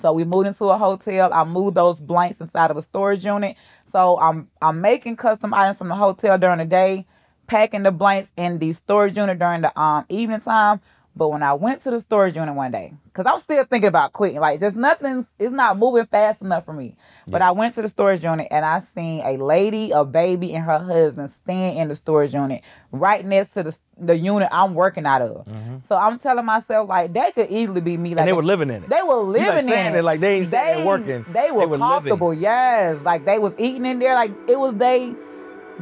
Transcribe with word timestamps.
So 0.00 0.12
we 0.12 0.24
moved 0.24 0.46
into 0.46 0.64
a 0.66 0.78
hotel. 0.78 1.32
I 1.32 1.44
moved 1.44 1.76
those 1.76 2.00
blanks 2.00 2.40
inside 2.40 2.70
of 2.70 2.76
a 2.76 2.82
storage 2.82 3.24
unit. 3.24 3.56
So 3.84 4.18
I'm 4.18 4.48
I'm 4.60 4.80
making 4.80 5.16
custom 5.16 5.52
items 5.52 5.78
from 5.78 5.88
the 5.88 5.94
hotel 5.94 6.38
during 6.38 6.58
the 6.58 6.64
day, 6.64 7.06
packing 7.46 7.82
the 7.82 7.92
blanks 7.92 8.30
in 8.36 8.58
the 8.58 8.72
storage 8.72 9.16
unit 9.16 9.38
during 9.38 9.62
the 9.62 9.80
um 9.80 10.06
evening 10.08 10.40
time. 10.40 10.80
But 11.14 11.28
when 11.28 11.42
I 11.42 11.52
went 11.52 11.82
to 11.82 11.90
the 11.90 12.00
storage 12.00 12.36
unit 12.36 12.54
one 12.54 12.70
day, 12.70 12.94
because 13.04 13.26
I'm 13.26 13.38
still 13.38 13.62
thinking 13.64 13.88
about 13.88 14.14
quitting, 14.14 14.40
like 14.40 14.60
just 14.60 14.76
nothing, 14.76 15.26
it's 15.38 15.52
not 15.52 15.76
moving 15.78 16.06
fast 16.06 16.40
enough 16.40 16.64
for 16.64 16.72
me. 16.72 16.96
But 17.28 17.42
I 17.42 17.50
went 17.50 17.74
to 17.74 17.82
the 17.82 17.88
storage 17.90 18.24
unit 18.24 18.48
and 18.50 18.64
I 18.64 18.80
seen 18.80 19.20
a 19.22 19.36
lady, 19.36 19.90
a 19.90 20.06
baby, 20.06 20.54
and 20.54 20.64
her 20.64 20.78
husband 20.78 21.30
staying 21.30 21.76
in 21.76 21.88
the 21.88 21.94
storage 21.96 22.32
unit 22.32 22.62
right 22.92 23.24
next 23.26 23.50
to 23.50 23.62
the 23.62 23.78
the 23.98 24.16
unit 24.16 24.48
I'm 24.50 24.74
working 24.74 25.04
out 25.04 25.20
of. 25.20 25.46
So 25.84 25.96
I'm 25.96 26.18
telling 26.18 26.46
myself 26.46 26.88
like 26.88 27.12
that 27.12 27.34
could 27.34 27.50
easily 27.50 27.82
be 27.82 27.98
me. 27.98 28.14
Like 28.14 28.16
Mm-hmm. 28.16 28.18
and 28.20 28.28
they 28.28 28.32
were 28.32 28.42
living 28.42 28.70
in 28.70 28.82
it. 28.84 28.88
they 28.88 29.02
were 29.02 29.16
living 29.16 29.46
like 29.48 29.64
in 29.64 29.86
it. 29.88 29.92
there 29.92 30.02
like 30.02 30.20
they 30.20 30.36
ain't 30.36 30.46
standing 30.46 30.76
there 30.78 30.86
working. 30.86 31.26
They 31.30 31.50
were 31.52 31.60
They 31.60 31.66
were 31.66 31.76
living. 31.76 31.78
comfortable. 31.80 32.32
Yes, 32.34 33.00
like 33.02 33.26
they 33.26 33.38
was 33.38 33.52
eating 33.58 33.84
in 33.84 33.98
there. 33.98 34.14
Like 34.14 34.30
it 34.48 34.58
was 34.58 34.72
they. 34.74 35.14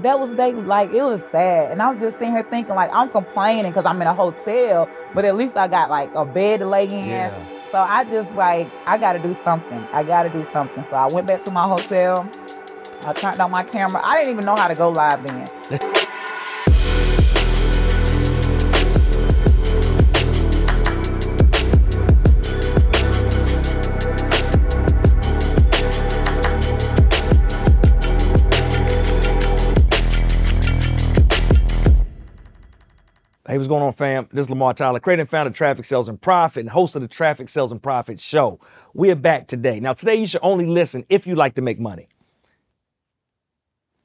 That 0.03 0.19
was 0.19 0.35
they. 0.35 0.53
Like 0.53 0.91
it 0.91 1.03
was 1.03 1.23
sad, 1.31 1.73
and 1.73 1.83
I 1.83 1.93
was 1.93 2.01
just 2.01 2.19
sitting 2.19 2.33
here 2.35 2.43
thinking 2.43 2.75
like 2.75 2.91
I'm 2.93 3.09
complaining 3.09 3.71
because 3.71 3.85
I'm 3.85 4.01
in 4.01 4.09
a 4.09 4.15
hotel, 4.15 4.89
but 5.15 5.25
at 5.25 5.37
least 5.37 5.57
I 5.57 5.69
got 5.69 5.91
like 5.91 6.11
a 6.15 6.25
bed 6.25 6.61
to 6.61 6.67
lay 6.67 6.85
in. 6.85 7.09
Yeah. 7.09 7.35
So 7.71 7.79
I 7.79 8.05
just 8.05 8.35
like 8.35 8.69
I 8.87 8.99
got 8.99 9.13
to 9.13 9.19
do 9.19 9.35
something. 9.35 9.79
I 9.93 10.03
got 10.03 10.25
to 10.25 10.31
do 10.31 10.45
something. 10.45 10.83
So 10.85 10.93
I 10.93 11.09
went 11.13 11.27
back 11.27 11.45
to 11.45 11.51
my 11.51 11.63
hotel. 11.63 12.29
I 13.07 13.13
turned 13.13 13.41
on 13.41 13.51
my 13.51 13.65
camera. 13.65 14.01
I 14.05 14.19
didn't 14.19 14.33
even 14.33 14.45
know 14.45 14.57
how 14.57 14.69
to 14.69 14.75
go 14.75 14.89
live 14.91 15.25
then. 15.27 15.49
Hey, 33.51 33.59
what's 33.59 33.67
going 33.67 33.83
on, 33.83 33.93
fam? 33.95 34.29
This 34.33 34.47
is 34.47 34.51
Lamar 34.51 34.75
Tyler, 34.75 35.01
creator 35.01 35.23
and 35.23 35.29
founder 35.29 35.49
of 35.49 35.57
Traffic 35.57 35.85
Sales 35.85 36.07
and 36.07 36.23
Profit 36.23 36.61
and 36.61 36.71
host 36.71 36.95
of 36.95 37.03
the 37.03 37.09
Traffic 37.09 37.49
Sales 37.49 37.73
and 37.73 37.83
Profit 37.83 38.21
Show. 38.21 38.61
We 38.95 39.11
are 39.11 39.17
back 39.17 39.49
today. 39.49 39.81
Now, 39.81 39.93
today 39.93 40.15
you 40.15 40.27
should 40.29 40.43
only 40.45 40.67
listen 40.67 41.05
if 41.09 41.27
you 41.27 41.35
like 41.35 41.57
to 41.57 41.61
make 41.61 41.81
money. 41.81 42.07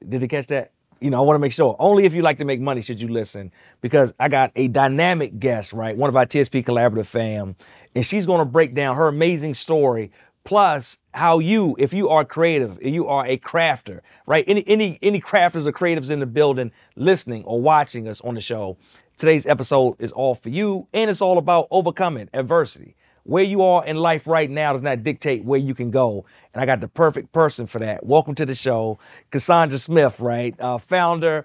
Did 0.08 0.20
you 0.20 0.26
catch 0.26 0.48
that? 0.48 0.72
You 0.98 1.10
know, 1.10 1.18
I 1.18 1.20
want 1.20 1.36
to 1.36 1.38
make 1.38 1.52
sure. 1.52 1.76
Only 1.78 2.06
if 2.06 2.12
you 2.12 2.22
like 2.22 2.38
to 2.38 2.44
make 2.44 2.60
money 2.60 2.82
should 2.82 3.00
you 3.00 3.06
listen 3.06 3.52
because 3.82 4.12
I 4.18 4.28
got 4.28 4.50
a 4.56 4.66
dynamic 4.66 5.38
guest, 5.38 5.72
right? 5.72 5.96
One 5.96 6.08
of 6.08 6.16
our 6.16 6.26
TSP 6.26 6.64
collaborative 6.64 7.06
fam, 7.06 7.54
and 7.94 8.04
she's 8.04 8.26
going 8.26 8.40
to 8.40 8.44
break 8.44 8.74
down 8.74 8.96
her 8.96 9.06
amazing 9.06 9.54
story 9.54 10.10
plus 10.42 10.98
how 11.12 11.38
you, 11.40 11.76
if 11.78 11.92
you 11.92 12.08
are 12.08 12.24
creative, 12.24 12.78
if 12.80 12.92
you 12.92 13.06
are 13.06 13.26
a 13.26 13.36
crafter, 13.36 14.00
right? 14.26 14.44
Any 14.46 14.66
any 14.66 14.98
any 15.02 15.20
crafters 15.20 15.66
or 15.66 15.72
creatives 15.72 16.10
in 16.10 16.20
the 16.20 16.26
building 16.26 16.72
listening 16.94 17.44
or 17.44 17.60
watching 17.60 18.08
us 18.08 18.20
on 18.22 18.34
the 18.34 18.40
show, 18.40 18.78
today's 19.16 19.46
episode 19.46 19.96
is 20.00 20.12
all 20.12 20.34
for 20.34 20.48
you, 20.50 20.86
and 20.92 21.10
it's 21.10 21.20
all 21.22 21.38
about 21.38 21.68
overcoming 21.70 22.28
adversity. 22.34 22.94
Where 23.24 23.42
you 23.42 23.62
are 23.62 23.84
in 23.84 23.96
life 23.96 24.26
right 24.28 24.48
now 24.48 24.72
does 24.72 24.82
not 24.82 25.02
dictate 25.02 25.44
where 25.44 25.58
you 25.58 25.74
can 25.74 25.90
go, 25.90 26.24
and 26.54 26.62
I 26.62 26.66
got 26.66 26.80
the 26.80 26.86
perfect 26.88 27.32
person 27.32 27.66
for 27.66 27.80
that. 27.80 28.06
Welcome 28.06 28.34
to 28.36 28.46
the 28.46 28.54
show, 28.54 28.98
Cassandra 29.32 29.78
Smith, 29.78 30.20
right? 30.20 30.54
Uh, 30.60 30.78
founder, 30.78 31.44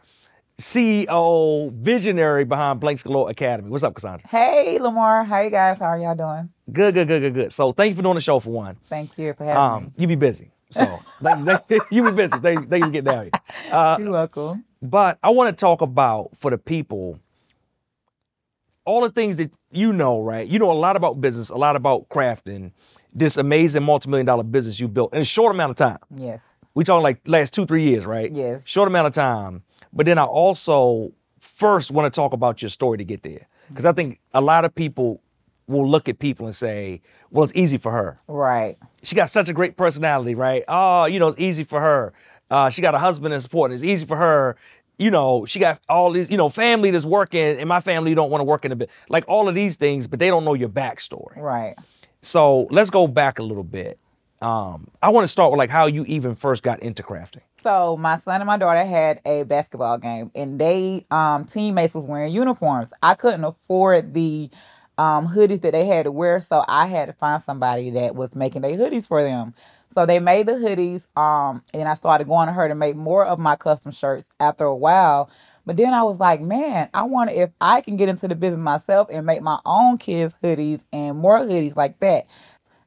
CEO, 0.60 1.72
visionary 1.74 2.46
behind 2.46 2.80
Blanks 2.80 3.02
Galore 3.02 3.32
Academy. 3.32 3.70
What's 3.70 3.84
up, 3.84 3.96
Cassandra? 3.96 4.28
Hey 4.28 4.78
Lamar, 4.80 5.24
how 5.24 5.40
you 5.42 5.50
guys? 5.50 5.80
How 5.80 5.86
are 5.86 6.00
y'all 6.00 6.16
doing? 6.16 6.50
Good, 6.72 6.94
good, 6.94 7.08
good, 7.08 7.22
good, 7.22 7.34
good. 7.34 7.52
So 7.52 7.72
thank 7.74 7.90
you 7.92 7.96
for 7.96 8.04
doing 8.04 8.16
the 8.16 8.22
show 8.22 8.40
for 8.40 8.52
one. 8.52 8.78
Thank 8.90 9.18
you 9.18 9.34
for 9.34 9.44
having 9.46 9.62
Um, 9.88 9.94
you 9.98 10.06
be 10.08 10.16
busy. 10.16 10.52
So 10.70 11.00
you 11.90 12.04
be 12.04 12.12
busy. 12.12 12.38
They 12.40 12.56
they 12.56 12.80
can 12.80 12.92
get 12.92 13.06
down 13.06 13.24
here. 13.24 13.32
Uh. 13.72 13.98
You're 14.00 14.12
welcome. 14.12 14.66
but 14.84 15.18
I 15.24 15.32
want 15.32 15.56
to 15.56 15.60
talk 15.60 15.82
about 15.82 16.30
for 16.38 16.52
the 16.52 16.58
people 16.60 17.20
all 18.86 19.02
the 19.02 19.10
things 19.12 19.36
that 19.38 19.52
you 19.72 19.94
know, 19.94 20.22
right? 20.22 20.48
You 20.48 20.60
know 20.60 20.72
a 20.72 20.74
lot 20.74 20.96
about 20.96 21.22
business, 21.22 21.50
a 21.50 21.56
lot 21.56 21.76
about 21.76 22.10
crafting, 22.10 22.72
this 23.14 23.38
amazing 23.38 23.84
multi-million 23.84 24.26
dollar 24.26 24.44
business 24.44 24.80
you 24.80 24.88
built 24.88 25.14
in 25.14 25.22
a 25.22 25.26
short 25.26 25.54
amount 25.54 25.72
of 25.72 25.78
time. 25.78 26.00
Yes. 26.16 26.42
We 26.74 26.84
talking 26.84 27.04
like 27.04 27.20
last 27.26 27.54
two, 27.54 27.66
three 27.66 27.84
years, 27.84 28.06
right? 28.06 28.34
Yes. 28.34 28.62
Short 28.66 28.88
amount 28.88 29.08
of 29.08 29.14
time. 29.14 29.64
But 29.94 30.06
then 30.06 30.18
I 30.18 30.24
also 30.24 31.12
first 31.40 31.92
want 31.92 32.12
to 32.12 32.16
talk 32.16 32.34
about 32.34 32.62
your 32.62 32.70
story 32.70 32.98
to 32.98 33.04
get 33.04 33.24
there. 33.24 33.48
Because 33.68 33.86
I 33.86 33.92
think 33.94 34.20
a 34.34 34.42
lot 34.42 34.66
of 34.66 34.74
people 34.74 35.22
will 35.68 35.90
look 35.90 36.10
at 36.10 36.20
people 36.20 36.46
and 36.46 36.56
say, 36.56 37.02
well, 37.30 37.44
it's 37.44 37.54
easy 37.56 37.78
for 37.78 37.92
her 37.92 38.18
Right. 38.28 38.78
she 39.04 39.16
got 39.16 39.30
such 39.30 39.48
a 39.48 39.54
great 39.54 39.78
personality, 39.78 40.36
right? 40.36 40.64
Oh, 40.68 41.06
you 41.06 41.20
know, 41.20 41.28
it's 41.28 41.40
easy 41.40 41.64
for 41.64 41.80
her. 41.80 42.14
Uh, 42.50 42.70
she 42.70 42.82
got 42.82 42.94
a 42.96 43.00
husband 43.00 43.34
and 43.34 43.42
support. 43.42 43.72
And 43.72 43.76
it's 43.76 43.84
easy 43.84 44.06
for 44.06 44.18
her. 44.18 44.58
You 45.02 45.10
know, 45.10 45.46
she 45.46 45.58
got 45.58 45.80
all 45.90 46.12
these, 46.12 46.30
you 46.30 46.38
know, 46.38 46.48
family 46.48 46.92
that's 46.92 47.06
working, 47.06 47.60
and 47.60 47.68
my 47.68 47.80
family 47.80 48.14
don't 48.14 48.30
want 48.30 48.42
to 48.42 48.46
work 48.46 48.66
in 48.66 48.72
a 48.72 48.76
bit. 48.76 48.92
Like 49.10 49.24
all 49.28 49.50
of 49.50 49.56
these 49.56 49.76
things, 49.76 50.06
but 50.06 50.20
they 50.20 50.28
don't 50.28 50.46
know 50.46 50.54
your 50.54 50.70
backstory. 50.70 51.38
Right. 51.38 51.76
So 52.22 52.68
let's 52.70 52.92
go 52.92 53.08
back 53.08 53.40
a 53.40 53.44
little 53.44 53.64
bit. 53.64 53.98
Um, 54.42 54.88
I 55.02 55.10
want 55.10 55.24
to 55.24 55.28
start 55.28 55.52
with 55.52 55.58
like 55.58 55.72
how 55.72 55.88
you 55.88 56.04
even 56.06 56.36
first 56.36 56.62
got 56.62 56.82
into 56.82 57.02
crafting. 57.02 57.42
So 57.64 57.98
my 57.98 58.16
son 58.18 58.42
and 58.42 58.48
my 58.48 58.58
daughter 58.58 58.84
had 58.84 59.22
a 59.26 59.44
basketball 59.44 59.98
game, 59.98 60.32
and 60.36 60.60
they 60.60 61.06
um, 61.12 61.46
teammates 61.46 61.94
was 61.94 62.06
wearing 62.06 62.34
uniforms. 62.34 62.92
I 63.02 63.16
couldn't 63.16 63.44
afford 63.44 64.14
the 64.14 64.50
um, 64.98 65.28
hoodies 65.28 65.62
that 65.62 65.72
they 65.72 65.86
had 65.86 66.04
to 66.04 66.12
wear, 66.12 66.40
so 66.40 66.64
I 66.68 66.86
had 66.86 67.08
to 67.08 67.14
find 67.14 67.42
somebody 67.42 67.92
that 67.92 68.16
was 68.16 68.36
making 68.36 68.62
their 68.62 68.78
hoodies 68.78 69.08
for 69.08 69.24
them. 69.24 69.54
So 69.94 70.06
they 70.06 70.20
made 70.20 70.48
the 70.48 70.54
hoodies, 70.54 71.10
um, 71.20 71.64
and 71.74 71.88
I 71.88 71.96
started 71.96 72.28
going 72.28 72.48
to 72.48 72.54
her 72.54 72.68
to 72.68 72.76
make 72.76 72.96
more 72.96 73.26
of 73.26 73.40
my 73.40 73.56
custom 73.56 73.92
shirts 73.92 74.26
after 74.40 74.64
a 74.64 74.76
while. 74.76 75.30
But 75.66 75.78
then 75.78 75.94
I 75.94 76.04
was 76.04 76.20
like, 76.20 76.42
man, 76.42 76.90
I 76.94 77.04
wonder 77.04 77.34
if 77.34 77.52
I 77.60 77.82
can 77.82 77.98
get 77.98 78.10
into 78.10 78.28
the 78.28 78.36
business 78.36 78.64
myself 78.64 79.10
and 79.12 79.26
make 79.26 79.42
my 79.42 79.60
own 79.66 79.98
kids' 79.98 80.34
hoodies 80.44 80.82
and 80.92 81.18
more 81.18 81.40
hoodies 81.42 81.76
like 81.76 82.00
that. 82.00 82.26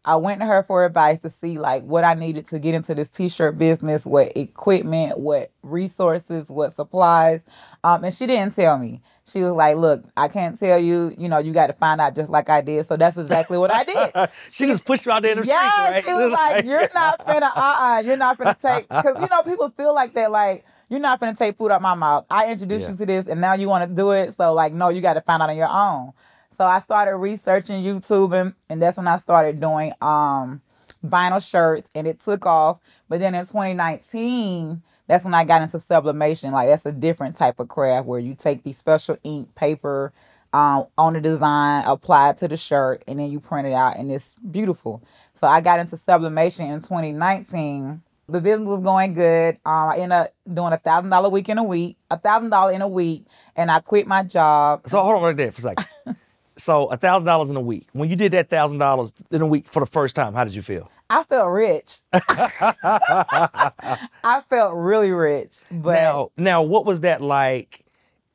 I 0.05 0.17
went 0.17 0.41
to 0.41 0.47
her 0.47 0.63
for 0.65 0.85
advice 0.85 1.19
to 1.21 1.31
see 1.31 1.59
like 1.59 1.83
what 1.85 2.05
I 2.05 2.15
needed 2.15 2.47
to 2.49 2.59
get 2.59 2.75
into 2.75 2.95
this 2.95 3.09
t-shirt 3.09 3.57
business, 3.59 4.05
what 4.05 4.37
equipment, 4.37 5.19
what 5.19 5.51
resources, 5.63 6.49
what 6.49 6.77
supplies. 6.77 7.41
Um, 7.83 8.05
and 8.05 8.13
she 8.15 8.27
didn't 8.27 8.55
tell 8.55 8.79
me. 8.79 9.01
She 9.27 9.41
was 9.41 9.53
like, 9.53 9.77
"Look, 9.77 10.05
I 10.19 10.29
can't 10.29 10.59
tell 10.59 10.79
you. 10.79 11.15
You 11.17 11.31
know, 11.31 11.39
you 11.39 11.55
got 11.55 11.69
to 11.69 11.73
find 11.73 11.99
out 12.01 12.15
just 12.15 12.29
like 12.29 12.51
I 12.51 12.61
did." 12.61 12.87
So 12.87 12.97
that's 12.99 13.17
exactly 13.17 13.57
what 13.57 13.73
I 13.73 13.85
did. 14.15 14.29
she 14.51 14.67
just 14.67 14.85
pushed 14.85 15.07
you 15.07 15.13
out 15.13 15.23
there 15.23 15.33
in 15.33 15.41
the 15.41 15.47
yeah, 15.47 15.71
streets, 15.91 15.95
right? 15.97 16.05
she 16.05 16.13
was 16.23 16.31
like, 16.33 16.65
"You're 16.67 16.89
not 16.93 17.27
finna, 17.27 17.51
uh, 17.57 17.77
uh 17.97 18.03
you're 18.05 18.19
not 18.19 18.39
finna 18.39 18.59
take." 18.61 18.87
Because 18.89 19.17
you 19.19 19.29
know, 19.31 19.43
people 19.43 19.71
feel 19.71 19.95
like 19.95 20.15
that, 20.15 20.31
like. 20.31 20.65
You're 20.91 21.01
not 21.01 21.19
gonna 21.19 21.35
take 21.35 21.57
food 21.57 21.71
out 21.73 21.81
my 21.81 21.95
mouth. 21.95 22.27
I 22.31 22.53
introduced 22.53 22.83
Yeah. 22.85 22.91
you 22.91 22.97
to 22.99 23.07
this, 23.07 23.27
and 23.27 23.41
now 23.41 23.55
you 23.55 23.71
want 23.71 23.89
to 23.89 23.97
do 23.97 24.11
it. 24.11 24.35
So, 24.35 24.53
like, 24.53 24.75
no, 24.75 24.91
you 24.91 25.01
got 25.01 25.15
to 25.15 25.23
find 25.23 25.43
out 25.43 25.49
on 25.49 25.57
your 25.57 25.67
own. 25.69 26.13
So 26.57 26.65
I 26.65 26.79
started 26.81 27.17
researching 27.17 27.83
YouTube, 27.83 28.41
and, 28.41 28.55
and 28.69 28.81
that's 28.81 28.97
when 28.97 29.09
I 29.09 29.17
started 29.17 29.61
doing 29.61 29.93
um 30.01 30.63
vinyl 31.05 31.45
shirts, 31.47 31.91
and 31.95 32.07
it 32.07 32.21
took 32.21 32.47
off. 32.47 32.79
But 33.09 33.21
then 33.21 33.35
in 33.35 33.45
2019, 33.45 34.83
that's 35.07 35.25
when 35.25 35.35
I 35.35 35.45
got 35.45 35.63
into 35.63 35.79
sublimation. 35.81 36.53
Like 36.53 36.69
that's 36.69 36.87
a 36.87 36.93
different 36.93 37.37
type 37.37 37.59
of 37.59 37.69
craft 37.69 38.07
where 38.07 38.21
you 38.21 38.35
take 38.35 38.63
the 38.63 38.73
special 38.73 39.17
ink 39.25 39.55
paper 39.55 40.13
um, 40.53 40.87
on 40.97 41.15
the 41.15 41.21
design, 41.21 41.83
apply 41.87 42.31
it 42.31 42.37
to 42.39 42.49
the 42.49 42.57
shirt, 42.57 43.03
and 43.09 43.19
then 43.19 43.31
you 43.31 43.41
print 43.41 43.67
it 43.67 43.73
out, 43.73 43.97
and 43.97 44.11
it's 44.11 44.37
beautiful. 44.51 45.03
So 45.33 45.49
I 45.49 45.61
got 45.61 45.81
into 45.81 45.97
sublimation 45.97 46.71
in 46.71 46.81
2019. 46.81 48.01
The 48.29 48.41
business 48.41 48.69
was 48.69 48.81
going 48.81 49.13
good. 49.13 49.57
Um, 49.67 49.91
I 49.91 49.97
ended 49.97 50.13
up 50.13 50.35
doing 50.51 50.73
a 50.73 50.79
thousand 50.79 51.11
dollar 51.11 51.29
week 51.29 51.49
in 51.49 51.59
a 51.59 51.65
week, 51.65 51.97
a 52.11 52.19
thousand 52.19 52.51
dollar 52.51 52.73
in 52.73 52.81
a 52.81 52.89
week, 52.89 53.25
and 53.57 53.71
I 53.71 53.81
quit 53.81 54.07
my 54.07 54.23
job. 54.23 54.89
So 54.89 55.03
hold 55.03 55.17
on 55.17 55.23
right 55.23 55.37
there 55.37 55.51
for 55.51 55.59
a 55.59 55.63
second. 55.63 56.17
so 56.57 56.87
a 56.87 56.97
thousand 56.97 57.27
dollars 57.27 57.51
in 57.51 57.57
a 57.57 57.61
week. 57.61 57.89
When 57.93 58.09
you 58.09 58.17
did 58.17 58.33
that 58.33 58.51
thousand 58.51 58.79
dollars 58.79 59.13
in 59.31 59.43
a 59.43 59.47
week 59.47 59.67
for 59.69 59.81
the 59.81 59.87
first 59.87 60.17
time, 60.17 60.35
how 60.35 60.45
did 60.45 60.55
you 60.55 60.63
feel? 60.63 60.91
I 61.11 61.23
felt 61.25 61.51
rich. 61.51 61.99
I 62.13 64.43
felt 64.49 64.75
really 64.75 65.11
rich, 65.11 65.57
but 65.71 65.95
now, 65.95 66.31
now, 66.37 66.63
what 66.63 66.87
was 66.87 67.01
that 67.01 67.21
like? 67.21 67.81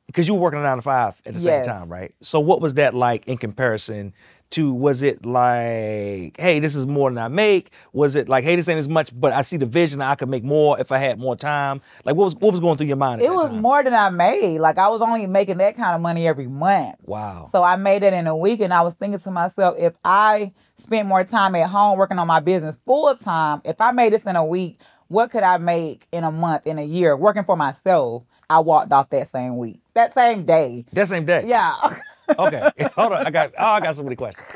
Because 0.06 0.26
you 0.26 0.34
were 0.34 0.40
working 0.40 0.60
a 0.60 0.62
nine 0.62 0.76
to 0.76 0.82
five 0.82 1.14
at 1.24 1.34
the 1.34 1.40
Yes. 1.40 1.64
same 1.64 1.72
time, 1.72 1.88
right? 1.88 2.12
So, 2.20 2.40
what 2.40 2.60
was 2.60 2.74
that 2.74 2.94
like 2.94 3.26
in 3.28 3.38
comparison 3.38 4.12
to? 4.50 4.72
Was 4.72 5.02
it 5.02 5.24
like, 5.24 6.36
hey, 6.38 6.60
this 6.60 6.74
is 6.74 6.86
more 6.86 7.10
than 7.10 7.18
I 7.18 7.28
make? 7.28 7.70
Was 7.92 8.14
it 8.14 8.28
like, 8.28 8.44
hey, 8.44 8.56
this 8.56 8.68
ain't 8.68 8.78
as 8.78 8.88
much, 8.88 9.10
but 9.18 9.32
I 9.32 9.42
see 9.42 9.56
the 9.56 9.66
vision. 9.66 10.00
I 10.00 10.14
could 10.14 10.28
make 10.28 10.44
more 10.44 10.78
if 10.80 10.92
I 10.92 10.98
had 10.98 11.18
more 11.18 11.36
time. 11.36 11.80
Like, 12.04 12.16
what 12.16 12.24
was 12.24 12.34
what 12.36 12.52
was 12.52 12.60
going 12.60 12.76
through 12.76 12.88
your 12.88 12.96
mind? 12.96 13.22
At 13.22 13.26
it 13.26 13.32
was 13.32 13.50
time? 13.50 13.60
more 13.60 13.82
than 13.82 13.94
I 13.94 14.10
made. 14.10 14.58
Like 14.58 14.78
I 14.78 14.88
was 14.88 15.00
only 15.00 15.26
making 15.26 15.58
that 15.58 15.76
kind 15.76 15.94
of 15.94 16.00
money 16.00 16.26
every 16.26 16.46
month. 16.46 16.96
Wow. 17.04 17.48
So 17.50 17.62
I 17.62 17.76
made 17.76 18.02
it 18.02 18.12
in 18.12 18.26
a 18.26 18.36
week, 18.36 18.60
and 18.60 18.72
I 18.72 18.82
was 18.82 18.94
thinking 18.94 19.20
to 19.20 19.30
myself, 19.30 19.76
if 19.78 19.94
I 20.04 20.52
spent 20.76 21.08
more 21.08 21.24
time 21.24 21.54
at 21.54 21.68
home 21.68 21.98
working 21.98 22.18
on 22.18 22.26
my 22.26 22.40
business 22.40 22.78
full 22.86 23.14
time, 23.16 23.62
if 23.64 23.80
I 23.80 23.92
made 23.92 24.12
this 24.12 24.24
in 24.24 24.36
a 24.36 24.44
week, 24.44 24.80
what 25.08 25.30
could 25.30 25.42
I 25.42 25.58
make 25.58 26.06
in 26.12 26.24
a 26.24 26.30
month, 26.30 26.66
in 26.66 26.78
a 26.78 26.84
year, 26.84 27.16
working 27.16 27.44
for 27.44 27.56
myself? 27.56 28.24
I 28.48 28.58
walked 28.58 28.90
off 28.90 29.10
that 29.10 29.28
same 29.28 29.58
week, 29.58 29.80
that 29.94 30.12
same 30.12 30.44
day. 30.44 30.84
that 30.92 31.06
same 31.06 31.24
day. 31.24 31.44
Yeah. 31.46 31.76
Okay. 32.38 32.70
Hold 32.96 33.12
on. 33.12 33.26
I 33.26 33.30
got. 33.30 33.52
Oh, 33.58 33.66
I 33.66 33.80
got 33.80 33.94
so 33.96 34.02
many 34.02 34.16
questions. 34.16 34.48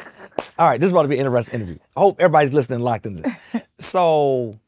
All 0.58 0.68
right, 0.68 0.80
this 0.80 0.86
is 0.86 0.92
about 0.92 1.02
to 1.02 1.08
be 1.08 1.16
an 1.16 1.20
interesting 1.26 1.60
interview. 1.60 1.78
I 1.96 2.00
hope 2.00 2.20
everybody's 2.20 2.52
listening 2.52 2.80
locked 2.80 3.06
into 3.06 3.22
this. 3.22 3.62
so, 3.78 4.58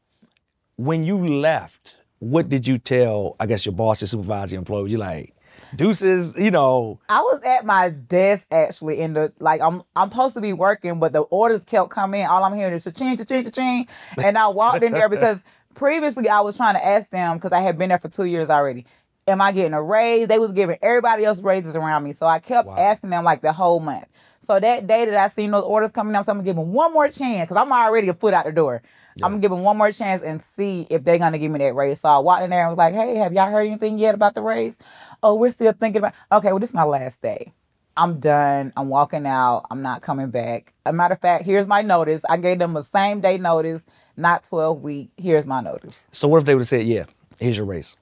when 0.75 1.03
you 1.03 1.17
left, 1.39 1.97
what 2.19 2.49
did 2.49 2.67
you 2.67 2.77
tell, 2.77 3.35
I 3.39 3.45
guess, 3.45 3.65
your 3.65 3.73
boss, 3.73 4.01
your 4.01 4.07
supervisor, 4.07 4.55
your 4.55 4.59
employer? 4.59 4.87
You 4.87 4.97
like, 4.97 5.33
deuces, 5.75 6.35
you 6.37 6.51
know, 6.51 6.99
I 7.09 7.21
was 7.21 7.41
at 7.43 7.65
my 7.65 7.89
desk 7.89 8.47
actually 8.51 8.99
in 8.99 9.13
the 9.13 9.31
like 9.39 9.61
I'm 9.61 9.83
I'm 9.95 10.09
supposed 10.09 10.35
to 10.35 10.41
be 10.41 10.53
working, 10.53 10.99
but 10.99 11.13
the 11.13 11.21
orders 11.21 11.63
kept 11.63 11.89
coming. 11.89 12.25
All 12.25 12.43
I'm 12.43 12.55
hearing 12.55 12.73
is 12.73 12.83
cha-ching, 12.83 13.17
cha-ching, 13.17 13.43
cha-ching. 13.45 13.87
And 14.23 14.37
I 14.37 14.47
walked 14.47 14.83
in 14.83 14.91
there 14.91 15.09
because 15.09 15.39
previously 15.73 16.27
I 16.29 16.41
was 16.41 16.57
trying 16.57 16.75
to 16.75 16.85
ask 16.85 17.09
them 17.09 17.37
because 17.37 17.51
I 17.51 17.61
had 17.61 17.77
been 17.77 17.89
there 17.89 17.99
for 17.99 18.09
two 18.09 18.25
years 18.25 18.49
already. 18.49 18.85
Am 19.27 19.41
I 19.41 19.51
getting 19.51 19.73
a 19.73 19.81
raise? 19.83 20.27
They 20.27 20.39
was 20.39 20.53
giving 20.53 20.77
everybody 20.81 21.25
else 21.25 21.41
raises 21.41 21.75
around 21.75 22.03
me. 22.03 22.13
So 22.13 22.25
I 22.25 22.39
kept 22.39 22.67
Wow. 22.67 22.75
asking 22.77 23.09
them 23.09 23.25
like 23.25 23.41
the 23.41 23.51
whole 23.51 23.79
month. 23.81 24.05
So 24.45 24.57
that 24.57 24.87
day 24.87 25.03
that 25.03 25.17
I 25.17 25.27
seen 25.27 25.51
those 25.51 25.65
orders 25.65 25.91
coming 25.91 26.15
up, 26.15 26.23
so 26.23 26.31
I'm 26.31 26.37
gonna 26.37 26.45
give 26.45 26.55
them 26.55 26.71
one 26.71 26.93
more 26.93 27.09
chance 27.09 27.49
because 27.49 27.61
I'm 27.61 27.71
already 27.73 28.07
a 28.07 28.13
foot 28.13 28.33
out 28.33 28.45
the 28.45 28.53
door. 28.53 28.81
I'm 29.21 29.31
gonna 29.31 29.41
give 29.41 29.51
them 29.51 29.63
one 29.63 29.75
more 29.77 29.91
chance 29.91 30.23
and 30.23 30.41
see 30.41 30.87
if 30.89 31.03
they're 31.03 31.17
gonna 31.17 31.37
give 31.39 31.51
me 31.51 31.59
that 31.59 31.75
raise. 31.75 31.99
So 31.99 32.07
I 32.07 32.19
walked 32.19 32.43
in 32.43 32.51
there 32.51 32.61
and 32.61 32.69
was 32.69 32.77
like, 32.77 32.93
"Hey, 32.93 33.15
have 33.15 33.33
y'all 33.33 33.51
heard 33.51 33.67
anything 33.67 33.97
yet 33.97 34.15
about 34.15 34.35
the 34.35 34.41
raise? 34.41 34.77
Oh, 35.21 35.35
we're 35.35 35.49
still 35.49 35.73
thinking 35.73 35.99
about. 35.99 36.13
Okay, 36.31 36.47
well, 36.49 36.59
this 36.59 36.69
is 36.69 36.73
my 36.75 36.83
last 36.83 37.21
day. 37.21 37.51
I'm 37.97 38.19
done. 38.21 38.71
I'm 38.77 38.87
walking 38.87 39.25
out. 39.25 39.65
I'm 39.71 39.81
not 39.81 40.01
coming 40.01 40.29
back. 40.29 40.71
A 40.85 40.93
matter 40.93 41.15
of 41.15 41.19
fact, 41.19 41.43
here's 41.43 41.67
my 41.67 41.81
notice. 41.81 42.21
I 42.29 42.37
gave 42.37 42.59
them 42.59 42.77
a 42.77 42.83
same 42.83 43.19
day 43.19 43.37
notice, 43.39 43.81
not 44.15 44.45
12 44.45 44.81
week. 44.81 45.09
Here's 45.17 45.47
my 45.47 45.59
notice. 45.59 46.05
so 46.11 46.27
what 46.29 46.37
if 46.37 46.45
they 46.45 46.53
would 46.53 46.61
have 46.61 46.67
said, 46.67 46.85
yeah, 46.87 47.05
here's 47.39 47.57
your 47.57 47.65
raise? 47.65 47.97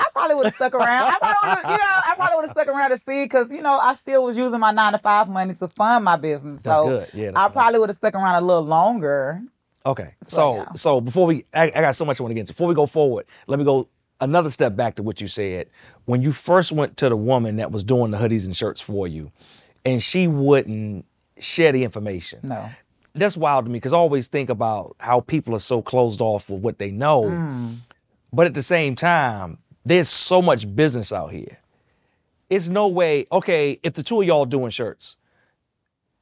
I 0.00 0.06
probably 0.12 0.34
would 0.36 0.44
have 0.46 0.54
stuck 0.54 0.74
around. 0.74 1.12
I 1.12 1.18
probably 1.18 1.48
would 1.48 1.58
have, 1.58 1.70
you 1.70 1.78
know, 1.78 2.00
I 2.06 2.12
probably 2.16 2.36
would 2.36 2.44
have 2.46 2.56
stuck 2.56 2.68
around 2.68 2.90
to 2.90 2.98
see 2.98 3.24
because 3.24 3.52
you 3.52 3.62
know 3.62 3.78
I 3.78 3.94
still 3.94 4.24
was 4.24 4.36
using 4.36 4.58
my 4.60 4.70
nine 4.72 4.92
to 4.92 4.98
five 4.98 5.28
money 5.28 5.54
to 5.54 5.68
fund 5.68 6.04
my 6.04 6.16
business. 6.16 6.62
That's 6.62 6.76
so 6.76 6.86
good. 6.86 7.08
Yeah, 7.14 7.32
I 7.34 7.48
probably 7.48 7.78
would 7.78 7.88
have 7.88 7.96
stuck 7.96 8.14
around 8.14 8.42
a 8.42 8.46
little 8.46 8.64
longer. 8.64 9.42
Okay. 9.86 10.14
So, 10.26 10.64
So 10.70 10.76
so 10.76 11.00
before 11.00 11.26
we 11.26 11.44
I, 11.54 11.64
I 11.74 11.80
got 11.80 11.94
so 11.94 12.04
much 12.04 12.20
I 12.20 12.22
want 12.22 12.30
to 12.30 12.34
get 12.34 12.40
into. 12.40 12.52
Before 12.52 12.68
we 12.68 12.74
go 12.74 12.86
forward, 12.86 13.26
let 13.46 13.58
me 13.58 13.64
go 13.64 13.88
another 14.20 14.50
step 14.50 14.76
back 14.76 14.96
to 14.96 15.02
what 15.02 15.20
you 15.20 15.26
said. 15.26 15.68
When 16.04 16.22
you 16.22 16.32
first 16.32 16.72
went 16.72 16.96
to 16.98 17.08
the 17.08 17.16
woman 17.16 17.56
that 17.56 17.72
was 17.72 17.82
doing 17.82 18.10
the 18.10 18.18
hoodies 18.18 18.44
and 18.44 18.54
shirts 18.54 18.80
for 18.80 19.06
you, 19.06 19.30
and 19.84 20.02
she 20.02 20.26
wouldn't 20.26 21.04
share 21.38 21.72
the 21.72 21.84
information. 21.84 22.40
No. 22.42 22.68
That's 23.14 23.36
wild 23.36 23.64
to 23.64 23.70
me 23.70 23.78
because 23.78 23.92
I 23.92 23.96
always 23.96 24.28
think 24.28 24.50
about 24.50 24.94
how 25.00 25.20
people 25.20 25.54
are 25.54 25.60
so 25.60 25.82
closed 25.82 26.20
off 26.20 26.48
with 26.48 26.60
what 26.60 26.78
they 26.78 26.90
know. 26.90 27.24
Mm. 27.24 27.76
But 28.32 28.46
at 28.46 28.54
the 28.54 28.62
same 28.62 28.94
time, 28.94 29.58
there's 29.84 30.08
so 30.08 30.40
much 30.42 30.72
business 30.74 31.12
out 31.12 31.32
here. 31.32 31.58
It's 32.48 32.68
no 32.68 32.88
way, 32.88 33.26
okay, 33.30 33.78
if 33.82 33.94
the 33.94 34.02
two 34.02 34.20
of 34.20 34.26
y'all 34.26 34.44
doing 34.44 34.70
shirts, 34.70 35.16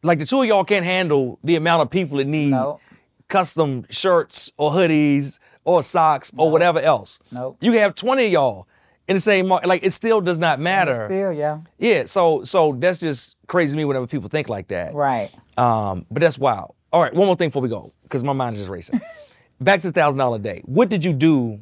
like 0.03 0.19
the 0.19 0.27
two 0.27 0.43
of 0.43 0.49
y'all 0.49 0.65
can't 0.65 0.85
handle 0.85 1.39
the 1.43 1.57
amount 1.57 1.83
of 1.83 1.91
people 1.91 2.19
that 2.19 2.27
need 2.27 2.51
No. 2.51 2.81
custom 3.29 3.85
shirts 3.91 4.53
or 4.59 4.71
hoodies 4.71 5.39
or 5.65 5.83
socks 5.83 6.31
or 6.37 6.51
whatever 6.51 6.81
else. 6.81 7.19
Nope. 7.33 7.57
You 7.61 7.73
can 7.73 7.81
have 7.81 7.95
20 7.95 8.27
of 8.27 8.33
y'all 8.33 8.69
in 9.09 9.17
the 9.17 9.21
same 9.21 9.49
market. 9.49 9.69
Like 9.69 9.83
it 9.83 9.91
still 9.93 10.21
does 10.21 10.39
not 10.39 10.61
matter. 10.61 11.07
Still, 11.09 11.33
yeah. 11.33 11.59
Yeah, 11.79 12.05
so 12.05 12.45
so 12.45 12.75
that's 12.79 13.01
just 13.01 13.37
crazy 13.47 13.73
to 13.73 13.77
me 13.77 13.85
whenever 13.87 14.07
people 14.07 14.29
think 14.29 14.49
like 14.49 14.69
that. 14.69 14.95
Right. 14.95 15.31
Um, 15.57 16.07
but 16.11 16.21
that's 16.21 16.39
wild. 16.39 16.75
All 16.93 17.03
right, 17.03 17.13
one 17.13 17.27
more 17.27 17.37
thing 17.37 17.49
before 17.49 17.61
we 17.63 17.69
go, 17.69 17.93
because 18.05 18.23
my 18.25 18.33
mind 18.33 18.57
is 18.57 18.63
just 18.63 18.71
racing. 18.71 19.01
Back 19.61 19.81
to 19.81 19.89
the 19.89 19.93
thousand 19.93 20.19
dollar 20.19 20.39
day. 20.39 20.63
What 20.65 20.89
did 20.89 21.05
you 21.05 21.13
do 21.13 21.61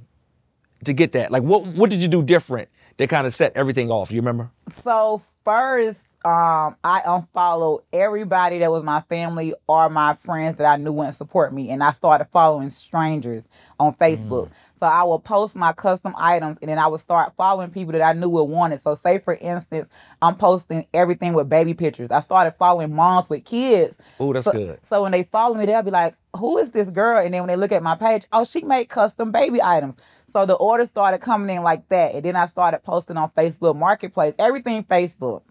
to 0.85 0.93
get 0.93 1.13
that? 1.13 1.31
Like 1.31 1.43
what 1.43 1.67
what 1.67 1.91
did 1.91 2.01
you 2.01 2.09
do 2.09 2.23
different 2.23 2.69
that 2.99 3.09
kind 3.09 3.27
of 3.27 3.35
set 3.35 3.53
everything 3.57 3.91
off? 3.91 4.11
You 4.11 4.21
remember? 4.21 4.51
So 4.71 5.23
first, 5.45 6.07
um, 6.25 6.77
I 6.83 7.03
unfollowed 7.07 7.83
everybody 7.93 8.59
that 8.59 8.71
was 8.71 8.83
my 8.83 9.01
family 9.03 9.55
or 9.69 9.89
my 9.89 10.15
friends 10.15 10.59
that 10.59 10.67
I 10.67 10.77
knew 10.77 10.93
wouldn't 10.93 11.15
support 11.15 11.53
me, 11.53 11.71
and 11.71 11.85
I 11.85 11.93
started 11.93 12.27
following 12.33 12.69
strangers 12.71 13.49
on 13.79 13.95
Facebook. 13.95 14.51
So 14.79 14.87
I 14.87 15.05
would 15.05 15.25
post 15.25 15.57
my 15.57 15.73
custom 15.73 16.15
items, 16.19 16.59
and 16.61 16.69
then 16.69 16.79
I 16.79 16.89
would 16.89 17.01
start 17.01 17.33
following 17.37 17.71
people 17.71 17.93
that 17.93 18.03
I 18.03 18.13
knew 18.13 18.29
would 18.29 18.45
want 18.45 18.75
it. 18.75 18.83
So, 18.83 18.95
say 18.95 19.19
for 19.19 19.35
instance, 19.35 19.89
I'm 20.21 20.35
posting 20.35 20.87
everything 20.93 21.33
with 21.33 21.49
baby 21.49 21.73
pictures. 21.73 22.11
I 22.11 22.21
started 22.21 22.57
following 22.59 22.95
moms 22.95 23.31
with 23.31 23.45
kids. 23.45 23.97
Oh, 24.19 24.33
that's 24.33 24.45
so, 24.45 24.53
good. 24.53 24.81
So 24.83 25.03
when 25.03 25.13
they 25.13 25.23
follow 25.23 25.55
me, 25.55 25.65
they'll 25.65 25.83
be 25.83 25.91
like, 25.91 26.15
"Who 26.37 26.59
is 26.59 26.73
this 26.73 26.91
girl?" 26.91 27.25
And 27.25 27.33
then 27.33 27.43
when 27.43 27.49
they 27.49 27.57
look 27.57 27.73
at 27.73 27.83
my 27.83 27.95
page, 27.95 28.27
oh, 28.33 28.45
she 28.45 28.65
made 28.65 28.89
custom 28.89 29.31
baby 29.31 29.63
items. 29.63 29.97
So 30.33 30.45
the 30.45 30.55
orders 30.55 30.89
started 30.89 31.21
coming 31.21 31.55
in 31.55 31.63
like 31.63 31.89
that, 31.89 32.15
and 32.15 32.25
then 32.25 32.37
I 32.37 32.47
started 32.47 32.83
posting 32.83 33.17
on 33.17 33.31
Facebook 33.31 33.77
Marketplace, 33.77 34.35
everything 34.39 34.85
Facebook. 34.85 35.43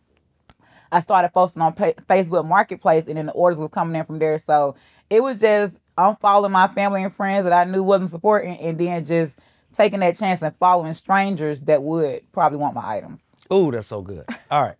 I 0.92 1.00
started 1.00 1.30
posting 1.30 1.62
on 1.62 1.74
pa- 1.74 1.94
Facebook 2.08 2.46
Marketplace, 2.48 3.08
and 3.08 3.18
then 3.18 3.26
the 3.26 3.32
orders 3.34 3.60
was 3.60 3.70
coming 3.70 4.00
in 4.00 4.06
from 4.06 4.20
there. 4.20 4.38
So 4.38 4.76
it 5.10 5.22
was 5.24 5.40
just 5.42 5.78
unfollowing 5.98 6.52
my 6.52 6.68
family 6.68 7.04
and 7.04 7.14
friends 7.14 7.46
that 7.46 7.54
I 7.54 7.70
knew 7.70 7.84
wasn't 7.84 8.12
supporting, 8.12 8.58
and 8.58 8.78
then 8.78 9.04
just 9.06 9.40
taking 9.74 10.00
that 10.02 10.18
chance 10.18 10.42
and 10.42 10.56
following 10.58 10.94
strangers 10.94 11.62
that 11.62 11.82
would 11.82 12.32
probably 12.32 12.58
want 12.58 12.76
my 12.76 12.98
items. 12.98 13.24
Ooh, 13.52 13.72
that's 13.72 13.88
so 13.88 14.02
good. 14.02 14.26
All 14.52 14.64
right. 14.64 14.78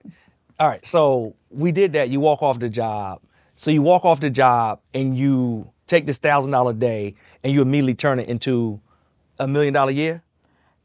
All 0.60 0.68
right. 0.68 0.86
So 0.86 1.36
we 1.50 1.72
did 1.72 1.94
that. 1.94 2.10
You 2.10 2.20
walk 2.20 2.42
off 2.42 2.60
the 2.60 2.70
job. 2.70 3.22
So 3.56 3.72
you 3.72 3.82
walk 3.82 4.06
off 4.06 4.20
the 4.20 4.30
job 4.30 4.80
and 4.94 5.18
you 5.18 5.72
take 5.88 6.06
this 6.06 6.18
thousand 6.18 6.52
dollar 6.52 6.74
day 6.74 7.16
and 7.44 7.54
you 7.54 7.62
immediately 7.62 7.94
turn 7.96 8.20
it 8.20 8.28
into 8.28 8.80
a 9.40 9.48
million 9.48 9.74
dollar 9.74 9.92
year. 9.92 10.25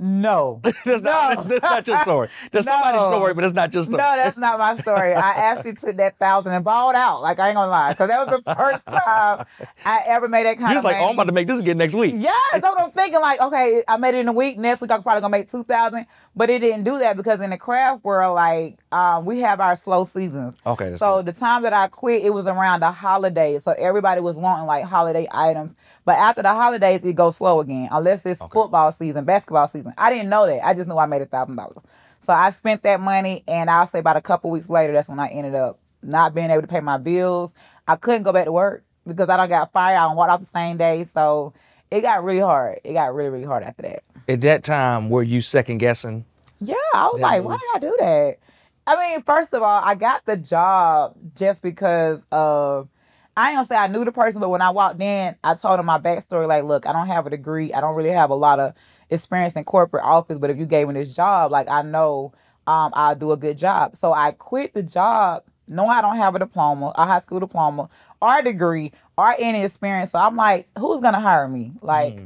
No, 0.02 0.60
That's 0.84 1.02
not 1.02 1.36
that's, 1.36 1.48
that's 1.48 1.62
not 1.62 1.86
your 1.86 1.98
story. 1.98 2.28
That's 2.52 2.66
somebody's 2.66 3.02
No. 3.02 3.08
story, 3.10 3.34
but 3.34 3.44
it's 3.44 3.52
not 3.52 3.74
your 3.74 3.82
story. 3.82 3.98
No, 4.02 4.16
that's 4.16 4.38
not 4.38 4.58
my 4.58 4.78
story. 4.78 5.12
I 5.14 5.30
actually 5.32 5.74
took 5.74 5.96
that 5.98 6.18
thousand 6.18 6.54
and 6.54 6.64
balled 6.64 6.94
out. 6.94 7.20
Like 7.20 7.38
I 7.38 7.48
ain't 7.48 7.56
gonna 7.56 7.70
lie, 7.70 7.90
because 7.92 8.08
that 8.08 8.26
was 8.26 8.40
the 8.42 8.54
first 8.54 8.86
time 8.86 9.44
I 9.84 10.00
ever 10.06 10.26
made 10.26 10.46
that 10.46 10.56
kind 10.58 10.70
you 10.72 10.78
of 10.78 10.82
was 10.82 10.84
like, 10.84 10.94
money. 10.94 11.04
oh, 11.04 11.08
I'm 11.10 11.14
about 11.16 11.24
to 11.26 11.32
make 11.32 11.46
this 11.48 11.60
again 11.60 11.76
next 11.76 11.92
week. 11.94 12.14
Yes, 12.16 12.34
that's 12.52 12.62
what 12.62 12.80
I'm 12.80 12.90
thinking. 12.92 13.20
Like, 13.20 13.40
okay, 13.42 13.82
I 13.86 13.98
made 13.98 14.14
it 14.14 14.20
in 14.20 14.28
a 14.28 14.32
week. 14.32 14.56
Next 14.58 14.80
week, 14.80 14.90
I'm 14.90 15.02
probably 15.02 15.20
gonna 15.20 15.32
make 15.32 15.50
two 15.50 15.64
thousand. 15.64 16.06
But 16.34 16.48
it 16.48 16.60
didn't 16.60 16.84
do 16.84 16.98
that 17.00 17.16
because 17.18 17.40
in 17.42 17.50
the 17.50 17.58
craft 17.58 18.04
world, 18.04 18.36
like, 18.36 18.78
um, 18.92 19.24
we 19.26 19.40
have 19.40 19.60
our 19.60 19.74
slow 19.76 20.04
seasons. 20.04 20.56
Okay, 20.64 20.94
So 20.94 21.20
the 21.22 21.32
time 21.32 21.62
that 21.64 21.72
I 21.74 21.88
quit, 21.88 22.24
it 22.24 22.30
was 22.30 22.46
around 22.46 22.80
the 22.80 22.90
holidays. 22.90 23.64
So 23.64 23.72
everybody 23.72 24.20
was 24.22 24.38
wanting 24.38 24.66
like 24.66 24.84
holiday 24.84 25.26
items. 25.32 25.74
But 26.04 26.16
after 26.16 26.40
the 26.42 26.50
holidays, 26.50 27.04
it 27.04 27.14
goes 27.14 27.36
slow 27.36 27.60
again, 27.60 27.88
unless 27.92 28.24
it's 28.24 28.40
football 28.40 28.90
season, 28.92 29.24
basketball 29.24 29.68
season. 29.68 29.89
I 29.98 30.10
didn't 30.10 30.28
know 30.28 30.46
that. 30.46 30.64
I 30.66 30.74
just 30.74 30.88
knew 30.88 30.98
I 30.98 31.06
made 31.06 31.22
a 31.22 31.26
thousand 31.26 31.56
dollars. 31.56 31.78
So 32.20 32.32
I 32.32 32.50
spent 32.50 32.82
that 32.82 33.00
money, 33.00 33.42
and 33.48 33.70
I'll 33.70 33.86
say 33.86 33.98
about 33.98 34.16
a 34.16 34.20
couple 34.20 34.50
weeks 34.50 34.68
later, 34.68 34.92
that's 34.92 35.08
when 35.08 35.18
I 35.18 35.28
ended 35.28 35.54
up 35.54 35.78
not 36.02 36.34
being 36.34 36.50
able 36.50 36.62
to 36.62 36.68
pay 36.68 36.80
my 36.80 36.98
bills. 36.98 37.52
I 37.88 37.96
couldn't 37.96 38.22
go 38.22 38.32
back 38.32 38.44
to 38.44 38.52
work 38.52 38.84
because 39.06 39.28
I 39.28 39.36
don't 39.36 39.48
got 39.48 39.72
fired. 39.72 39.96
I 39.96 40.06
don't 40.06 40.16
walked 40.16 40.30
off 40.30 40.40
the 40.40 40.46
same 40.46 40.76
day. 40.76 41.04
So 41.04 41.54
it 41.90 42.02
got 42.02 42.22
really 42.22 42.40
hard. 42.40 42.80
It 42.84 42.92
got 42.92 43.14
really, 43.14 43.30
really 43.30 43.44
hard 43.44 43.62
after 43.62 43.82
that. 43.82 44.02
At 44.28 44.40
that 44.42 44.64
time, 44.64 45.10
were 45.10 45.22
you 45.22 45.40
second 45.40 45.78
guessing? 45.78 46.24
Yeah, 46.60 46.74
I 46.94 47.08
was 47.08 47.20
like, 47.20 47.42
move. 47.42 47.46
why 47.46 47.56
did 47.56 47.68
I 47.74 47.78
do 47.78 47.96
that? 48.00 48.36
I 48.86 49.08
mean, 49.08 49.22
first 49.22 49.54
of 49.54 49.62
all, 49.62 49.82
I 49.82 49.94
got 49.94 50.24
the 50.26 50.36
job 50.36 51.16
just 51.34 51.62
because 51.62 52.26
of 52.30 52.88
I 53.36 53.50
ain't 53.50 53.56
gonna 53.56 53.66
say 53.66 53.76
I 53.76 53.86
knew 53.86 54.04
the 54.04 54.12
person, 54.12 54.40
but 54.40 54.48
when 54.48 54.60
I 54.60 54.70
walked 54.70 55.00
in, 55.00 55.36
I 55.42 55.54
told 55.54 55.80
him 55.80 55.86
my 55.86 55.98
backstory. 55.98 56.46
Like, 56.46 56.64
look, 56.64 56.86
I 56.86 56.92
don't 56.92 57.06
have 57.06 57.26
a 57.26 57.30
degree. 57.30 57.72
I 57.72 57.80
don't 57.80 57.94
really 57.94 58.10
have 58.10 58.30
a 58.30 58.34
lot 58.34 58.58
of 58.58 58.74
experience 59.10 59.54
in 59.54 59.64
corporate 59.64 60.04
office, 60.04 60.38
but 60.38 60.50
if 60.50 60.58
you 60.58 60.66
gave 60.66 60.88
me 60.88 60.94
this 60.94 61.14
job, 61.14 61.50
like 61.50 61.68
I 61.68 61.82
know 61.82 62.32
um, 62.66 62.92
I'll 62.94 63.14
do 63.16 63.32
a 63.32 63.36
good 63.36 63.58
job. 63.58 63.96
So 63.96 64.12
I 64.12 64.32
quit 64.32 64.74
the 64.74 64.82
job 64.82 65.42
knowing 65.66 65.90
I 65.90 66.00
don't 66.00 66.16
have 66.16 66.34
a 66.34 66.38
diploma, 66.38 66.92
a 66.96 67.06
high 67.06 67.20
school 67.20 67.40
diploma, 67.40 67.88
or 68.20 68.42
degree, 68.42 68.92
or 69.16 69.34
any 69.38 69.62
experience. 69.64 70.10
So 70.10 70.18
I'm 70.18 70.36
like, 70.36 70.68
who's 70.78 71.00
gonna 71.00 71.20
hire 71.20 71.46
me? 71.48 71.72
Like, 71.80 72.18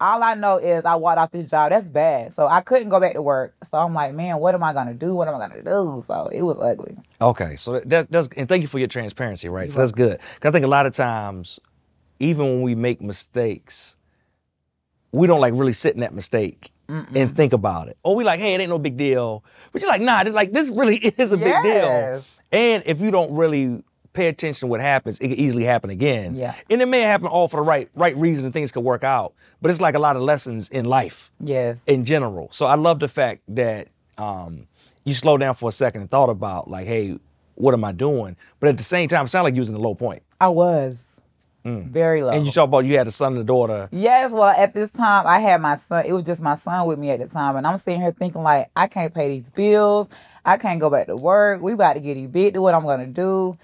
all 0.00 0.22
I 0.22 0.34
know 0.34 0.58
is 0.58 0.84
I 0.84 0.94
walked 0.94 1.18
off 1.18 1.30
this 1.32 1.50
job. 1.50 1.70
That's 1.70 1.84
bad. 1.86 2.32
So 2.32 2.46
I 2.46 2.60
couldn't 2.60 2.88
go 2.88 3.00
back 3.00 3.14
to 3.14 3.22
work. 3.22 3.54
So 3.68 3.78
I'm 3.78 3.94
like, 3.94 4.14
man, 4.14 4.38
what 4.38 4.54
am 4.54 4.62
I 4.62 4.72
gonna 4.72 4.94
do? 4.94 5.14
What 5.14 5.26
am 5.28 5.34
I 5.34 5.38
gonna 5.48 5.62
do? 5.62 6.02
So 6.06 6.28
it 6.32 6.42
was 6.42 6.56
ugly. 6.60 6.96
Okay, 7.20 7.56
so 7.56 7.72
that, 7.74 7.88
that 7.88 8.10
that's 8.12 8.28
and 8.36 8.48
thank 8.48 8.62
you 8.62 8.68
for 8.68 8.78
your 8.78 8.86
transparency, 8.88 9.48
right? 9.48 9.70
so 9.70 9.80
that's 9.80 9.92
good. 9.92 10.18
'Cause 10.40 10.48
I 10.48 10.50
think 10.52 10.64
a 10.64 10.68
lot 10.68 10.86
of 10.86 10.92
times, 10.92 11.58
even 12.20 12.46
when 12.46 12.62
we 12.62 12.74
make 12.76 13.00
mistakes, 13.00 13.96
we 15.12 15.26
don't 15.26 15.40
like 15.40 15.54
really 15.54 15.72
sit 15.72 15.94
in 15.94 16.00
that 16.00 16.14
mistake 16.14 16.72
and 16.88 17.36
think 17.36 17.52
about 17.52 17.88
it. 17.88 17.98
Or 18.02 18.16
we 18.16 18.24
like, 18.24 18.40
hey, 18.40 18.54
it 18.54 18.60
ain't 18.60 18.70
no 18.70 18.78
big 18.78 18.96
deal. 18.96 19.44
But 19.72 19.82
you're 19.82 19.90
like, 19.90 20.00
nah, 20.00 20.24
this, 20.24 20.32
like 20.34 20.52
this 20.52 20.70
really 20.70 20.96
is 21.18 21.32
a 21.32 21.36
big 21.36 21.62
deal. 21.62 22.22
And 22.50 22.82
if 22.86 23.00
you 23.00 23.10
don't 23.10 23.30
really 23.34 23.82
pay 24.14 24.28
attention 24.28 24.60
to 24.60 24.66
what 24.70 24.80
happens, 24.80 25.18
it 25.20 25.28
could 25.28 25.38
easily 25.38 25.64
happen 25.64 25.90
again. 25.90 26.34
Yeah. 26.34 26.54
And 26.70 26.80
it 26.80 26.86
may 26.86 27.00
happen 27.02 27.26
all 27.26 27.46
for 27.46 27.58
the 27.58 27.62
right 27.62 27.88
right 27.94 28.16
reason 28.16 28.46
and 28.46 28.54
things 28.54 28.72
could 28.72 28.84
work 28.84 29.04
out. 29.04 29.34
But 29.60 29.70
it's 29.70 29.80
like 29.82 29.94
a 29.94 29.98
lot 29.98 30.16
of 30.16 30.22
lessons 30.22 30.68
in 30.70 30.86
life 30.86 31.30
Yes. 31.40 31.84
in 31.86 32.04
general. 32.04 32.48
So 32.52 32.66
I 32.66 32.74
love 32.76 33.00
the 33.00 33.08
fact 33.08 33.42
that 33.48 33.88
um, 34.16 34.66
you 35.04 35.12
slowed 35.14 35.40
down 35.40 35.54
for 35.54 35.68
a 35.68 35.72
second 35.72 36.00
and 36.02 36.10
thought 36.10 36.30
about 36.30 36.68
like, 36.70 36.86
hey, 36.86 37.18
what 37.54 37.74
am 37.74 37.84
I 37.84 37.92
doing? 37.92 38.36
But 38.60 38.70
at 38.70 38.78
the 38.78 38.84
same 38.84 39.08
time, 39.08 39.26
it 39.26 39.28
sounded 39.28 39.44
like 39.44 39.54
you 39.54 39.60
was 39.60 39.68
in 39.68 39.74
a 39.74 39.78
low 39.80 39.94
point. 39.94 40.22
I 40.40 40.48
was 40.48 41.07
Mm. 41.68 41.90
very 41.90 42.22
low. 42.22 42.30
And 42.30 42.46
you 42.46 42.52
talk 42.52 42.64
about 42.64 42.84
you 42.86 42.96
had 42.96 43.06
a 43.06 43.10
son 43.10 43.32
and 43.34 43.42
a 43.42 43.44
daughter. 43.44 43.88
Yes, 43.92 44.30
well, 44.30 44.44
at 44.44 44.72
this 44.72 44.90
time, 44.90 45.26
I 45.26 45.40
had 45.40 45.60
my 45.60 45.76
son. 45.76 46.06
It 46.06 46.12
was 46.12 46.24
just 46.24 46.40
my 46.40 46.54
son 46.54 46.86
with 46.86 46.98
me 46.98 47.10
at 47.10 47.20
the 47.20 47.26
time, 47.26 47.56
and 47.56 47.66
I'm 47.66 47.76
sitting 47.76 48.00
here 48.00 48.12
thinking 48.12 48.42
like, 48.42 48.70
I 48.74 48.86
can't 48.86 49.12
pay 49.14 49.28
these 49.28 49.50
bills. 49.50 50.08
I 50.44 50.56
can't 50.56 50.80
go 50.80 50.88
back 50.88 51.08
to 51.08 51.16
work. 51.16 51.60
We 51.60 51.72
about 51.74 51.94
to 51.94 52.00
get 52.00 52.16
evicted. 52.16 52.60
What 52.62 52.74
I'm 52.74 52.84
gonna 52.84 53.06
do? 53.06 53.58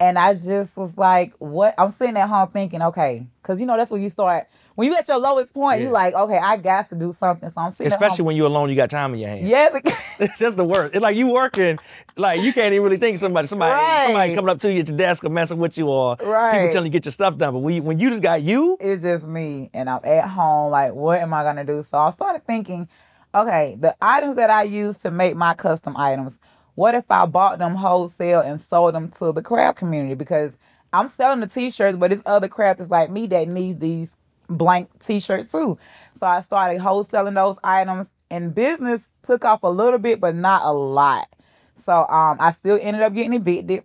And 0.00 0.18
I 0.18 0.34
just 0.34 0.76
was 0.76 0.98
like, 0.98 1.34
what? 1.38 1.74
I'm 1.78 1.90
sitting 1.92 2.16
at 2.16 2.28
home 2.28 2.48
thinking, 2.48 2.82
okay, 2.82 3.26
because 3.40 3.60
you 3.60 3.66
know 3.66 3.76
that's 3.76 3.90
when 3.92 4.02
you 4.02 4.08
start. 4.08 4.48
When 4.74 4.88
you 4.88 4.96
at 4.96 5.06
your 5.06 5.18
lowest 5.18 5.54
point, 5.54 5.80
you 5.80 5.86
Yeah. 5.86 5.92
like, 5.92 6.14
okay, 6.14 6.36
I 6.36 6.56
got 6.56 6.88
to 6.90 6.96
do 6.96 7.12
something. 7.12 7.48
So 7.48 7.60
I'm 7.60 7.70
sitting. 7.70 7.86
at 7.86 7.92
Especially 7.92 8.24
when 8.24 8.34
you're 8.34 8.48
alone, 8.48 8.70
you 8.70 8.74
got 8.74 8.90
time 8.90 9.14
in 9.14 9.20
your 9.20 9.28
hands. 9.30 9.48
Yes. 9.48 9.80
That's 10.38 10.56
the 10.56 10.64
worst. 10.64 10.94
It's 10.94 11.02
like 11.02 11.16
you 11.16 11.32
working, 11.32 11.78
like 12.16 12.40
you 12.42 12.52
can't 12.52 12.72
even 12.72 12.82
really 12.82 12.96
think 12.96 13.14
of 13.14 13.20
somebody, 13.20 13.46
somebody, 13.46 14.02
somebody 14.02 14.34
coming 14.34 14.50
up 14.50 14.58
to 14.58 14.72
you 14.72 14.80
at 14.80 14.88
your 14.88 14.96
desk 14.96 15.24
or 15.24 15.28
messing 15.28 15.58
with 15.58 15.78
you 15.78 15.88
or 15.88 16.16
people 16.16 16.68
telling 16.70 16.86
you 16.86 16.90
get 16.90 17.04
your 17.04 17.12
stuff 17.12 17.36
done. 17.36 17.54
But 17.54 17.60
when 17.60 17.74
you, 17.74 17.82
when 17.82 17.98
you 18.00 18.10
just 18.10 18.22
got 18.22 18.42
you, 18.42 18.76
it's 18.80 19.02
just 19.04 19.24
me 19.24 19.70
and 19.74 19.88
I'm 19.88 20.00
at 20.04 20.28
home 20.28 20.70
like 20.72 20.92
what 20.92 21.20
am 21.20 21.32
I 21.32 21.44
gonna 21.44 21.64
do? 21.64 21.82
So 21.84 21.98
I 21.98 22.10
started 22.10 22.44
thinking, 22.46 22.88
okay, 23.34 23.76
the 23.80 23.94
items 24.02 24.36
that 24.36 24.50
I 24.50 24.64
use 24.64 24.96
to 24.98 25.10
make 25.10 25.36
my 25.36 25.54
custom 25.54 25.96
items, 25.96 26.40
what 26.74 26.94
if 26.94 27.04
I 27.10 27.26
bought 27.26 27.58
them 27.58 27.74
wholesale 27.74 28.40
and 28.40 28.60
sold 28.60 28.94
them 28.94 29.10
to 29.12 29.32
the 29.32 29.42
craft 29.42 29.78
community? 29.78 30.14
Because 30.14 30.58
I'm 30.92 31.08
selling 31.08 31.40
the 31.40 31.46
t-shirts, 31.46 31.96
but 31.96 32.12
it's 32.12 32.22
other 32.26 32.48
crafters 32.48 32.90
like 32.90 33.10
me 33.10 33.26
that 33.28 33.48
needs 33.48 33.78
these 33.78 34.16
blank 34.48 34.88
t-shirts 35.00 35.50
too. 35.50 35.78
So 36.14 36.26
I 36.26 36.40
started 36.40 36.80
wholesaling 36.80 37.34
those 37.34 37.58
items 37.64 38.10
and 38.30 38.54
business 38.54 39.08
took 39.22 39.44
off 39.44 39.62
a 39.62 39.68
little 39.68 39.98
bit, 39.98 40.20
but 40.20 40.34
not 40.34 40.62
a 40.64 40.72
lot. 40.72 41.28
So 41.74 41.92
um 41.92 42.36
I 42.40 42.50
still 42.52 42.78
ended 42.80 43.02
up 43.02 43.14
getting 43.14 43.34
evicted. 43.34 43.84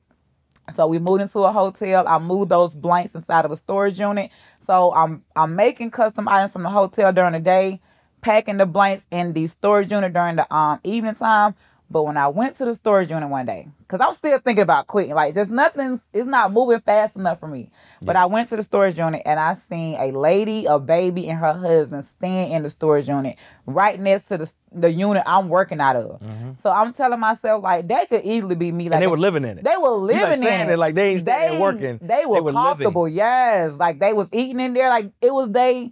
So 0.75 0.85
we 0.87 0.99
moved 0.99 1.21
into 1.21 1.39
a 1.39 1.51
hotel. 1.51 2.07
I 2.07 2.19
moved 2.19 2.49
those 2.49 2.75
blanks 2.75 3.15
inside 3.15 3.45
of 3.45 3.51
a 3.51 3.55
storage 3.55 3.99
unit. 3.99 4.29
So 4.59 4.93
I'm 4.93 5.23
I'm 5.35 5.55
making 5.55 5.91
custom 5.91 6.27
items 6.27 6.51
from 6.51 6.63
the 6.63 6.69
hotel 6.69 7.11
during 7.11 7.33
the 7.33 7.39
day, 7.39 7.81
packing 8.21 8.57
the 8.57 8.65
blanks 8.65 9.03
in 9.11 9.33
the 9.33 9.47
storage 9.47 9.91
unit 9.91 10.13
during 10.13 10.35
the 10.35 10.53
um 10.53 10.79
evening 10.83 11.15
time. 11.15 11.55
But 11.91 12.03
when 12.03 12.17
I 12.17 12.27
went 12.27 12.55
to 12.57 12.65
the 12.65 12.75
storage 12.75 13.09
unit 13.09 13.29
one 13.29 13.47
day, 13.47 13.67
because 13.79 13.99
I'm 13.99 14.13
still 14.13 14.37
thinking 14.37 14.61
about 14.61 14.85
quitting, 14.85 15.15
like 15.15 15.33
just 15.33 15.49
nothing, 15.49 15.99
it's 16.13 16.27
not 16.27 16.53
moving 16.53 16.79
fast 16.81 17.15
enough 17.15 17.39
for 17.39 17.47
me. 17.47 17.71
But 18.03 18.15
I 18.15 18.27
went 18.27 18.49
to 18.49 18.55
the 18.55 18.61
storage 18.61 18.99
unit 18.99 19.23
and 19.25 19.39
I 19.39 19.55
seen 19.55 19.95
a 19.99 20.11
lady, 20.11 20.65
a 20.65 20.77
baby, 20.77 21.27
and 21.27 21.39
her 21.39 21.51
husband 21.53 22.05
staying 22.05 22.51
in 22.51 22.61
the 22.61 22.69
storage 22.69 23.07
unit 23.07 23.37
right 23.65 23.99
next 23.99 24.25
to 24.25 24.37
the 24.37 24.53
the 24.71 24.91
unit 24.91 25.23
I'm 25.25 25.49
working 25.49 25.79
out 25.81 25.95
of. 25.95 26.21
Mm-hmm. 26.21 26.51
So 26.57 26.69
I'm 26.69 26.93
telling 26.93 27.19
myself 27.19 27.63
like 27.63 27.87
that 27.87 28.07
could 28.09 28.23
easily 28.23 28.53
be 28.55 28.71
me. 28.71 28.85
Like 28.85 28.97
and 28.97 29.03
they 29.03 29.07
were 29.07 29.17
living 29.17 29.43
in 29.43 29.57
it. 29.57 29.63
they 29.63 29.75
were 29.77 29.89
like 29.89 30.15
living 30.15 30.37
standing 30.37 30.61
in 30.61 30.67
there 30.67 30.75
it. 30.75 30.79
like 30.79 30.93
they 30.93 31.09
ain't 31.09 31.19
standing 31.21 31.51
there 31.53 31.61
working. 31.61 31.97
They 32.03 32.23
were, 32.27 32.35
They 32.35 32.41
were 32.41 32.51
living. 32.51 32.61
comfortable. 32.61 33.07
Yes, 33.07 33.71
like 33.73 33.99
they 33.99 34.13
was 34.13 34.27
eating 34.31 34.59
in 34.59 34.75
there. 34.75 34.89
Like 34.89 35.11
it 35.21 35.33
was 35.33 35.49
they. 35.49 35.91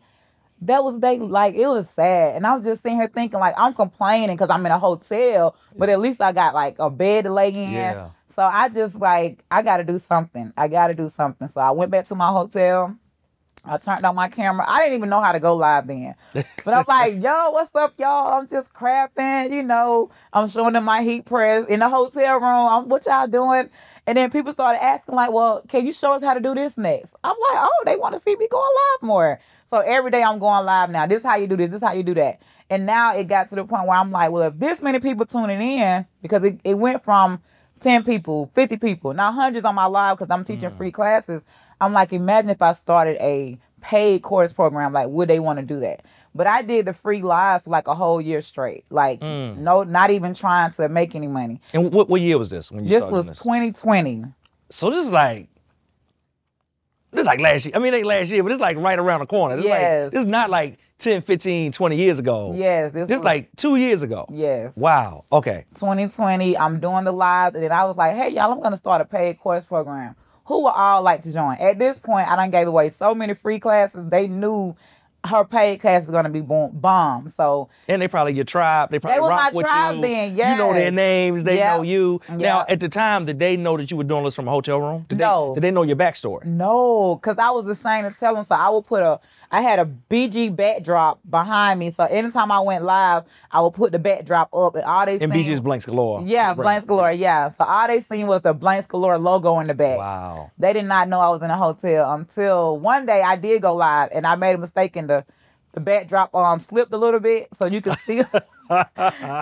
That 0.62 0.84
was 0.84 1.00
they. 1.00 1.20
Like 1.20 1.56
it 1.56 1.68
was 1.68 1.90
sad, 1.90 2.36
and 2.36 2.46
I 2.48 2.56
was 2.56 2.66
just 2.66 2.82
sitting 2.82 2.98
here 2.98 3.08
thinking 3.08 3.40
like 3.40 3.54
I'm 3.58 3.74
complaining 3.74 4.36
because 4.36 4.50
I'm 4.50 4.66
in 4.66 4.72
a 4.72 4.80
hotel, 4.80 5.56
but 5.76 5.90
at 5.90 6.00
least 6.00 6.22
I 6.22 6.32
got 6.32 6.54
like 6.54 6.78
a 6.80 6.90
bed 6.90 7.26
to 7.26 7.34
lay 7.34 7.50
in. 7.50 7.72
Yeah. 7.74 8.10
So 8.26 8.44
I 8.44 8.70
just 8.70 8.96
like 8.96 9.44
I 9.52 9.62
got 9.62 9.78
to 9.78 9.84
do 9.84 10.00
something. 10.00 10.52
I 10.58 10.68
got 10.68 10.88
to 10.88 10.94
do 10.94 11.10
something. 11.10 11.48
So 11.48 11.62
I 11.62 11.72
went 11.72 11.92
back 11.92 12.06
to 12.06 12.16
my 12.16 12.28
hotel. 12.30 12.96
I 13.68 13.78
turned 13.78 14.06
on 14.06 14.16
my 14.16 14.30
camera. 14.30 14.66
I 14.68 14.80
didn't 14.80 14.96
even 14.96 15.10
know 15.10 15.22
how 15.22 15.34
to 15.34 15.40
go 15.40 15.56
live 15.56 15.88
then. 15.88 16.16
But 16.64 16.74
I'm 16.74 16.86
like, 16.88 17.16
yo, 17.22 17.52
what's 17.52 17.76
up, 17.76 17.94
y'all? 17.98 18.34
I'm 18.34 18.48
just 18.48 18.74
crafting, 18.74 19.52
you 19.52 19.64
know. 19.64 20.10
I'm 20.32 20.48
showing 20.50 20.74
them 20.74 20.86
my 20.86 21.04
heat 21.04 21.26
press 21.26 21.66
in 21.68 21.82
the 21.82 21.90
hotel 21.90 22.36
room. 22.40 22.44
I'm, 22.44 22.88
what 22.88 23.06
y'all 23.06 23.28
doing? 23.28 23.70
And 24.08 24.16
then 24.18 24.32
people 24.32 24.54
started 24.54 24.82
asking, 24.82 25.16
like, 25.16 25.34
well, 25.34 25.62
can 25.68 25.86
you 25.86 25.92
show 25.92 26.14
us 26.14 26.24
how 26.24 26.34
to 26.34 26.40
do 26.40 26.56
this 26.56 26.78
next? 26.78 27.14
I'm 27.26 27.36
like, 27.52 27.60
oh, 27.62 27.84
they 27.86 27.98
want 27.98 28.16
to 28.16 28.22
see 28.22 28.38
me 28.38 28.48
going 28.50 28.64
live 28.64 29.06
more. 29.06 29.40
So 29.70 29.80
every 29.80 30.12
day 30.12 30.24
I'm 30.24 30.40
going 30.40 30.66
live 30.66 30.90
now. 30.90 31.06
This 31.06 31.20
is 31.20 31.26
how 31.26 31.36
you 31.36 31.46
do 31.46 31.58
this. 31.58 31.70
This 31.70 31.82
is 31.82 31.88
how 31.88 31.94
you 31.94 32.04
do 32.04 32.14
that. 32.14 32.42
And 32.70 32.86
now 32.86 33.16
it 33.16 33.28
got 33.28 33.50
to 33.50 33.56
the 33.56 33.66
point 33.66 33.86
where 33.86 33.98
I'm 33.98 34.12
like, 34.12 34.32
well, 34.32 34.44
if 34.44 34.58
this 34.58 34.82
many 34.82 35.02
people 35.02 35.26
tuning 35.26 35.62
in, 35.62 36.06
because 36.22 36.42
it, 36.46 36.60
it 36.64 36.76
went 36.76 37.04
from 37.04 37.42
10 37.82 38.06
people, 38.06 38.50
50 38.56 38.78
people, 38.78 39.14
now 39.14 39.32
hundreds 39.34 39.66
on 39.66 39.76
my 39.76 39.86
live 39.86 40.18
because 40.18 40.32
I'm 40.32 40.46
teaching 40.46 40.72
mm. 40.72 40.78
free 40.78 40.92
classes. 40.92 41.44
I'm 41.82 41.92
like, 41.92 42.14
imagine 42.14 42.50
if 42.50 42.62
I 42.62 42.72
started 42.72 43.18
a 43.20 43.60
paid 43.82 44.22
course 44.22 44.54
program, 44.54 44.94
like, 44.94 45.10
would 45.10 45.28
they 45.30 45.40
want 45.40 45.60
to 45.60 45.66
do 45.66 45.82
that? 45.82 46.06
But 46.38 46.48
I 46.48 46.62
did 46.62 46.86
the 46.86 46.94
free 46.94 47.22
lives 47.22 47.64
for 47.64 47.72
like 47.72 47.88
a 47.88 47.96
whole 47.96 48.22
year 48.22 48.42
straight. 48.42 48.86
Like, 48.90 49.20
mm. 49.20 49.58
no, 49.58 49.84
not 49.84 50.12
even 50.12 50.34
trying 50.34 50.72
to 50.74 50.88
make 50.88 51.16
any 51.16 51.28
money. 51.28 51.60
and 51.74 51.92
what, 51.92 52.08
what 52.10 52.22
year 52.22 52.38
was 52.38 52.50
this 52.50 52.72
when 52.72 52.84
you 52.86 52.90
This 52.90 53.00
started 53.00 53.16
was 53.16 53.28
this? 53.28 53.40
2020. 53.42 54.24
so 54.70 54.90
this 54.90 55.06
is 55.06 55.12
like 55.12 55.50
this 57.12 57.22
is 57.22 57.26
like 57.26 57.40
last 57.42 57.66
year. 57.66 57.76
I 57.76 57.80
mean, 57.80 57.94
it 57.94 57.98
ain't 57.98 58.06
last 58.08 58.32
year, 58.32 58.44
but 58.44 58.52
it's 58.52 58.62
like 58.62 58.78
right 58.78 59.00
around 59.00 59.22
the 59.22 59.26
corner. 59.26 59.56
This 59.56 59.66
is 59.66 59.70
like 59.72 59.80
Yes. 59.82 60.12
this 60.12 60.20
is 60.22 60.26
not 60.28 60.50
like 60.50 60.78
10, 61.00 61.22
15, 61.22 61.72
20 61.72 61.96
years 61.96 62.20
ago. 62.20 62.54
Yes, 62.56 62.92
this 62.92 63.08
This 63.08 63.16
was 63.16 63.20
is 63.22 63.24
like 63.24 63.50
two 63.56 63.76
years 63.78 64.02
ago. 64.02 64.26
yes. 64.32 64.76
Wow. 64.76 65.26
Okay. 65.32 65.66
2020. 65.76 66.58
I'm 66.58 66.80
doing 66.80 67.06
the 67.06 67.12
live, 67.14 67.56
and 67.56 67.64
then 67.64 67.72
I 67.72 67.86
was 67.86 67.96
like, 67.96 68.16
"Hey, 68.16 68.30
y'all, 68.30 68.52
I'm 68.52 68.60
gonna 68.60 68.76
start 68.78 69.02
a 69.02 69.06
paid 69.06 69.40
course 69.40 69.64
program. 69.64 70.16
Who 70.46 70.64
would 70.64 70.72
all 70.76 71.02
like 71.02 71.22
to 71.22 71.34
join?" 71.34 71.56
At 71.58 71.80
this 71.80 71.98
point, 72.00 72.28
I 72.30 72.36
done 72.36 72.52
gave 72.52 72.68
away 72.68 72.90
so 72.90 73.16
many 73.16 73.34
free 73.36 73.60
classes. 73.60 74.10
They 74.10 74.28
knew 74.28 74.76
her 75.28 75.46
paid 75.46 75.80
class 75.80 76.04
is 76.04 76.10
gonna 76.10 76.30
be 76.30 76.42
boom, 76.42 76.72
bomb. 76.74 77.30
So 77.30 77.70
And 77.88 78.02
they 78.02 78.08
probably 78.08 78.34
your 78.34 78.44
tribe. 78.46 78.90
They 78.92 79.00
probably 79.00 79.20
was 79.22 79.30
rock 79.30 79.54
with 79.54 79.66
you. 79.68 80.02
then, 80.02 80.36
You 80.36 80.58
know 80.58 80.74
their 80.74 80.92
names. 80.92 81.44
They 81.44 81.58
Yep. 81.58 81.78
know 81.78 81.82
you. 81.84 82.22
Now, 82.30 82.66
at 82.68 82.80
the 82.80 82.90
time, 82.90 83.26
did 83.26 83.40
they 83.40 83.58
know 83.58 83.78
that 83.78 83.92
you 83.92 83.98
were 83.98 84.04
doing 84.04 84.24
this 84.24 84.36
from 84.36 84.48
a 84.48 84.52
hotel 84.52 84.80
room? 84.80 85.06
Did 85.10 85.20
No. 85.20 85.50
They, 85.50 85.54
did 85.56 85.64
they 85.68 85.72
know 85.72 85.84
your 85.84 85.96
backstory? 85.96 86.46
no, 86.46 87.16
because 87.16 87.38
I 87.38 87.50
was 87.52 87.68
ashamed 87.68 88.12
to 88.14 88.20
tell 88.20 88.34
them. 88.36 88.44
So 88.44 88.56
I 88.56 88.70
would 88.70 88.86
put 88.86 89.04
a, 89.04 89.20
I 89.52 89.62
had 89.62 89.80
a 89.80 89.86
BG 90.10 90.56
backdrop 90.56 91.20
behind 91.30 91.80
me. 91.80 91.90
So 91.92 92.04
anytime 92.04 92.52
I 92.52 92.60
went 92.60 92.84
live, 92.84 93.24
I 93.52 93.62
would 93.62 93.74
put 93.74 93.92
the 93.94 94.00
backdrop 94.00 94.54
up, 94.54 94.76
and 94.76 94.84
all 94.84 95.06
they 95.06 95.14
And 95.20 95.32
seen- 95.34 95.46
BG's 95.46 95.60
Blanks 95.62 95.86
Galore. 95.86 96.22
Yeah, 96.26 96.50
Right. 96.50 96.58
Blanks 96.58 96.86
Galore. 96.86 97.12
Yeah. 97.14 97.50
So 97.50 97.64
all 97.64 97.88
they 97.88 98.02
seen 98.02 98.28
was 98.28 98.42
the 98.42 98.54
Blanks 98.54 98.88
Galore 98.88 99.18
logo 99.18 99.60
in 99.60 99.68
the 99.68 99.74
back. 99.74 99.98
Wow. 99.98 100.52
They 100.58 100.74
did 100.74 100.86
not 100.86 101.08
know 101.08 101.20
I 101.20 101.30
was 101.30 101.42
in 101.42 101.50
a 101.50 101.58
hotel 101.58 102.12
until 102.14 102.78
one 102.78 103.06
day 103.06 103.22
I 103.22 103.36
did 103.38 103.62
go 103.62 103.74
live 103.76 104.10
and 104.14 104.28
I 104.28 104.36
made 104.36 104.56
a 104.56 104.58
mistake 104.58 104.98
in 104.98 105.08
the 105.08 105.26
the 105.74 105.82
backdrop 105.82 106.34
um 106.34 106.58
slipped 106.60 106.92
a 106.92 106.98
little 106.98 107.20
bit 107.20 107.50
so 107.54 107.66
you 107.66 107.82
could 107.82 108.00
see 108.06 108.24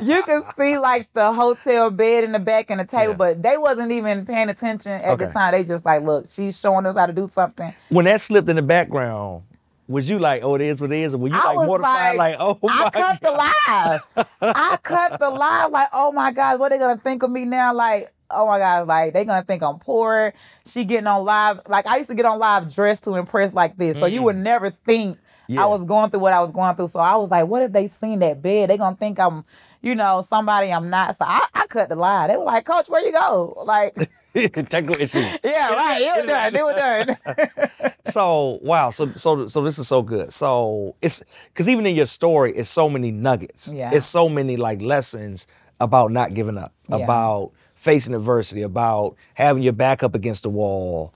you 0.04 0.24
could 0.24 0.44
see 0.58 0.78
like 0.78 1.08
the 1.14 1.32
hotel 1.32 1.90
bed 1.90 2.24
in 2.26 2.32
the 2.34 2.40
back 2.40 2.70
and 2.70 2.80
the 2.80 2.86
table, 2.86 3.12
Yeah. 3.14 3.18
but 3.18 3.42
they 3.44 3.58
wasn't 3.58 3.92
even 3.92 4.26
paying 4.26 4.50
attention 4.50 4.92
at 4.92 5.18
the 5.18 5.28
time. 5.28 5.54
They 5.54 5.64
just 5.64 5.86
like, 5.86 6.04
look, 6.04 6.26
she's 6.30 6.60
showing 6.60 6.86
us 6.86 6.96
how 6.98 7.06
to 7.06 7.14
do 7.14 7.30
something. 7.32 7.74
When 7.90 8.06
that 8.06 8.22
slipped 8.22 8.50
in 8.50 8.56
the 8.58 8.62
background, 8.62 9.44
was 9.88 10.10
you 10.10 10.18
like, 10.18 10.44
oh, 10.44 10.56
it 10.56 10.62
is 10.62 10.82
what 10.82 10.92
it 10.92 11.00
is? 11.00 11.14
Or 11.14 11.20
were 11.20 11.28
you 11.28 11.36
I 11.36 11.54
like 11.54 11.68
mortified? 11.68 12.18
Like, 12.18 12.38
oh 12.40 12.58
I 12.68 12.90
cut 12.90 12.94
God. 12.94 13.20
the 13.22 13.32
live. 13.32 14.26
I 14.42 14.78
cut 14.82 15.20
the 15.20 15.30
live. 15.30 15.72
Like, 15.76 15.90
oh 15.94 16.12
my 16.12 16.32
God, 16.32 16.60
what 16.60 16.72
are 16.72 16.76
they 16.76 16.80
gonna 16.80 17.00
think 17.00 17.24
of 17.24 17.32
me 17.32 17.44
now? 17.44 17.74
Like, 17.74 18.14
oh 18.30 18.48
my 18.48 18.60
God, 18.60 18.88
like 18.88 19.14
they 19.14 19.26
gonna 19.26 19.44
think 19.44 19.62
I'm 19.62 19.80
poor. 19.80 20.34
She 20.66 20.84
getting 20.84 21.08
on 21.08 21.26
live. 21.26 21.60
Like 21.68 21.86
I 21.86 21.98
used 21.98 22.10
to 22.10 22.16
get 22.16 22.26
on 22.26 22.40
live 22.40 22.74
dressed 22.74 23.04
to 23.06 23.16
impress 23.16 23.54
like 23.54 23.78
this. 23.78 23.98
So 23.98 24.06
you 24.06 24.24
would 24.24 24.36
mm. 24.36 24.44
never 24.44 24.72
think 24.72 25.18
Yeah. 25.48 25.64
I 25.64 25.66
was 25.68 25.84
going 25.84 26.12
through 26.12 26.22
what 26.22 26.34
I 26.34 26.42
was 26.42 26.52
going 26.52 26.76
through. 26.76 26.88
So 26.88 27.00
I 27.00 27.16
was 27.16 27.30
like, 27.30 27.48
what 27.48 27.62
if 27.62 27.72
they 27.72 27.88
seen 27.88 28.20
that 28.20 28.42
bed? 28.42 28.70
They 28.70 28.78
gonna 28.78 28.96
think 28.96 29.20
I'm, 29.20 29.44
you 29.82 29.96
know, 29.96 30.26
somebody 30.28 30.72
I'm 30.72 30.90
not. 30.90 31.18
So 31.18 31.26
I, 31.26 31.46
I 31.54 31.68
cut 31.68 31.90
the 31.90 31.96
live. 31.96 32.30
They 32.30 32.38
were 32.38 32.44
like, 32.44 32.66
Coach, 32.66 32.88
where 32.90 33.06
you 33.06 33.12
go? 33.12 33.64
Like, 33.66 33.96
Technical 34.70 34.96
issues. 35.02 35.40
yeah, 35.44 35.74
right. 35.74 36.02
It 36.02 36.16
was 36.18 36.26
done. 36.26 36.56
It 36.56 36.64
was 36.64 36.76
done. 36.76 37.92
So 38.08 38.60
wow, 38.62 38.92
so 38.92 39.12
so 39.14 39.48
so 39.48 39.64
this 39.64 39.80
is 39.80 39.88
so 39.88 40.04
good. 40.04 40.32
So 40.32 40.96
it's 41.02 41.24
because 41.48 41.68
even 41.68 41.88
in 41.88 41.96
your 41.96 42.06
story, 42.06 42.56
it's 42.56 42.70
so 42.70 42.88
many 42.88 43.12
nuggets. 43.12 43.74
Yeah. 43.74 43.90
It's 43.92 44.06
so 44.06 44.30
many 44.30 44.58
like 44.58 44.80
lessons 44.80 45.48
about 45.80 46.12
not 46.12 46.36
giving 46.36 46.56
up, 46.58 46.72
Yeah. 46.88 46.98
about 46.98 47.52
facing 47.74 48.14
adversity, 48.14 48.62
about 48.62 49.16
having 49.34 49.64
your 49.64 49.74
back 49.74 50.04
up 50.04 50.14
against 50.14 50.44
the 50.44 50.50
wall, 50.50 51.14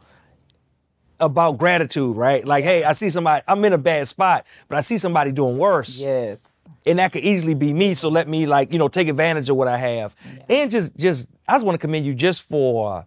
about 1.20 1.58
gratitude, 1.60 2.16
right? 2.16 2.46
Like, 2.46 2.64
hey, 2.64 2.84
I 2.84 2.94
see 2.94 3.10
somebody, 3.10 3.44
I'm 3.48 3.64
in 3.66 3.74
a 3.74 3.78
bad 3.78 4.08
spot, 4.08 4.46
but 4.68 4.78
I 4.78 4.82
see 4.82 4.98
somebody 4.98 5.32
doing 5.32 5.58
worse. 5.60 6.00
yes. 6.02 6.40
And 6.86 6.98
that 6.98 7.12
could 7.12 7.24
easily 7.24 7.54
be 7.54 7.72
me. 7.74 7.94
So 7.94 8.10
let 8.10 8.28
me 8.28 8.46
like, 8.46 8.72
you 8.72 8.80
know, 8.80 8.88
take 8.88 9.10
advantage 9.10 9.50
of 9.50 9.58
what 9.58 9.68
I 9.68 9.78
have. 9.78 10.16
And 10.50 10.72
just 10.72 10.96
just 10.98 11.28
I 11.48 11.54
just 11.54 11.66
want 11.66 11.76
to 11.76 11.80
commend 11.80 12.06
you 12.06 12.14
just 12.16 12.44
for 12.50 13.06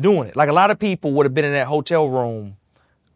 doing 0.00 0.28
it. 0.28 0.36
Like 0.36 0.48
a 0.48 0.52
lot 0.52 0.70
of 0.70 0.78
people 0.78 1.12
would 1.12 1.26
have 1.26 1.34
been 1.34 1.44
in 1.44 1.52
that 1.52 1.66
hotel 1.66 2.08
room, 2.08 2.56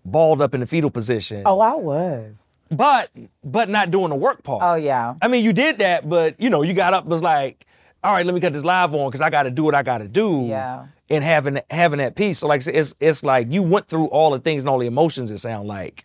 balled 0.04 0.40
up 0.42 0.54
in 0.54 0.60
the 0.60 0.66
fetal 0.66 0.90
position. 0.90 1.42
Oh, 1.46 1.60
I 1.60 1.74
was. 1.74 2.44
But 2.70 3.10
but 3.44 3.68
not 3.68 3.90
doing 3.90 4.10
the 4.10 4.16
work 4.16 4.42
part. 4.42 4.62
Oh 4.62 4.74
yeah. 4.74 5.14
I 5.22 5.28
mean, 5.28 5.44
you 5.44 5.52
did 5.52 5.78
that, 5.78 6.08
but 6.08 6.40
you 6.40 6.50
know, 6.50 6.62
you 6.62 6.74
got 6.74 6.94
up 6.94 7.04
was 7.06 7.22
like, 7.22 7.64
all 8.02 8.12
right, 8.12 8.26
let 8.26 8.34
me 8.34 8.40
cut 8.40 8.52
this 8.52 8.64
live 8.64 8.92
on 8.94 9.08
because 9.08 9.20
I 9.20 9.30
got 9.30 9.44
to 9.44 9.50
do 9.50 9.64
what 9.64 9.74
I 9.74 9.82
got 9.84 9.98
to 9.98 10.08
do. 10.08 10.44
Yeah. 10.46 10.86
And 11.08 11.22
having 11.22 11.60
having 11.70 11.98
that 11.98 12.16
peace. 12.16 12.40
So 12.40 12.48
like 12.48 12.66
it's 12.66 12.94
it's 12.98 13.22
like 13.22 13.52
you 13.52 13.62
went 13.62 13.86
through 13.86 14.06
all 14.08 14.32
the 14.32 14.40
things 14.40 14.64
and 14.64 14.70
all 14.70 14.78
the 14.80 14.86
emotions. 14.88 15.30
It 15.30 15.38
sound 15.38 15.68
like, 15.68 16.04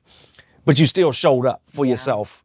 but 0.63 0.79
you 0.79 0.85
still 0.85 1.11
showed 1.11 1.47
up 1.47 1.63
for 1.67 1.83
Yeah. 1.85 1.91
yourself 1.93 2.43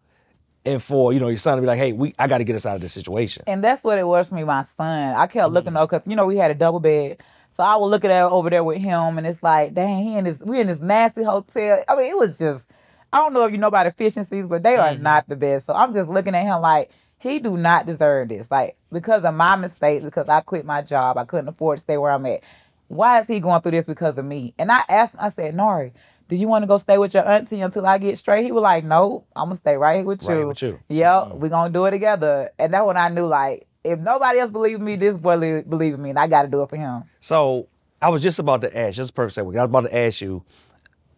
and 0.64 0.82
for 0.82 1.12
you 1.12 1.20
know 1.20 1.28
your 1.28 1.36
son 1.36 1.56
to 1.56 1.60
be 1.60 1.66
like, 1.66 1.78
hey, 1.78 1.92
we 1.92 2.14
I 2.18 2.26
got 2.26 2.38
to 2.38 2.44
get 2.44 2.56
us 2.56 2.64
out 2.64 2.76
of 2.76 2.80
this 2.80 2.94
situation. 2.94 3.44
And 3.46 3.62
that's 3.62 3.84
what 3.84 3.98
it 3.98 4.06
was 4.06 4.30
for 4.30 4.34
me, 4.36 4.44
my 4.44 4.62
son. 4.62 5.14
I 5.14 5.26
kept 5.26 5.52
looking 5.52 5.76
over 5.76 5.86
because 5.86 6.08
you 6.08 6.16
know 6.16 6.24
we 6.24 6.38
had 6.38 6.50
a 6.50 6.54
double 6.54 6.80
bed, 6.80 7.22
so 7.56 7.62
I 7.62 7.76
would 7.76 7.86
look 7.86 8.04
at 8.04 8.10
over 8.10 8.50
there 8.50 8.62
with 8.62 8.82
him, 8.82 9.16
and 9.16 9.26
it's 9.26 9.42
like, 9.42 9.72
dang, 9.72 10.04
he 10.04 10.16
in 10.16 10.24
this, 10.24 10.38
we 10.40 10.60
in 10.60 10.66
this 10.66 10.78
nasty 10.80 11.22
hotel. 11.22 11.82
I 11.88 11.96
mean, 11.96 12.10
it 12.10 12.18
was 12.18 12.38
just, 12.38 12.70
I 13.10 13.16
don't 13.16 13.32
know 13.32 13.44
if 13.44 13.52
you 13.52 13.56
know 13.56 13.68
about 13.68 13.86
efficiencies, 13.86 14.46
but 14.46 14.62
they 14.62 14.76
are 14.76 14.90
mm-hmm. 14.92 15.02
not 15.02 15.26
the 15.26 15.36
best. 15.36 15.64
So 15.66 15.72
I'm 15.72 15.94
just 15.94 16.10
looking 16.10 16.34
at 16.34 16.44
him 16.44 16.60
like 16.60 16.90
he 17.18 17.38
do 17.38 17.56
not 17.56 17.86
deserve 17.86 18.28
this, 18.28 18.50
like 18.50 18.76
because 18.92 19.24
of 19.24 19.34
my 19.34 19.56
mistakes, 19.56 20.04
because 20.04 20.28
I 20.28 20.42
quit 20.42 20.66
my 20.66 20.82
job, 20.82 21.16
I 21.16 21.24
couldn't 21.24 21.48
afford 21.48 21.78
to 21.78 21.82
stay 21.82 21.96
where 21.96 22.12
I'm 22.12 22.26
at. 22.26 22.42
why 22.88 23.20
is 23.20 23.26
he 23.26 23.40
going 23.40 23.62
through 23.62 23.72
this 23.72 23.86
because 23.86 24.18
of 24.18 24.24
me? 24.24 24.54
And 24.58 24.70
I 24.70 24.82
asked, 24.88 25.14
I 25.18 25.30
said, 25.30 25.54
Nori, 25.56 25.92
do 26.28 26.36
you 26.36 26.48
want 26.48 26.62
to 26.62 26.66
go 26.66 26.78
stay 26.78 26.98
with 26.98 27.14
your 27.14 27.26
auntie 27.26 27.60
until 27.60 27.86
I 27.86 27.98
get 27.98 28.18
straight? 28.18 28.44
He 28.44 28.52
was 28.52 28.62
like, 28.62 28.84
no, 28.84 29.24
I'm 29.34 29.46
gonna 29.46 29.56
stay 29.56 29.76
right 29.76 29.96
here 29.96 30.04
with 30.04 30.24
Right 30.24 30.38
you. 30.38 30.48
with 30.48 30.62
you. 30.62 30.78
Yep, 30.88 31.06
mm-hmm. 31.06 31.38
we 31.38 31.48
gonna 31.48 31.72
do 31.72 31.84
it 31.86 31.92
together. 31.92 32.50
And 32.58 32.74
that 32.74 32.86
when 32.86 32.96
I 32.96 33.08
knew, 33.08 33.26
like, 33.26 33.66
if 33.86 33.98
nobody 33.98 34.38
else 34.40 34.50
believed 34.50 34.82
me, 34.82 34.96
this 34.96 35.16
boy 35.16 35.36
li- 35.36 35.62
believed 35.62 35.96
in 35.96 36.02
me, 36.02 36.10
and 36.10 36.18
I 36.18 36.26
got 36.26 36.42
to 36.42 36.48
do 36.48 36.62
it 36.62 36.68
for 36.68 36.76
him. 36.76 37.04
So 37.20 37.68
I 38.00 38.08
was 38.08 38.22
just 38.22 38.38
about 38.38 38.60
to 38.62 38.76
ask, 38.76 38.96
just 38.96 39.10
a 39.10 39.12
perfect 39.12 39.36
segue. 39.36 39.56
I 39.58 39.62
was 39.62 39.68
about 39.68 39.82
to 39.82 39.96
ask 39.96 40.20
you 40.20 40.44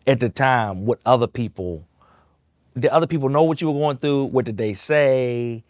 at 0.07 0.21
the 0.21 0.29
time 0.29 0.87
what 0.87 1.01
other 1.05 1.27
people 1.27 1.85
did 2.79 2.91
other 2.91 3.07
people 3.07 3.29
know 3.29 3.43
what 3.43 3.61
you 3.61 3.71
were 3.71 3.79
going 3.79 3.97
through? 3.97 4.27
What 4.27 4.45
did 4.45 4.57
they 4.57 4.73
say? 4.73 5.65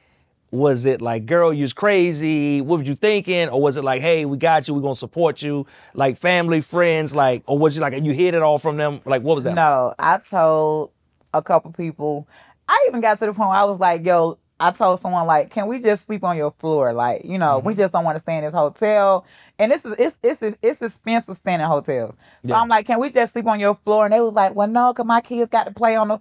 Was 0.51 0.85
it 0.87 1.03
like, 1.03 1.27
girl, 1.27 1.53
you's 1.53 1.73
crazy? 1.73 2.61
What 2.61 2.79
were 2.79 2.85
you 2.85 2.95
thinking? 2.95 3.49
Or 3.49 3.61
was 3.61 3.77
it 3.77 3.85
like, 3.85 4.01
hey, 4.01 4.25
we 4.25 4.37
got 4.39 4.67
you, 4.67 4.75
we're 4.75 4.81
gonna 4.81 4.95
support 4.95 5.43
you, 5.43 5.67
like 5.95 6.17
family, 6.17 6.61
friends, 6.61 7.15
like, 7.15 7.43
or 7.47 7.59
was 7.59 7.77
it 7.77 7.81
like 7.81 8.03
you 8.03 8.13
hid 8.13 8.35
it 8.35 8.43
all 8.43 8.59
from 8.59 8.77
them? 8.77 9.01
Like 9.05 9.23
what 9.23 9.35
was 9.35 9.45
that? 9.45 9.55
No, 9.55 9.95
I 9.99 10.19
told 10.19 10.93
a 11.35 11.43
couple 11.43 11.73
people. 11.73 12.27
I 12.69 12.85
even 12.89 13.01
got 13.01 13.19
to 13.19 13.27
the 13.27 13.33
point 13.33 13.51
where 13.51 13.59
I 13.59 13.65
was 13.65 13.79
like, 13.79 14.05
yo, 14.05 14.39
I 14.61 14.73
told 14.73 15.01
someone 15.01 15.27
like, 15.27 15.51
can 15.51 15.67
we 15.69 15.81
just 15.81 16.07
sleep 16.07 16.25
on 16.25 16.37
your 16.37 16.51
floor? 16.59 16.93
Like, 16.93 17.25
you 17.25 17.39
know, 17.39 17.59
Mm-hmm. 17.59 17.67
we 17.69 17.75
just 17.75 17.93
don't 17.93 18.05
want 18.05 18.17
to 18.17 18.23
stay 18.23 18.39
in 18.39 18.45
this 18.45 18.55
hotel. 18.55 19.25
And 19.59 19.71
this 19.71 19.85
is 19.85 19.95
it's 19.99 20.17
it's 20.23 20.57
it's 20.63 20.83
expensive 20.83 21.37
staying 21.37 21.61
in 21.61 21.67
hotels. 21.67 22.13
So 22.43 22.49
Yeah. 22.51 22.61
I'm 22.61 22.69
like, 22.69 22.87
can 22.87 22.99
we 22.99 23.11
just 23.11 23.33
sleep 23.33 23.47
on 23.47 23.61
your 23.61 23.77
floor? 23.85 24.05
And 24.05 24.13
they 24.13 24.21
was 24.21 24.35
like, 24.35 24.55
well, 24.55 24.67
no, 24.69 24.93
cause 24.95 25.07
my 25.07 25.21
kids 25.21 25.51
got 25.51 25.65
to 25.67 25.73
play 25.73 25.95
on 25.97 26.09
the. 26.09 26.19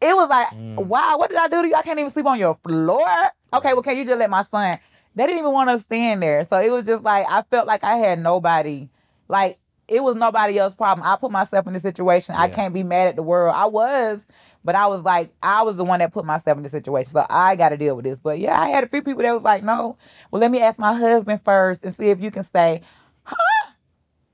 It 0.00 0.14
was 0.14 0.28
like, 0.28 0.48
Mm. 0.48 0.86
wow, 0.86 1.16
what 1.18 1.28
did 1.30 1.38
I 1.38 1.48
do 1.48 1.62
to 1.62 1.68
you? 1.68 1.74
I 1.74 1.82
can't 1.82 1.98
even 1.98 2.10
sleep 2.10 2.26
on 2.26 2.38
your 2.38 2.56
floor. 2.62 3.06
Okay, 3.52 3.72
well, 3.72 3.82
can 3.82 3.96
you 3.96 4.04
just 4.04 4.18
let 4.18 4.30
my 4.30 4.42
son? 4.42 4.78
They 5.14 5.24
didn't 5.26 5.38
even 5.40 5.52
want 5.52 5.70
us 5.70 5.80
staying 5.82 6.20
there. 6.20 6.44
So 6.44 6.58
it 6.58 6.70
was 6.70 6.86
just 6.86 7.02
like 7.02 7.26
I 7.28 7.42
felt 7.50 7.66
like 7.66 7.82
I 7.84 7.96
had 7.96 8.18
nobody. 8.20 8.88
Like 9.28 9.58
it 9.88 10.02
was 10.02 10.14
nobody 10.14 10.58
else's 10.58 10.76
problem. 10.76 11.06
I 11.06 11.16
put 11.16 11.30
myself 11.30 11.66
in 11.66 11.72
this 11.72 11.82
situation. 11.82 12.34
I 12.36 12.48
can't 12.48 12.74
be 12.74 12.82
mad 12.82 13.08
at 13.08 13.16
the 13.16 13.22
world. 13.22 13.54
I 13.56 13.64
was, 13.66 14.26
but 14.68 14.74
I 14.74 14.86
was 14.86 15.00
like, 15.00 15.32
I 15.42 15.62
was 15.62 15.76
the 15.76 15.84
one 15.84 16.00
that 16.00 16.12
put 16.12 16.26
myself 16.26 16.58
in 16.58 16.62
the 16.62 16.68
situation. 16.68 17.10
So 17.12 17.24
I 17.30 17.56
got 17.56 17.70
to 17.70 17.78
deal 17.78 17.96
with 17.96 18.04
this. 18.04 18.18
But 18.18 18.38
yeah, 18.38 18.60
I 18.60 18.68
had 18.68 18.84
a 18.84 18.86
few 18.86 19.00
people 19.00 19.22
that 19.22 19.32
was 19.32 19.40
like, 19.40 19.64
no, 19.64 19.96
well, 20.30 20.40
let 20.40 20.50
me 20.50 20.60
ask 20.60 20.78
my 20.78 20.92
husband 20.92 21.40
first 21.42 21.82
and 21.84 21.94
see 21.94 22.10
if 22.10 22.20
you 22.20 22.30
can 22.30 22.42
stay. 22.42 22.82
Huh? 23.22 23.72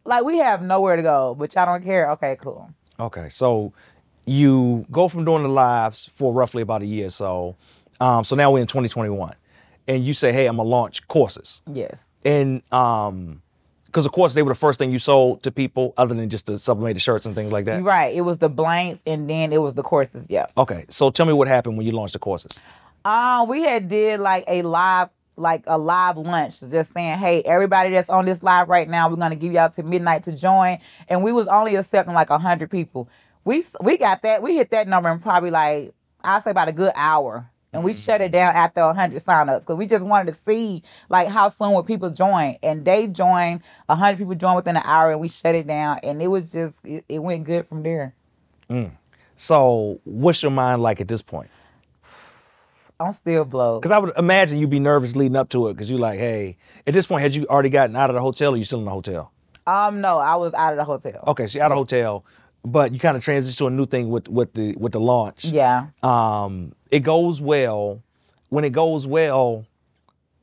Like 0.05 0.25
we 0.25 0.39
have 0.39 0.61
nowhere 0.61 0.97
to 0.97 1.03
go, 1.03 1.37
but 1.39 1.55
y'all 1.55 1.67
don't 1.67 1.85
care. 1.85 2.11
Okay, 2.11 2.37
cool. 2.41 2.69
Okay, 2.99 3.29
so 3.29 3.73
you 4.27 4.85
go 4.91 5.07
from 5.07 5.25
doing 5.25 5.45
the 5.45 5.49
lives 5.49 6.11
for 6.13 6.33
roughly 6.33 6.63
about 6.63 6.83
a 6.83 6.87
year 6.87 7.07
or 7.07 7.11
so. 7.11 7.57
Um, 8.01 8.25
so 8.25 8.35
now 8.35 8.51
we're 8.51 8.59
in 8.59 8.67
2021, 8.67 9.37
and 9.87 10.05
you 10.05 10.15
say, 10.15 10.33
"Hey, 10.33 10.47
I'm 10.47 10.57
gonna 10.57 10.69
launch 10.69 11.07
courses." 11.07 11.63
Yes. 11.73 12.07
And 12.25 12.61
um, 12.73 13.41
because 13.95 14.07
of 14.07 14.11
course 14.13 14.35
they 14.35 14.43
were 14.43 14.49
the 14.49 14.57
first 14.57 14.77
thing 14.81 14.91
you 14.91 14.99
sold 14.99 15.45
to 15.45 15.53
people, 15.53 15.95
other 15.97 16.17
than 16.17 16.29
just 16.29 16.47
the 16.47 16.59
sublimated 16.59 17.01
shirts 17.01 17.27
and 17.27 17.35
things 17.37 17.53
like 17.53 17.65
that. 17.67 17.81
Right. 17.85 18.13
It 18.13 18.23
was 18.23 18.39
the 18.39 18.49
blanks 18.49 19.01
and 19.07 19.31
then 19.31 19.53
it 19.53 19.63
was 19.63 19.75
the 19.75 19.85
courses. 19.85 20.27
Yeah. 20.29 20.47
Okay, 20.59 20.85
so 20.89 21.11
tell 21.11 21.27
me 21.27 21.33
what 21.33 21.47
happened 21.47 21.77
when 21.77 21.87
you 21.87 21.93
launched 21.93 22.15
the 22.15 22.19
courses. 22.19 22.59
Uh, 23.05 23.47
we 23.49 23.63
had 23.63 23.87
did 23.87 24.19
like 24.19 24.43
a 24.49 24.63
live, 24.63 25.11
like 25.37 25.63
a 25.69 25.79
live 25.79 26.17
lunch, 26.17 26.59
just 26.71 26.93
saying, 26.93 27.19
hey, 27.19 27.43
everybody 27.43 27.91
that's 27.91 28.11
on 28.11 28.25
this 28.25 28.43
live 28.43 28.69
right 28.69 28.89
now, 28.89 29.09
we're 29.09 29.15
gonna 29.15 29.37
give 29.37 29.53
y'all 29.53 29.71
to 29.71 29.85
midnight 29.85 30.25
to 30.25 30.33
join, 30.33 30.79
and 31.09 31.23
we 31.23 31.31
was 31.31 31.47
only 31.47 31.77
accepting 31.77 32.15
like 32.15 32.31
a 32.31 32.39
hundred 32.39 32.73
people. 32.73 33.09
We 33.45 33.63
we 33.81 33.97
got 33.97 34.23
that, 34.23 34.43
we 34.43 34.57
hit 34.57 34.71
that 34.71 34.89
number 34.89 35.09
in 35.11 35.21
probably 35.21 35.51
like 35.51 35.93
i'd 36.25 36.43
say 36.43 36.51
about 36.51 36.69
a 36.69 36.73
good 36.73 36.93
hour, 36.97 37.49
and 37.75 37.85
we 37.85 37.93
shut 37.93 38.21
it 38.21 38.33
down 38.33 38.55
after 38.55 38.81
a 38.81 38.95
hundred 38.95 39.21
signups 39.23 39.61
because 39.61 39.77
we 39.77 39.87
just 39.87 40.05
wanted 40.05 40.33
to 40.33 40.41
see 40.47 40.83
like 41.09 41.29
how 41.29 41.49
soon 41.49 41.73
would 41.73 41.87
people 41.87 42.09
join, 42.09 42.57
and 42.63 42.85
they 42.85 43.07
joined, 43.09 43.61
a 43.89 43.97
hundred 43.97 44.19
people 44.19 44.35
joined 44.35 44.57
within 44.57 44.77
an 44.77 44.83
hour, 44.85 45.11
and 45.11 45.21
we 45.21 45.29
shut 45.29 45.55
it 45.55 45.67
down, 45.67 45.99
and 46.03 46.23
it 46.23 46.29
was 46.29 46.53
just 46.53 46.79
it, 46.85 47.05
it 47.09 47.19
went 47.19 47.45
good 47.45 47.67
from 47.67 47.83
there. 47.83 48.15
So 49.37 50.01
what's 50.05 50.43
your 50.43 50.53
mind 50.53 50.83
like 50.83 51.01
at 51.01 51.09
this 51.09 51.21
point? 51.21 51.51
I'm 53.01 53.13
still 53.13 53.45
blown 53.45 53.81
Because 53.81 53.91
I 53.91 53.99
would 53.99 54.13
imagine 54.17 54.59
you'd 54.59 54.71
be 54.71 54.79
nervous 54.79 55.17
leading 55.17 55.37
up 55.37 55.49
to 55.51 55.69
it, 55.69 55.75
because 55.75 55.91
you're 55.91 55.99
like, 55.99 56.19
"Hey," 56.19 56.57
at 56.87 56.95
this 56.95 57.07
point, 57.07 57.23
had 57.23 57.35
you 57.35 57.45
already 57.47 57.69
gotten 57.69 57.97
out 57.97 58.09
of 58.09 58.15
the 58.15 58.23
hotel, 58.23 58.55
or 58.55 58.57
you 58.57 58.65
still 58.65 58.79
in 58.79 58.85
the 58.85 58.91
hotel? 58.93 59.33
Um, 59.67 60.01
no, 60.01 60.19
I 60.19 60.37
was 60.37 60.55
out 60.55 60.73
of 60.73 60.77
the 60.77 60.85
hotel. 60.85 61.25
Okay, 61.27 61.47
so 61.47 61.59
you're 61.59 61.65
out 61.65 61.73
of 61.73 61.77
the 61.77 61.81
hotel, 61.81 62.25
but 62.65 62.93
you 62.93 62.99
kind 62.99 63.17
of 63.17 63.23
transition 63.23 63.57
to 63.59 63.67
a 63.67 63.71
new 63.71 63.87
thing 63.87 64.09
with 64.09 64.29
with 64.29 64.55
the 64.55 64.75
with 64.77 64.93
the 64.93 65.01
launch. 65.01 65.45
Yeah. 65.45 65.87
um, 66.03 66.73
it 66.91 67.01
goes 67.01 67.41
well. 67.41 68.03
When 68.49 68.65
it 68.65 68.71
goes 68.71 69.05
well, 69.07 69.67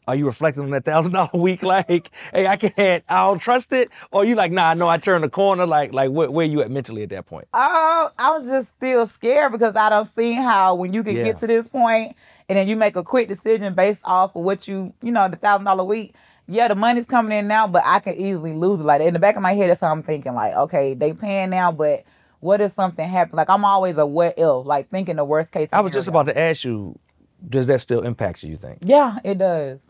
are 0.08 0.16
you 0.16 0.26
reflecting 0.26 0.64
on 0.64 0.70
that 0.72 0.84
thousand 0.84 1.14
dollar 1.14 1.30
week? 1.34 1.64
Like, 1.64 2.12
hey, 2.34 2.46
I 2.48 2.58
can't, 2.58 3.04
I 3.08 3.24
don't 3.28 3.40
trust 3.40 3.72
it, 3.72 3.90
or 4.12 4.26
you 4.26 4.36
like, 4.36 4.52
nah, 4.52 4.70
I 4.70 4.74
know 4.74 4.88
I 4.90 4.98
turned 4.98 5.24
the 5.24 5.30
corner. 5.30 5.66
Like, 5.66 5.94
like 5.94 6.10
where, 6.12 6.30
where 6.30 6.46
you 6.46 6.62
at 6.62 6.70
mentally 6.72 7.04
at 7.04 7.10
that 7.10 7.26
point? 7.26 7.48
Oh, 7.54 8.10
I 8.18 8.32
was 8.38 8.48
just 8.48 8.70
still 8.76 9.08
scared 9.08 9.52
because 9.54 9.76
I 9.76 9.90
don't 9.90 10.14
see 10.16 10.34
how 10.34 10.76
when 10.76 10.92
you 10.94 11.04
can 11.04 11.16
Yeah. 11.16 11.24
get 11.24 11.38
to 11.38 11.48
this 11.48 11.68
point 11.70 12.16
and 12.50 12.58
then 12.58 12.68
you 12.68 12.76
make 12.76 12.96
a 12.98 13.04
quick 13.04 13.30
decision 13.30 13.74
based 13.76 14.02
off 14.04 14.36
of 14.36 14.44
what 14.44 14.68
you, 14.68 14.94
you 15.02 15.12
know, 15.12 15.30
the 15.30 15.38
thousand 15.38 15.66
dollar 15.66 15.84
week. 15.86 16.14
Yeah, 16.52 16.68
the 16.68 16.76
money's 16.76 17.06
coming 17.06 17.38
in 17.38 17.48
now, 17.48 17.66
but 17.68 17.84
I 17.86 18.00
can 18.00 18.16
easily 18.16 18.54
lose 18.54 18.80
it. 18.82 18.84
Like 18.84 19.02
in 19.02 19.14
the 19.14 19.20
back 19.20 19.38
of 19.38 19.42
my 19.42 19.54
head, 19.54 19.70
that's 19.70 19.80
how 19.82 19.92
I'm 19.92 20.04
thinking. 20.04 20.34
Like, 20.34 20.54
okay, 20.54 20.94
they 20.94 21.14
paying 21.14 21.50
now, 21.50 21.72
but 21.72 22.04
what 22.42 22.60
if 22.60 22.74
something 22.74 23.08
happens? 23.08 23.36
Like 23.36 23.50
I'm 23.50 23.64
always 23.64 23.98
a 23.98 24.06
what 24.06 24.34
if, 24.38 24.66
like 24.66 24.90
thinking 24.90 25.16
the 25.16 25.24
worst 25.26 25.52
case. 25.52 25.70
I 25.72 25.80
was 25.80 25.94
just 25.94 26.08
about 26.10 26.26
to 26.26 26.38
ask 26.38 26.64
you, 26.66 27.00
does 27.48 27.68
that 27.68 27.80
still 27.80 28.02
impact 28.02 28.44
you? 28.44 28.50
You 28.50 28.58
think? 28.58 28.80
Yeah, 28.82 29.18
it 29.24 29.38
does. 29.38 29.82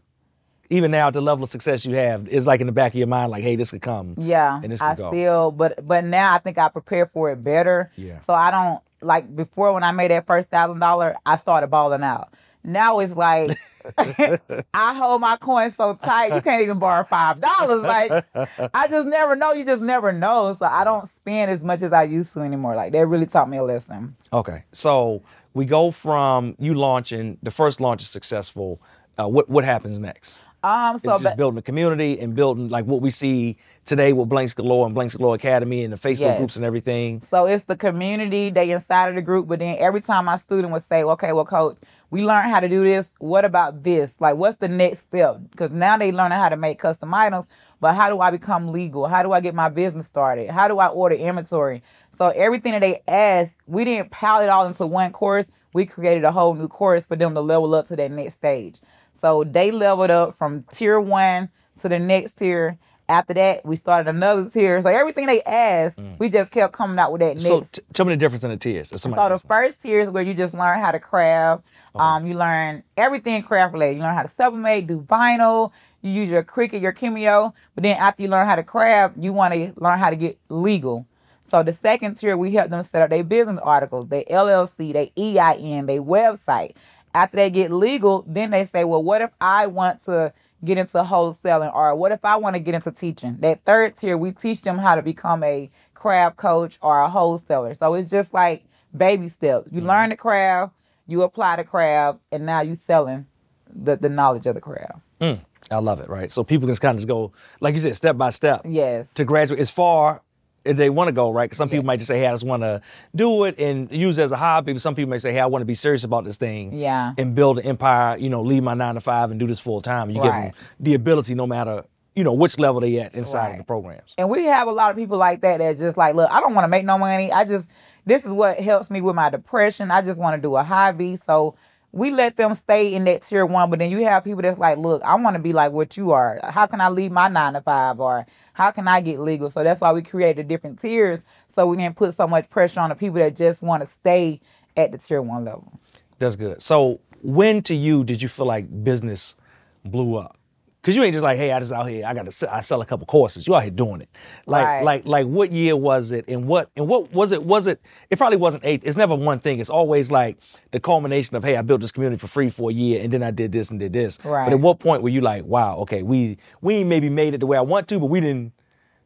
Even 0.69 0.91
now, 0.91 1.07
at 1.07 1.13
the 1.13 1.21
level 1.21 1.43
of 1.43 1.49
success 1.49 1.85
you 1.85 1.95
have, 1.95 2.27
it's 2.29 2.45
like 2.45 2.61
in 2.61 2.67
the 2.67 2.71
back 2.71 2.91
of 2.93 2.95
your 2.95 3.07
mind, 3.07 3.29
like, 3.31 3.43
hey, 3.43 3.57
this 3.57 3.71
could 3.71 3.81
come. 3.81 4.13
Yeah, 4.17 4.57
And 4.61 4.71
this 4.71 4.79
I 4.81 4.95
could 4.95 5.01
go. 5.01 5.11
still, 5.11 5.51
but 5.51 5.85
but 5.85 6.05
now 6.05 6.33
I 6.33 6.37
think 6.37 6.57
I 6.57 6.69
prepare 6.69 7.07
for 7.07 7.31
it 7.31 7.43
better. 7.43 7.91
Yeah. 7.97 8.19
So 8.19 8.33
I 8.33 8.51
don't 8.51 8.81
like 9.01 9.35
before 9.35 9.73
when 9.73 9.83
I 9.83 9.91
made 9.91 10.11
that 10.11 10.27
first 10.27 10.49
thousand 10.49 10.79
dollar, 10.79 11.15
I 11.25 11.35
started 11.37 11.67
balling 11.67 12.03
out. 12.03 12.33
Now 12.63 12.99
it's 12.99 13.15
like 13.15 13.51
I 13.97 14.93
hold 14.93 15.21
my 15.21 15.37
coins 15.37 15.75
so 15.75 15.95
tight, 15.95 16.33
you 16.33 16.41
can't 16.41 16.61
even 16.63 16.79
borrow 16.79 17.03
five 17.03 17.39
dollars. 17.41 17.81
Like 17.83 18.25
I 18.73 18.87
just 18.87 19.07
never 19.07 19.35
know. 19.35 19.53
You 19.53 19.65
just 19.65 19.81
never 19.81 20.11
know. 20.11 20.55
So 20.59 20.65
I 20.65 20.83
don't 20.83 21.07
spend 21.09 21.51
as 21.51 21.63
much 21.63 21.81
as 21.81 21.93
I 21.93 22.03
used 22.03 22.33
to 22.33 22.41
anymore. 22.41 22.75
Like 22.75 22.91
that 22.93 23.05
really 23.07 23.25
taught 23.25 23.49
me 23.49 23.57
a 23.57 23.63
lesson. 23.63 24.15
Okay, 24.33 24.63
so 24.71 25.21
we 25.53 25.65
go 25.65 25.91
from 25.91 26.55
you 26.59 26.73
launching. 26.73 27.37
The 27.43 27.51
first 27.51 27.81
launch 27.81 28.01
is 28.01 28.09
successful. 28.09 28.81
Uh, 29.19 29.27
what 29.27 29.49
what 29.49 29.65
happens 29.65 29.99
next? 29.99 30.41
Um. 30.63 30.95
It's 30.95 31.03
So 31.03 31.11
just 31.11 31.23
ba- 31.23 31.35
building 31.35 31.57
a 31.57 31.61
community 31.63 32.19
and 32.19 32.35
building 32.35 32.67
like 32.67 32.85
what 32.85 33.01
we 33.01 33.09
see 33.09 33.57
today 33.83 34.13
with 34.13 34.29
Blanks 34.29 34.53
Galore 34.53 34.85
and 34.85 34.93
Blanks 34.93 35.15
Galore 35.15 35.33
Academy 35.35 35.83
and 35.83 35.91
the 35.91 35.97
Facebook 35.97 36.19
Yes. 36.19 36.37
groups 36.37 36.55
and 36.55 36.63
everything. 36.63 37.19
So 37.21 37.45
it's 37.47 37.65
the 37.65 37.75
community, 37.75 38.51
they 38.51 38.69
inside 38.69 39.09
of 39.09 39.15
the 39.15 39.23
group, 39.23 39.47
but 39.47 39.57
then 39.57 39.75
every 39.79 40.01
time 40.01 40.25
my 40.25 40.35
student 40.37 40.71
would 40.71 40.83
say, 40.83 41.01
okay, 41.03 41.33
well, 41.33 41.45
coach, 41.45 41.77
we 42.11 42.25
learned 42.25 42.51
how 42.51 42.59
to 42.59 42.69
do 42.69 42.83
this. 42.83 43.07
What 43.19 43.45
about 43.45 43.83
this? 43.83 44.13
Like, 44.19 44.35
what's 44.35 44.57
the 44.57 44.67
next 44.67 44.99
step? 44.99 45.37
Because 45.49 45.71
now 45.71 45.97
they 45.97 46.11
learning 46.11 46.37
how 46.37 46.49
to 46.49 46.57
make 46.57 46.77
custom 46.77 47.13
items, 47.13 47.47
but 47.79 47.95
how 47.95 48.09
do 48.09 48.19
I 48.19 48.29
become 48.29 48.67
legal? 48.67 49.07
How 49.07 49.23
do 49.23 49.31
I 49.31 49.39
get 49.39 49.55
my 49.55 49.69
business 49.69 50.05
started? 50.05 50.49
How 50.51 50.67
do 50.67 50.77
I 50.77 50.87
order 50.87 51.15
inventory? 51.15 51.81
So 52.11 52.27
everything 52.27 52.73
that 52.73 52.81
they 52.81 53.01
asked, 53.07 53.53
we 53.65 53.85
didn't 53.85 54.11
pile 54.11 54.41
it 54.41 54.49
all 54.49 54.67
into 54.67 54.85
one 54.85 55.13
course. 55.13 55.47
We 55.73 55.85
created 55.85 56.25
a 56.25 56.31
whole 56.33 56.53
new 56.53 56.67
course 56.67 57.05
for 57.05 57.15
them 57.15 57.33
to 57.33 57.41
level 57.41 57.73
up 57.73 57.87
to 57.87 57.95
that 57.95 58.11
next 58.11 58.35
stage. 58.35 58.81
So 59.13 59.45
they 59.45 59.71
leveled 59.71 60.11
up 60.11 60.35
from 60.35 60.63
tier 60.71 60.99
one 60.99 61.49
to 61.79 61.87
the 61.87 61.97
next 61.97 62.33
tier. 62.33 62.77
After 63.09 63.33
that, 63.33 63.65
we 63.65 63.75
started 63.75 64.09
another 64.09 64.49
tier. 64.49 64.81
So 64.81 64.89
everything 64.89 65.25
they 65.25 65.41
asked, 65.43 65.99
we 66.17 66.29
just 66.29 66.51
kept 66.51 66.73
coming 66.73 66.97
out 66.97 67.11
with 67.11 67.21
that 67.21 67.33
next. 67.33 67.43
Mm. 67.43 67.47
So 67.47 67.67
t- 67.71 67.81
tell 67.93 68.05
me 68.05 68.13
the 68.13 68.17
difference 68.17 68.43
in 68.43 68.51
the 68.51 68.57
tiers. 68.57 68.89
So 68.89 69.09
the 69.09 69.39
first 69.47 69.81
tier 69.81 69.99
is 69.99 70.09
where 70.09 70.23
you 70.23 70.33
just 70.33 70.53
learn 70.53 70.79
how 70.79 70.91
to 70.91 70.99
craft. 70.99 71.63
Um, 71.95 72.25
you 72.25 72.35
learn 72.35 72.83
everything 72.95 73.41
craft 73.43 73.73
related. 73.73 73.97
You 73.97 74.03
learn 74.03 74.15
how 74.15 74.21
to 74.21 74.29
sublimate, 74.29 74.87
do 74.87 75.01
vinyl. 75.01 75.71
You 76.01 76.11
use 76.11 76.29
your 76.29 76.43
Cricut, 76.43 76.81
your 76.81 76.93
Cameo. 76.93 77.53
But 77.75 77.83
then 77.83 77.97
after 77.97 78.23
you 78.23 78.29
learn 78.29 78.47
how 78.47 78.55
to 78.55 78.63
craft, 78.63 79.17
you 79.17 79.33
want 79.33 79.53
to 79.53 79.73
learn 79.75 79.99
how 79.99 80.09
to 80.09 80.15
get 80.15 80.39
legal. 80.49 81.05
So 81.45 81.63
the 81.63 81.73
second 81.73 82.15
tier, 82.15 82.37
we 82.37 82.53
help 82.53 82.69
them 82.69 82.81
set 82.81 83.01
up 83.01 83.09
their 83.09 83.25
business 83.25 83.59
articles, 83.61 84.07
their 84.07 84.23
LLC, 84.23 84.93
their 84.93 85.07
EIN, 85.17 85.85
their 85.85 86.01
website. 86.01 86.75
After 87.13 87.35
they 87.35 87.49
get 87.49 87.71
legal, 87.71 88.23
then 88.25 88.51
they 88.51 88.63
say, 88.63 88.85
well, 88.85 89.03
what 89.03 89.21
if 89.21 89.31
I 89.41 89.67
want 89.67 90.01
to 90.05 90.33
get 90.63 90.77
into 90.77 90.97
wholesaling 91.03 91.73
or 91.73 91.95
what 91.95 92.11
if 92.11 92.23
I 92.23 92.35
want 92.35 92.55
to 92.55 92.59
get 92.59 92.75
into 92.75 92.91
teaching? 92.91 93.37
That 93.39 93.63
third 93.65 93.97
tier, 93.97 94.17
we 94.17 94.31
teach 94.31 94.61
them 94.61 94.77
how 94.77 94.95
to 94.95 95.01
become 95.01 95.43
a 95.43 95.69
craft 95.93 96.37
coach 96.37 96.77
or 96.81 97.01
a 97.01 97.09
wholesaler. 97.09 97.73
So 97.73 97.93
it's 97.93 98.09
just 98.09 98.33
like 98.33 98.65
baby 98.95 99.27
steps. 99.27 99.67
You 99.71 99.81
learn 99.81 100.09
the 100.09 100.15
craft, 100.15 100.73
you 101.07 101.21
apply 101.23 101.57
the 101.57 101.63
craft, 101.63 102.19
and 102.31 102.45
now 102.45 102.61
you're 102.61 102.75
selling 102.75 103.25
the, 103.73 103.95
the 103.95 104.09
knowledge 104.09 104.45
of 104.45 104.55
the 104.55 104.61
craft. 104.61 104.99
Mm, 105.19 105.39
I 105.69 105.77
love 105.77 105.99
it, 105.99 106.09
right? 106.09 106.31
So 106.31 106.43
people 106.43 106.67
can 106.67 106.75
kind 106.77 106.95
of 106.95 106.97
just 106.97 107.07
go, 107.07 107.31
like 107.59 107.73
you 107.73 107.79
said, 107.79 107.95
step 107.95 108.17
by 108.17 108.29
step 108.31 108.61
Yes. 108.67 109.13
to 109.13 109.25
graduate 109.25 109.59
as 109.59 109.69
far 109.71 110.21
they 110.63 110.89
want 110.89 111.07
to 111.07 111.11
go, 111.11 111.31
right? 111.31 111.45
Because 111.45 111.57
some 111.57 111.69
people 111.69 111.85
might 111.85 111.97
just 111.97 112.07
say, 112.07 112.19
hey, 112.19 112.27
I 112.27 112.31
just 112.31 112.45
want 112.45 112.63
to 112.63 112.81
do 113.15 113.45
it 113.45 113.59
and 113.59 113.91
use 113.91 114.17
it 114.17 114.23
as 114.23 114.31
a 114.31 114.37
hobby. 114.37 114.73
But 114.73 114.81
some 114.81 114.95
people 114.95 115.09
may 115.09 115.17
say, 115.17 115.31
hey, 115.33 115.39
I 115.39 115.45
want 115.47 115.61
to 115.61 115.65
be 115.65 115.73
serious 115.73 116.03
about 116.03 116.23
this 116.23 116.37
thing 116.37 116.73
Yeah. 116.73 117.13
and 117.17 117.33
build 117.33 117.59
an 117.59 117.65
empire, 117.65 118.17
you 118.17 118.29
know, 118.29 118.41
leave 118.41 118.63
my 118.63 118.73
nine 118.73 118.95
to 118.95 119.01
five 119.01 119.31
and 119.31 119.39
do 119.39 119.47
this 119.47 119.59
full 119.59 119.81
time. 119.81 120.09
And 120.09 120.15
you 120.17 120.21
give 120.23 120.31
them 120.31 120.51
the 120.79 120.93
ability 120.93 121.35
no 121.35 121.47
matter 121.47 121.83
you 122.13 122.25
know, 122.25 122.33
which 122.33 122.59
level 122.59 122.81
they 122.81 122.99
at 122.99 123.15
inside 123.15 123.51
of 123.53 123.57
the 123.57 123.63
programs. 123.63 124.15
And 124.17 124.29
we 124.29 124.43
have 124.43 124.67
a 124.67 124.71
lot 124.71 124.91
of 124.91 124.97
people 124.97 125.17
like 125.17 125.39
that 125.41 125.59
that's 125.59 125.79
just 125.79 125.95
like, 125.95 126.13
look, 126.13 126.29
I 126.29 126.41
don't 126.41 126.53
want 126.53 126.65
to 126.65 126.67
make 126.67 126.83
no 126.83 126.97
money. 126.97 127.31
I 127.31 127.45
just 127.45 127.69
this 128.05 128.25
is 128.25 128.31
what 128.31 128.59
helps 128.59 128.89
me 128.89 128.99
with 128.99 129.15
my 129.15 129.29
depression. 129.29 129.91
I 129.91 130.01
just 130.01 130.17
want 130.17 130.35
to 130.35 130.41
do 130.41 130.55
a 130.57 130.63
hobby. 130.63 131.15
So 131.15 131.55
we 131.91 132.11
let 132.11 132.37
them 132.37 132.53
stay 132.55 132.93
in 132.93 133.03
that 133.05 133.23
tier 133.23 133.45
one, 133.45 133.69
but 133.69 133.79
then 133.79 133.91
you 133.91 134.03
have 134.05 134.23
people 134.23 134.41
that's 134.41 134.57
like, 134.57 134.77
look, 134.77 135.01
I 135.03 135.15
want 135.15 135.35
to 135.35 135.41
be 135.41 135.51
like 135.51 135.71
what 135.71 135.97
you 135.97 136.11
are. 136.11 136.39
How 136.43 136.65
can 136.65 136.79
I 136.79 136.89
leave 136.89 137.11
my 137.11 137.27
nine 137.27 137.53
to 137.53 137.61
five 137.61 137.99
or 137.99 138.25
how 138.53 138.71
can 138.71 138.87
I 138.87 139.01
get 139.01 139.19
legal? 139.19 139.49
So 139.49 139.63
that's 139.63 139.81
why 139.81 139.91
we 139.91 140.01
created 140.01 140.47
different 140.47 140.79
tiers 140.79 141.21
so 141.53 141.67
we 141.67 141.77
didn't 141.77 141.97
put 141.97 142.13
so 142.13 142.27
much 142.27 142.49
pressure 142.49 142.79
on 142.79 142.89
the 142.89 142.95
people 142.95 143.19
that 143.19 143.35
just 143.35 143.61
want 143.61 143.83
to 143.83 143.87
stay 143.87 144.39
at 144.77 144.91
the 144.91 144.97
tier 144.97 145.21
one 145.21 145.43
level. 145.43 145.79
That's 146.19 146.35
good. 146.35 146.61
So 146.61 147.01
when 147.21 147.61
to 147.63 147.75
you 147.75 148.03
did 148.03 148.21
you 148.21 148.29
feel 148.29 148.45
like 148.45 148.83
business 148.83 149.35
blew 149.83 150.15
up? 150.15 150.37
Cause 150.83 150.95
you 150.95 151.03
ain't 151.03 151.13
just 151.13 151.23
like, 151.23 151.37
hey, 151.37 151.51
I 151.51 151.59
just 151.59 151.71
out 151.71 151.87
here, 151.87 152.03
I 152.07 152.15
got 152.15 152.27
to, 152.27 152.53
I 152.55 152.61
sell 152.61 152.81
a 152.81 152.85
couple 152.87 153.05
courses. 153.05 153.45
You 153.45 153.53
out 153.55 153.61
here 153.61 153.69
doing 153.69 154.01
it. 154.01 154.09
Like, 154.47 154.65
Right. 154.65 154.83
like, 154.83 155.05
like, 155.05 155.27
what 155.27 155.51
year 155.51 155.75
was 155.77 156.11
it, 156.11 156.25
and 156.27 156.47
what, 156.47 156.71
and 156.75 156.87
what 156.87 157.13
was 157.13 157.31
it? 157.31 157.45
Was 157.45 157.67
it? 157.67 157.79
It 158.09 158.17
probably 158.17 158.37
wasn't 158.37 158.65
eight. 158.65 158.81
It's 158.83 158.97
never 158.97 159.13
one 159.13 159.37
thing. 159.37 159.59
It's 159.59 159.69
always 159.69 160.09
like 160.11 160.37
the 160.71 160.79
culmination 160.79 161.35
of, 161.35 161.43
hey, 161.43 161.55
I 161.55 161.61
built 161.61 161.81
this 161.81 161.91
community 161.91 162.19
for 162.19 162.25
free 162.25 162.49
for 162.49 162.71
a 162.71 162.73
year, 162.73 163.03
and 163.03 163.13
then 163.13 163.21
I 163.21 163.29
did 163.29 163.51
this 163.51 163.69
and 163.69 163.79
did 163.79 163.93
this. 163.93 164.17
Right. 164.25 164.45
But 164.45 164.53
at 164.53 164.59
what 164.59 164.79
point 164.79 165.03
were 165.03 165.09
you 165.09 165.21
like, 165.21 165.45
wow, 165.45 165.77
okay, 165.81 166.01
we, 166.01 166.39
we 166.61 166.83
maybe 166.83 167.09
made 167.09 167.35
it 167.35 167.41
the 167.41 167.45
way 167.47 167.57
I 167.57 167.61
want 167.61 167.87
to, 167.89 167.99
but 167.99 168.07
we 168.07 168.19
didn't 168.19 168.51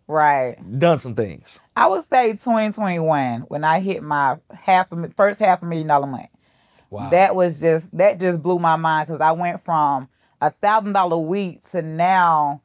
Right. 0.08 0.56
done 0.80 0.98
some 0.98 1.14
things. 1.16 1.60
I 1.76 1.88
would 1.88 2.06
say 2.10 2.32
2021 2.34 3.42
when 3.42 3.64
I 3.66 3.80
hit 3.82 4.02
my 4.04 4.38
half 4.54 4.92
a 4.92 5.10
first 5.18 5.40
half 5.40 5.62
a 5.62 5.66
million 5.66 5.88
dollar 5.88 6.08
month. 6.08 6.30
Wow. 6.90 7.10
That 7.10 7.36
was 7.36 7.60
just 7.60 7.90
that 7.98 8.20
just 8.20 8.42
blew 8.42 8.60
my 8.60 8.76
mind 8.76 9.08
because 9.08 9.20
I 9.20 9.32
went 9.34 9.66
from 9.66 10.08
a 10.42 10.52
thousand 10.52 10.94
dollar 10.94 11.18
week 11.18 11.64
to 11.72 11.82
now 11.82 12.62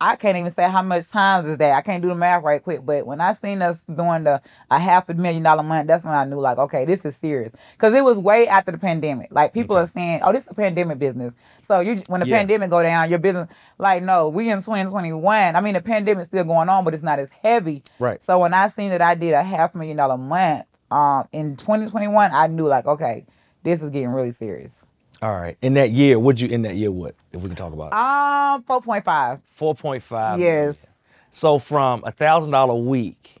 I 0.00 0.14
can't 0.14 0.36
even 0.38 0.52
say 0.52 0.62
how 0.70 0.82
much 0.82 1.08
times 1.08 1.48
is 1.48 1.58
that. 1.58 1.76
I 1.76 1.82
can't 1.82 2.00
do 2.00 2.08
the 2.08 2.14
math 2.14 2.44
right 2.44 2.62
quick, 2.62 2.86
but 2.86 3.04
when 3.04 3.20
I 3.20 3.32
seen 3.32 3.60
us 3.62 3.82
doing 3.92 4.22
the 4.22 4.40
a 4.70 4.78
half 4.78 5.08
a 5.08 5.14
million 5.14 5.42
dollar 5.42 5.64
month, 5.64 5.88
that's 5.88 6.04
when 6.04 6.14
I 6.14 6.24
knew 6.24 6.38
like, 6.38 6.58
okay, 6.58 6.84
this 6.84 7.04
is 7.04 7.16
serious. 7.16 7.52
Because 7.72 7.94
it 7.94 8.04
was 8.04 8.16
way 8.16 8.46
after 8.46 8.70
the 8.70 8.78
pandemic. 8.78 9.32
Like 9.32 9.52
people 9.52 9.76
are 9.76 9.86
saying, 9.86 10.20
oh, 10.22 10.32
this 10.32 10.44
is 10.44 10.52
a 10.52 10.54
pandemic 10.54 11.00
business. 11.00 11.34
So 11.62 11.80
you 11.80 12.00
when 12.06 12.20
the 12.20 12.28
Yeah. 12.28 12.36
pandemic 12.38 12.70
go 12.70 12.80
down, 12.80 13.10
your 13.10 13.18
business 13.18 13.48
like 13.78 14.04
no, 14.04 14.28
we 14.28 14.48
in 14.50 14.58
2021. 14.58 15.56
I 15.56 15.60
mean 15.60 15.74
the 15.74 15.80
pandemic's 15.80 16.28
still 16.28 16.44
going 16.44 16.68
on, 16.68 16.84
but 16.84 16.94
it's 16.94 17.02
not 17.02 17.18
as 17.18 17.30
heavy. 17.42 17.82
Right. 17.98 18.22
So 18.22 18.38
when 18.38 18.54
I 18.54 18.68
seen 18.68 18.90
that 18.90 19.02
I 19.02 19.16
did 19.16 19.34
a 19.34 19.42
half 19.42 19.74
million 19.74 19.96
dollar 19.96 20.16
month 20.16 20.64
um 20.92 21.26
in 21.32 21.56
2021, 21.56 22.30
I 22.32 22.46
knew 22.46 22.68
like, 22.68 22.86
okay, 22.86 23.26
this 23.64 23.82
is 23.82 23.90
getting 23.90 24.10
really 24.10 24.30
serious. 24.30 24.84
All 25.20 25.34
right. 25.34 25.56
In 25.62 25.74
that 25.74 25.90
year, 25.90 26.18
what'd 26.18 26.40
you 26.40 26.48
end 26.48 26.64
that 26.64 26.76
year 26.76 26.92
with? 26.92 27.14
If 27.32 27.42
we 27.42 27.48
can 27.48 27.56
talk 27.56 27.72
about 27.72 27.88
it. 27.88 27.94
Um, 27.94 28.62
4.5. 28.82 29.40
Four 29.50 29.74
point 29.74 30.02
five. 30.02 30.38
Yes. 30.38 30.86
So 31.30 31.58
from 31.58 32.02
a 32.04 32.12
thousand 32.12 32.52
dollar 32.52 32.74
a 32.74 32.76
week 32.78 33.36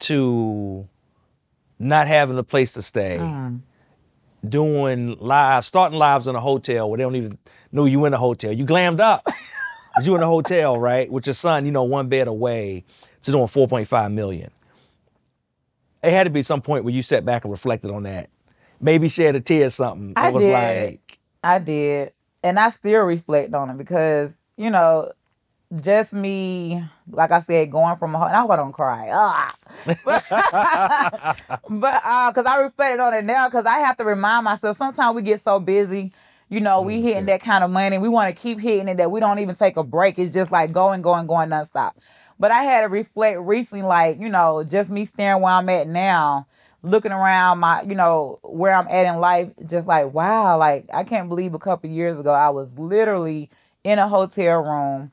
to 0.00 0.88
not 1.78 2.06
having 2.08 2.38
a 2.38 2.42
place 2.42 2.72
to 2.72 2.82
stay, 2.82 3.18
Mm. 3.20 3.60
doing 4.48 5.16
live, 5.20 5.64
starting 5.64 5.98
lives 5.98 6.26
in 6.26 6.34
a 6.34 6.40
hotel 6.40 6.88
where 6.88 6.96
they 6.96 7.02
don't 7.04 7.16
even 7.16 7.38
know 7.72 7.84
you 7.84 8.04
in 8.04 8.14
a 8.14 8.18
hotel. 8.18 8.52
You 8.52 8.64
glammed 8.64 9.00
up. 9.00 9.26
you 10.02 10.14
in 10.14 10.22
a 10.22 10.26
hotel, 10.26 10.78
right? 10.78 11.10
With 11.10 11.26
your 11.26 11.34
son, 11.34 11.66
you 11.66 11.72
know, 11.72 11.82
one 11.84 12.08
bed 12.08 12.28
away 12.28 12.84
to 13.22 13.30
doing 13.32 13.46
4.5 13.46 14.12
million. 14.12 14.50
It 16.02 16.12
had 16.12 16.24
to 16.24 16.30
be 16.30 16.42
some 16.42 16.62
point 16.62 16.84
where 16.84 16.94
you 16.94 17.02
sat 17.02 17.24
back 17.24 17.44
and 17.44 17.50
reflected 17.50 17.90
on 17.90 18.04
that. 18.04 18.30
Maybe 18.80 19.08
shed 19.08 19.36
a 19.36 19.40
tear 19.40 19.66
or 19.66 19.70
something. 19.70 20.12
I 20.16 20.28
it 20.28 20.34
was 20.34 20.44
did. 20.44 20.52
like, 20.52 21.18
I 21.42 21.58
did. 21.58 22.12
And 22.42 22.58
I 22.58 22.70
still 22.70 23.02
reflect 23.02 23.52
on 23.54 23.70
it 23.70 23.78
because, 23.78 24.32
you 24.56 24.70
know, 24.70 25.12
just 25.80 26.12
me, 26.12 26.82
like 27.10 27.30
I 27.30 27.40
said, 27.40 27.70
going 27.70 27.96
from 27.98 28.14
a 28.14 28.20
and 28.20 28.36
I 28.36 28.56
don't 28.56 28.72
cry. 28.72 29.10
Ah. 29.12 29.54
but 31.68 32.00
uh, 32.04 32.32
cause 32.32 32.46
I 32.46 32.58
reflected 32.60 33.00
on 33.00 33.14
it 33.14 33.24
now 33.24 33.48
because 33.48 33.66
I 33.66 33.80
have 33.80 33.96
to 33.98 34.04
remind 34.04 34.44
myself 34.44 34.78
sometimes 34.78 35.14
we 35.14 35.22
get 35.22 35.42
so 35.42 35.60
busy, 35.60 36.12
you 36.48 36.60
know, 36.60 36.80
we 36.80 37.02
hitting 37.02 37.26
that 37.26 37.42
kind 37.42 37.64
of 37.64 37.70
money. 37.70 37.98
We 37.98 38.08
want 38.08 38.34
to 38.34 38.40
keep 38.40 38.60
hitting 38.60 38.88
it 38.88 38.96
that 38.96 39.10
we 39.10 39.20
don't 39.20 39.40
even 39.40 39.56
take 39.56 39.76
a 39.76 39.84
break. 39.84 40.18
It's 40.18 40.32
just 40.32 40.50
like 40.50 40.72
going, 40.72 41.02
going, 41.02 41.26
going 41.26 41.50
nonstop. 41.50 41.92
But 42.38 42.50
I 42.50 42.62
had 42.62 42.82
to 42.82 42.88
reflect 42.88 43.40
recently, 43.40 43.82
like, 43.82 44.20
you 44.20 44.28
know, 44.28 44.64
just 44.64 44.90
me 44.90 45.04
staring 45.04 45.42
where 45.42 45.52
I'm 45.52 45.68
at 45.68 45.88
now, 45.88 46.46
looking 46.82 47.12
around 47.12 47.58
my, 47.58 47.82
you 47.82 47.94
know, 47.94 48.38
where 48.42 48.72
I'm 48.72 48.88
at 48.88 49.06
in 49.06 49.20
life, 49.20 49.50
just 49.66 49.86
like, 49.86 50.12
wow, 50.12 50.56
like 50.58 50.86
I 50.92 51.04
can't 51.04 51.28
believe 51.28 51.54
a 51.54 51.58
couple 51.58 51.90
years 51.90 52.18
ago 52.18 52.32
I 52.32 52.50
was 52.50 52.68
literally 52.78 53.50
in 53.84 53.98
a 53.98 54.08
hotel 54.08 54.62
room, 54.62 55.10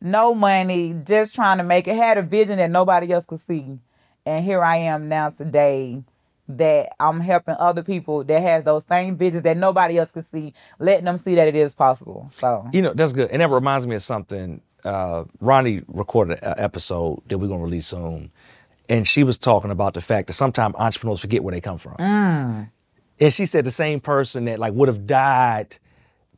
no 0.00 0.34
money, 0.34 0.94
just 1.04 1.34
trying 1.34 1.58
to 1.58 1.64
make 1.64 1.88
it, 1.88 1.96
had 1.96 2.18
a 2.18 2.22
vision 2.22 2.58
that 2.58 2.70
nobody 2.70 3.12
else 3.12 3.24
could 3.24 3.40
see. 3.40 3.78
And 4.26 4.44
here 4.44 4.62
I 4.62 4.76
am 4.76 5.08
now 5.08 5.30
today 5.30 6.02
that 6.48 6.94
I'm 7.00 7.20
helping 7.20 7.56
other 7.58 7.82
people 7.82 8.24
that 8.24 8.40
has 8.40 8.64
those 8.64 8.84
same 8.84 9.16
visions 9.16 9.42
that 9.42 9.56
nobody 9.56 9.98
else 9.98 10.10
could 10.10 10.24
see, 10.26 10.54
letting 10.78 11.04
them 11.04 11.18
see 11.18 11.34
that 11.34 11.48
it 11.48 11.56
is 11.56 11.74
possible. 11.74 12.28
So 12.32 12.68
You 12.72 12.82
know, 12.82 12.94
that's 12.94 13.12
good. 13.12 13.30
And 13.30 13.40
that 13.40 13.50
reminds 13.50 13.86
me 13.86 13.96
of 13.96 14.02
something. 14.02 14.60
Uh, 14.84 15.24
Ronnie 15.40 15.82
recorded 15.88 16.42
an 16.42 16.54
episode 16.58 17.22
that 17.28 17.38
we're 17.38 17.48
to 17.48 17.56
release 17.56 17.86
soon. 17.86 18.30
And 18.88 19.06
she 19.06 19.24
was 19.24 19.38
talking 19.38 19.70
about 19.70 19.94
the 19.94 20.00
fact 20.00 20.26
that 20.26 20.34
sometimes 20.34 20.74
entrepreneurs 20.76 21.20
forget 21.20 21.42
where 21.42 21.52
they 21.52 21.60
come 21.60 21.78
from. 21.78 21.96
Mm. 21.96 22.70
And 23.20 23.32
she 23.32 23.46
said 23.46 23.64
the 23.64 23.70
same 23.70 24.00
person 24.00 24.44
that 24.46 24.58
like 24.58 24.74
would 24.74 24.88
have 24.88 25.06
died 25.06 25.76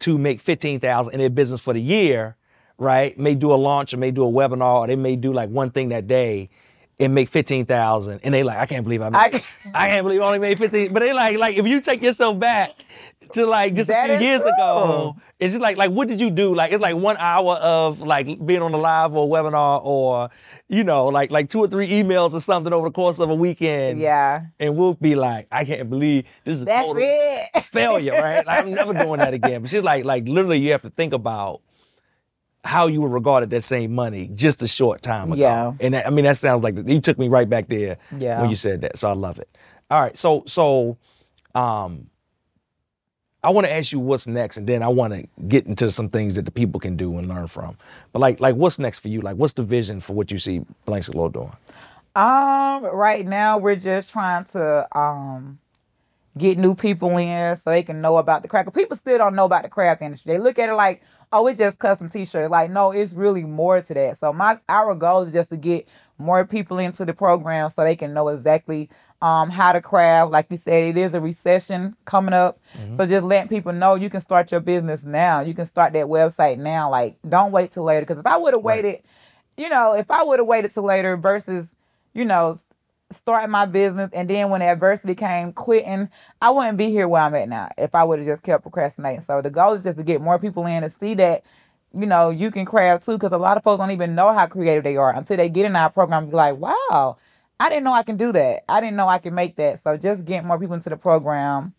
to 0.01 0.19
make 0.19 0.41
15,000 0.41 1.13
in 1.13 1.19
their 1.19 1.31
business 1.31 1.61
for 1.61 1.73
the 1.73 1.81
year, 1.81 2.37
right? 2.79 3.19
May 3.19 3.35
do 3.35 3.53
a 3.53 3.57
launch 3.57 3.95
or 3.95 3.97
may 3.97 4.11
do 4.11 4.25
a 4.27 4.31
webinar 4.31 4.81
or 4.81 4.87
they 4.87 4.97
may 4.97 5.17
do 5.17 5.33
like 5.33 5.49
one 5.49 5.71
thing 5.71 5.89
that 5.89 6.07
day 6.07 6.51
and 6.99 7.15
make 7.15 7.29
15,000 7.29 8.21
and 8.23 8.33
they 8.33 8.43
like 8.43 8.57
I 8.59 8.65
can't 8.65 8.83
believe 8.83 9.03
I 9.03 9.11
made 9.11 9.19
I- 9.19 9.43
I, 9.75 9.89
can't 9.89 10.05
believe 10.05 10.23
I 10.23 10.25
only 10.25 10.39
made 10.39 10.57
15 10.57 10.95
but 10.95 11.01
they 11.01 11.13
like 11.13 11.37
like 11.37 11.57
if 11.59 11.67
you 11.67 11.83
take 11.83 12.01
yourself 12.01 12.39
back 12.39 12.71
to 13.33 13.45
like 13.45 13.75
just 13.75 13.89
That 13.91 14.09
a 14.09 14.17
few 14.19 14.27
years 14.27 14.41
true. 14.41 14.51
ago 14.53 15.17
it's 15.39 15.53
just 15.53 15.61
like 15.61 15.77
like 15.77 15.91
what 15.91 16.09
did 16.09 16.23
you 16.23 16.31
do 16.31 16.55
like 16.55 16.73
it's 16.73 16.81
like 16.81 16.97
1 16.97 17.17
hour 17.19 17.57
of 17.57 18.01
like 18.01 18.27
being 18.47 18.63
on 18.63 18.73
the 18.73 18.79
live 18.79 19.15
or 19.15 19.29
webinar 19.29 19.85
or 19.85 20.31
you 20.69 20.83
know 20.83 21.07
like 21.07 21.31
like 21.31 21.49
two 21.49 21.61
or 21.61 21.69
three 21.69 21.89
emails 21.89 22.35
or 22.35 22.41
something 22.41 22.73
over 22.73 22.89
the 22.89 22.93
course 22.93 23.19
of 23.21 23.31
a 23.31 23.35
weekend 23.35 24.01
yeah, 24.01 24.47
and 24.59 24.77
we'll 24.77 24.95
be 24.95 25.15
like 25.15 25.47
I 25.53 25.65
can't 25.65 25.89
believe 25.89 26.25
this 26.45 26.57
is 26.57 26.63
a 26.63 26.65
that's 26.67 26.87
total 26.87 27.03
it. 27.05 27.63
failure, 27.65 28.13
right? 28.13 28.45
Like, 28.45 28.65
I'm 28.65 28.73
never 28.73 28.93
doing 28.93 29.19
that 29.21 29.33
again. 29.35 29.61
But 29.63 29.71
she's 29.71 29.83
like, 29.85 30.05
like 30.05 30.27
literally, 30.27 30.59
you 30.59 30.73
have 30.73 30.83
to 30.83 30.91
think 30.91 31.13
about 31.13 31.61
how 32.65 32.89
you 32.89 33.01
were 33.01 33.09
regarded 33.09 33.51
that 33.51 33.63
same 33.63 33.95
money 33.95 34.29
just 34.35 34.61
a 34.63 34.67
short 34.67 35.03
time 35.03 35.31
ago. 35.33 35.41
Yeah. 35.41 35.73
And 35.81 35.95
that, 35.95 36.07
I 36.07 36.11
mean, 36.11 36.25
that 36.25 36.37
sounds 36.37 36.65
like 36.65 36.77
you 36.85 37.01
took 37.01 37.17
me 37.19 37.29
right 37.29 37.49
back 37.49 37.69
there 37.69 37.99
Yeah. 38.17 38.41
when 38.41 38.51
you 38.51 38.57
said 38.57 38.81
that. 38.81 38.99
So 38.99 39.09
I 39.09 39.13
love 39.15 39.39
it. 39.39 39.49
All 39.89 40.01
right. 40.03 40.17
So 40.17 40.43
so, 40.47 40.99
um, 41.55 42.09
I 43.43 43.51
want 43.51 43.67
to 43.67 43.73
ask 43.73 43.93
you 43.93 44.01
what's 44.01 44.27
next, 44.27 44.57
and 44.57 44.67
then 44.67 44.83
I 44.83 44.89
want 44.89 45.13
to 45.13 45.27
get 45.47 45.67
into 45.67 45.91
some 45.91 46.09
things 46.09 46.35
that 46.35 46.45
the 46.47 46.51
people 46.51 46.81
can 46.81 46.97
do 46.97 47.17
and 47.19 47.29
learn 47.29 47.47
from. 47.47 47.77
But 48.13 48.21
like 48.21 48.41
like 48.41 48.57
what's 48.57 48.79
next 48.79 49.01
for 49.01 49.09
you? 49.09 49.21
Like 49.21 49.37
what's 49.37 49.53
the 49.53 49.63
vision 49.63 50.01
for 50.01 50.15
what 50.15 50.31
you 50.31 50.39
see 50.39 50.65
Blanks 50.85 51.09
Galore 51.09 51.31
doing? 51.31 51.53
Um, 52.17 52.85
right 52.85 53.27
now 53.27 53.59
we're 53.59 53.77
just 53.77 54.11
trying 54.11 54.47
to 54.47 54.99
um 54.99 55.59
get 56.39 56.59
new 56.59 56.75
people 56.75 57.17
in 57.17 57.57
so 57.57 57.71
they 57.71 57.83
can 57.83 58.01
know 58.01 58.17
about 58.19 58.43
the 58.43 58.49
craft. 58.49 58.75
People 58.75 58.97
still 58.97 59.19
don't 59.19 59.35
know 59.35 59.45
about 59.45 59.63
the 59.63 59.69
craft 59.69 60.03
industry. 60.03 60.33
They 60.33 60.39
look 60.39 60.59
at 60.59 60.69
it 60.69 60.75
like, 60.75 61.03
oh, 61.33 61.47
it's 61.47 61.59
just 61.59 61.79
custom 61.79 62.09
t-shirts. 62.09 62.51
Like, 62.51 62.71
no, 62.71 62.91
it's 62.91 63.15
really 63.15 63.45
more 63.45 63.81
to 63.81 63.95
that. 63.95 64.19
So 64.19 64.33
my 64.33 64.59
our 64.69 64.95
goal 64.95 65.23
is 65.23 65.33
just 65.33 65.51
to 65.51 65.57
get 65.57 65.89
more 66.19 66.45
people 66.45 66.79
into 66.79 67.05
the 67.05 67.15
program 67.15 67.69
so 67.71 67.83
they 67.83 67.97
can 67.97 68.13
know 68.15 68.29
exactly 68.29 68.91
um 69.23 69.51
how 69.51 69.73
to 69.73 69.81
craft. 69.81 70.31
Like 70.33 70.47
you 70.51 70.57
said, 70.57 70.97
it 70.97 70.99
is 70.99 71.15
a 71.15 71.21
recession 71.21 71.97
coming 72.05 72.35
up. 72.35 72.59
So 72.91 73.07
just 73.07 73.25
letting 73.25 73.49
people 73.49 73.73
know 73.73 73.95
you 73.95 74.11
can 74.11 74.21
start 74.21 74.51
your 74.51 74.61
business 74.61 75.05
now. 75.05 75.41
You 75.41 75.55
can 75.55 75.67
start 75.67 75.93
that 75.95 76.07
website 76.07 76.59
now. 76.59 76.91
Like, 76.91 77.19
don't 77.29 77.53
wait 77.53 77.73
till 77.73 77.85
later. 77.85 78.03
Because 78.07 78.19
if 78.19 78.27
I 78.27 78.37
would 78.37 78.55
have 78.55 78.63
Right. 78.65 78.85
waited, 78.85 79.03
you 79.57 79.69
know, 79.69 79.93
if 79.95 80.11
I 80.11 80.23
would 80.23 80.39
have 80.39 80.47
waited 80.47 80.73
till 80.73 80.85
later 80.85 81.17
versus 81.17 81.69
you 82.15 82.25
know, 82.25 82.59
starting 83.11 83.51
my 83.51 83.67
business 83.67 84.11
and 84.13 84.29
then 84.29 84.51
when 84.51 84.63
adversity 84.63 85.15
came, 85.15 85.53
quitting, 85.53 86.09
I 86.41 86.51
wouldn't 86.51 86.79
be 86.79 86.91
here 86.91 87.07
where 87.09 87.23
I'm 87.23 87.35
at 87.35 87.49
now 87.49 87.69
if 87.79 87.95
I 87.95 88.03
would 88.05 88.19
have 88.19 88.27
just 88.27 88.43
kept 88.43 88.63
procrastinating. 88.63 89.21
So 89.21 89.43
the 89.43 89.51
goal 89.51 89.75
is 89.75 89.85
just 89.85 89.99
to 89.99 90.05
get 90.05 90.21
more 90.21 90.39
people 90.39 90.67
in 90.67 90.83
to 90.83 90.89
see 90.89 91.15
that, 91.15 91.45
you 91.95 92.07
know, 92.07 92.31
you 92.31 92.51
can 92.51 92.65
craft 92.65 93.05
too, 93.05 93.13
because 93.13 93.33
a 93.33 93.39
lot 93.39 93.57
of 93.57 93.63
folks 93.63 93.79
don't 93.79 93.91
even 93.93 94.15
know 94.15 94.33
how 94.33 94.47
creative 94.47 94.83
they 94.85 94.97
are 94.97 95.15
until 95.15 95.37
they 95.37 95.49
get 95.49 95.67
in 95.67 95.77
our 95.77 95.91
program 95.91 96.25
and 96.25 96.33
be 96.33 96.37
like, 96.37 96.57
wow, 96.57 97.17
I 97.59 97.69
didn't 97.69 97.85
know 97.85 97.93
I 97.93 98.03
can 98.03 98.17
do 98.17 98.33
that. 98.33 98.65
I 98.69 98.81
didn't 98.81 98.97
know 98.97 99.09
I 99.09 99.19
can 99.19 99.35
make 99.35 99.57
that. 99.57 99.83
So 99.83 99.97
just 99.97 100.25
getting 100.25 100.47
more 100.47 100.59
people 100.59 100.75
into 100.75 100.91
the 100.91 100.97
program. 100.97 101.73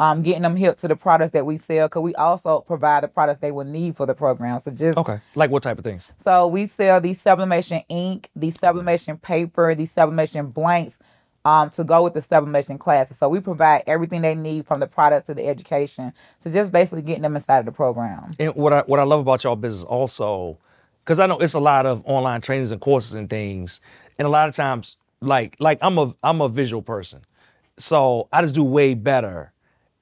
Um, 0.00 0.22
getting 0.22 0.42
them 0.42 0.56
hip 0.56 0.76
to 0.78 0.88
the 0.88 0.96
products 0.96 1.30
that 1.32 1.46
we 1.46 1.56
sell, 1.56 1.86
because 1.86 2.02
we 2.02 2.16
also 2.16 2.62
provide 2.62 3.04
the 3.04 3.08
products 3.08 3.40
they 3.40 3.52
will 3.52 3.64
need 3.64 3.96
for 3.96 4.06
the 4.06 4.14
program. 4.14 4.58
So 4.58 4.72
just 4.72 4.98
Okay. 4.98 5.20
Like 5.36 5.50
what 5.50 5.62
type 5.62 5.78
of 5.78 5.84
things? 5.84 6.10
so 6.16 6.48
we 6.48 6.66
sell 6.66 7.00
the 7.00 7.14
sublimation 7.14 7.80
ink, 7.88 8.28
the 8.34 8.50
sublimation 8.50 9.18
paper, 9.18 9.72
the 9.76 9.86
sublimation 9.86 10.48
blanks, 10.48 10.98
um, 11.44 11.70
to 11.70 11.84
go 11.84 12.02
with 12.02 12.14
the 12.14 12.22
sublimation 12.22 12.76
classes. 12.76 13.18
So 13.18 13.28
we 13.28 13.38
provide 13.38 13.84
everything 13.86 14.22
they 14.22 14.34
need 14.34 14.66
from 14.66 14.80
the 14.80 14.88
products 14.88 15.26
to 15.28 15.34
the 15.34 15.46
education 15.46 16.12
So 16.40 16.50
just 16.50 16.72
basically 16.72 17.02
getting 17.02 17.22
them 17.22 17.36
inside 17.36 17.60
of 17.60 17.66
the 17.66 17.72
program. 17.72 18.32
And 18.40 18.52
what 18.56 18.72
I 18.72 18.80
what 18.86 18.98
I 18.98 19.04
love 19.04 19.20
about 19.20 19.44
y'all 19.44 19.54
business 19.54 19.84
also, 19.84 20.58
because 21.04 21.18
I 21.18 21.26
know 21.26 21.38
it's 21.38 21.54
a 21.54 21.60
lot 21.60 21.84
of 21.84 22.02
online 22.06 22.40
trainings 22.40 22.70
and 22.70 22.80
courses 22.80 23.14
and 23.14 23.28
things, 23.28 23.80
and 24.18 24.26
a 24.26 24.30
lot 24.30 24.48
of 24.48 24.54
times, 24.54 24.96
like 25.20 25.56
like 25.60 25.78
I'm 25.82 25.98
a 25.98 26.14
I'm 26.22 26.40
a 26.40 26.48
visual 26.48 26.82
person, 26.82 27.20
so 27.76 28.28
I 28.32 28.40
just 28.42 28.54
do 28.54 28.64
way 28.64 28.94
better 28.94 29.52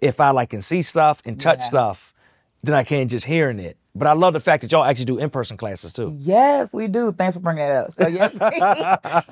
if 0.01 0.21
I 0.21 0.31
like 0.31 0.51
can 0.51 0.62
see 0.62 0.83
stuff 0.83 1.21
and 1.25 1.41
touch 1.41 1.61
Yeah. 1.61 1.67
stuff 1.67 2.15
than 2.62 2.75
I 2.75 2.85
can 2.85 3.09
just 3.09 3.25
hearing 3.25 3.59
it. 3.59 3.77
But 3.94 4.09
I 4.09 4.12
love 4.14 4.33
the 4.33 4.40
fact 4.40 4.62
that 4.62 4.72
y'all 4.72 4.85
actually 4.85 5.05
do 5.05 5.18
in 5.18 5.28
person 5.28 5.59
classes 5.59 5.92
too. 5.92 6.14
Yes, 6.18 6.70
we 6.72 6.88
do. 6.88 7.12
Thanks 7.12 7.35
for 7.35 7.40
bringing 7.40 7.66
that 7.68 7.72
up. 7.88 7.92
So 7.92 8.09
yes, 8.09 8.33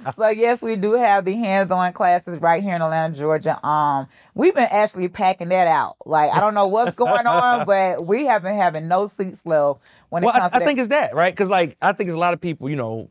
we, 0.05 0.11
so 0.13 0.29
yes, 0.29 0.61
we 0.61 0.77
do 0.77 0.93
have 0.93 1.25
the 1.25 1.33
hands-on 1.35 1.95
classes 1.95 2.39
right 2.43 2.63
here 2.63 2.75
in 2.77 2.83
Atlanta, 2.83 3.17
Georgia. 3.17 3.65
Um, 3.67 4.07
we've 4.35 4.55
been 4.55 4.69
actually 4.71 5.09
packing 5.09 5.49
that 5.49 5.67
out. 5.67 5.97
Like 6.05 6.31
I 6.35 6.41
don't 6.41 6.53
know 6.53 6.67
what's 6.67 6.95
going 6.95 7.27
on, 7.27 7.65
but 7.67 8.05
we 8.07 8.27
have 8.27 8.43
been 8.43 8.57
having 8.57 8.87
no 8.87 9.07
seats 9.07 9.47
left 9.47 9.81
when 10.11 10.25
Well, 10.25 10.35
it 10.37 10.39
comes 10.39 10.53
I, 10.53 10.57
I 10.57 10.59
to 10.59 10.65
think 10.67 10.77
that. 10.77 10.83
it's 10.83 10.89
that, 10.91 11.15
right? 11.15 11.33
Because 11.33 11.49
like 11.49 11.79
I 11.81 11.93
think 11.93 12.09
it's 12.09 12.17
a 12.17 12.21
lot 12.21 12.35
of 12.35 12.41
people, 12.43 12.69
you 12.69 12.77
know, 12.77 13.09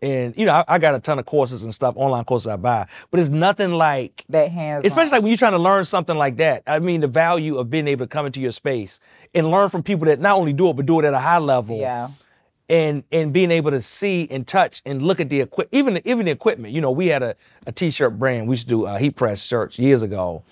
and 0.00 0.34
you 0.36 0.46
know, 0.46 0.54
I, 0.54 0.64
I 0.68 0.78
got 0.78 0.94
a 0.94 0.98
ton 1.00 1.18
of 1.18 1.26
courses 1.26 1.64
and 1.64 1.74
stuff, 1.74 1.94
online 1.96 2.24
courses 2.24 2.46
I 2.46 2.56
buy, 2.56 2.86
but 3.10 3.20
it's 3.20 3.30
nothing 3.30 3.72
like 3.72 4.24
that 4.28 4.50
hands 4.50 4.84
especially 4.84 5.12
like 5.12 5.22
when 5.22 5.30
you're 5.30 5.38
trying 5.38 5.52
to 5.52 5.58
learn 5.58 5.84
something 5.84 6.16
like 6.16 6.36
that. 6.36 6.62
I 6.66 6.78
mean, 6.78 7.00
the 7.00 7.08
value 7.08 7.58
of 7.58 7.70
being 7.70 7.88
able 7.88 8.04
to 8.04 8.08
come 8.08 8.26
into 8.26 8.40
your 8.40 8.52
space 8.52 9.00
and 9.34 9.50
learn 9.50 9.68
from 9.68 9.82
people 9.82 10.06
that 10.06 10.20
not 10.20 10.36
only 10.36 10.52
do 10.52 10.70
it 10.70 10.76
but 10.76 10.86
do 10.86 10.98
it 11.00 11.04
at 11.04 11.14
a 11.14 11.18
high 11.18 11.38
level. 11.38 11.78
yeah. 11.78 12.10
And 12.70 13.02
and 13.10 13.32
being 13.32 13.50
able 13.50 13.70
to 13.70 13.80
see 13.80 14.28
and 14.30 14.46
touch 14.46 14.82
and 14.84 15.00
look 15.00 15.20
at 15.20 15.30
the 15.30 15.40
equipment, 15.40 15.70
even 15.72 15.94
the, 15.94 16.06
even 16.06 16.26
the 16.26 16.32
equipment. 16.32 16.74
You 16.74 16.82
know, 16.82 16.90
we 16.90 17.06
had 17.06 17.22
a, 17.22 17.34
a 17.66 17.72
t-shirt 17.72 18.18
brand. 18.18 18.46
We 18.46 18.52
used 18.52 18.64
to 18.64 18.68
do 18.68 18.84
uh, 18.84 18.98
heat 18.98 19.16
press 19.16 19.42
shirts 19.42 19.78
years 19.78 20.02
ago. 20.02 20.42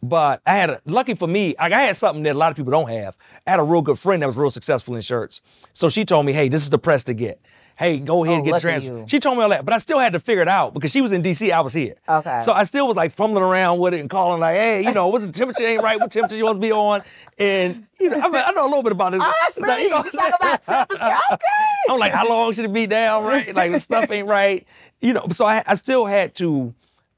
But 0.00 0.40
I 0.46 0.54
had 0.54 0.70
a 0.70 0.80
lucky 0.86 1.14
for 1.14 1.26
me, 1.26 1.56
like 1.58 1.72
I 1.72 1.82
had 1.82 1.96
something 1.96 2.22
that 2.22 2.36
a 2.36 2.38
lot 2.38 2.50
of 2.52 2.56
people 2.56 2.70
don't 2.70 2.88
have. 2.88 3.16
I 3.46 3.50
had 3.50 3.60
a 3.60 3.64
real 3.64 3.82
good 3.82 3.98
friend 3.98 4.22
that 4.22 4.26
was 4.26 4.36
real 4.36 4.50
successful 4.50 4.94
in 4.94 5.00
shirts. 5.00 5.42
So 5.72 5.88
she 5.88 6.04
told 6.04 6.26
me, 6.26 6.32
hey, 6.32 6.48
this 6.48 6.62
is 6.62 6.70
the 6.70 6.78
press 6.78 7.02
to 7.04 7.14
get. 7.14 7.40
Hey, 7.78 7.98
go 7.98 8.24
ahead 8.24 8.34
Oh, 8.34 8.36
and 8.38 8.44
get 8.44 8.50
the 8.50 8.54
lucky 8.54 8.62
transfer. 8.62 8.98
you. 8.98 9.04
She 9.06 9.20
told 9.20 9.36
me 9.38 9.44
all 9.44 9.50
that, 9.50 9.64
but 9.64 9.72
I 9.72 9.78
still 9.78 10.00
had 10.00 10.12
to 10.14 10.18
figure 10.18 10.42
it 10.42 10.48
out 10.48 10.74
because 10.74 10.90
she 10.90 11.00
was 11.00 11.12
in 11.12 11.22
DC, 11.22 11.52
I 11.52 11.60
was 11.60 11.72
here. 11.72 11.94
Okay. 12.08 12.40
So 12.40 12.52
I 12.52 12.64
still 12.64 12.88
was 12.88 12.96
like 12.96 13.12
fumbling 13.12 13.44
around 13.44 13.78
with 13.78 13.94
it 13.94 14.00
and 14.00 14.10
calling 14.10 14.40
like, 14.40 14.56
hey, 14.56 14.82
you 14.82 14.92
know, 14.92 15.06
what's 15.08 15.24
the 15.24 15.30
temperature 15.30 15.64
ain't 15.64 15.80
right? 15.82 15.98
What 16.00 16.10
temperature 16.10 16.34
you 16.36 16.42
supposed 16.42 16.56
to 16.60 16.66
be 16.66 16.72
on? 16.72 17.02
And 17.38 17.86
you 18.00 18.10
know, 18.10 18.18
I, 18.18 18.28
mean, 18.28 18.42
I 18.44 18.50
know 18.50 18.64
a 18.64 18.68
little 18.68 18.82
bit 18.82 18.90
about 18.90 19.12
this. 19.12 19.22
Oh, 19.22 19.32
I 19.32 19.48
It's 19.56 19.66
like, 19.66 19.82
you 19.82 19.90
know 19.90 19.98
You 19.98 20.02
what 20.02 20.14
I'm 20.14 20.30
talk 20.30 20.40
about 20.64 20.88
temperature. 20.88 21.16
Okay. 21.32 21.44
I'm 21.90 21.98
like, 22.00 22.12
how 22.12 22.28
long 22.28 22.52
should 22.52 22.64
it 22.64 22.72
be 22.72 22.86
down, 22.88 23.22
right? 23.22 23.54
Like 23.54 23.70
the 23.72 23.78
stuff 23.80 24.10
ain't 24.10 24.26
right. 24.26 24.66
You 25.00 25.12
know, 25.12 25.26
so 25.30 25.46
I, 25.46 25.62
I 25.64 25.76
still 25.76 26.04
had 26.06 26.34
to 26.36 26.74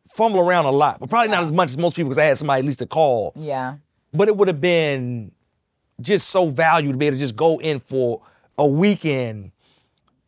fumble 0.09 0.40
around 0.40 0.66
a 0.66 0.70
lot, 0.70 1.01
but 1.01 1.09
probably 1.09 1.29
not 1.29 1.42
as 1.42 1.53
much 1.53 1.70
as 1.70 1.79
most 1.79 1.96
people 1.96 2.11
because 2.11 2.18
I 2.18 2.25
had 2.25 2.37
somebody 2.37 2.59
at 2.61 2.64
least 2.66 2.81
to 2.81 2.87
call. 2.87 3.33
Yeah. 3.35 3.77
But 4.12 4.29
it 4.29 4.37
would 4.37 4.49
have 4.49 4.61
been 4.61 5.33
just 6.03 6.29
so 6.29 6.51
valuable 6.51 6.92
to 6.92 6.99
be 6.99 7.07
able 7.07 7.16
to 7.16 7.20
just 7.20 7.37
go 7.37 7.59
in 7.61 7.81
for 7.81 8.20
a 8.59 8.66
weekend. 8.66 9.53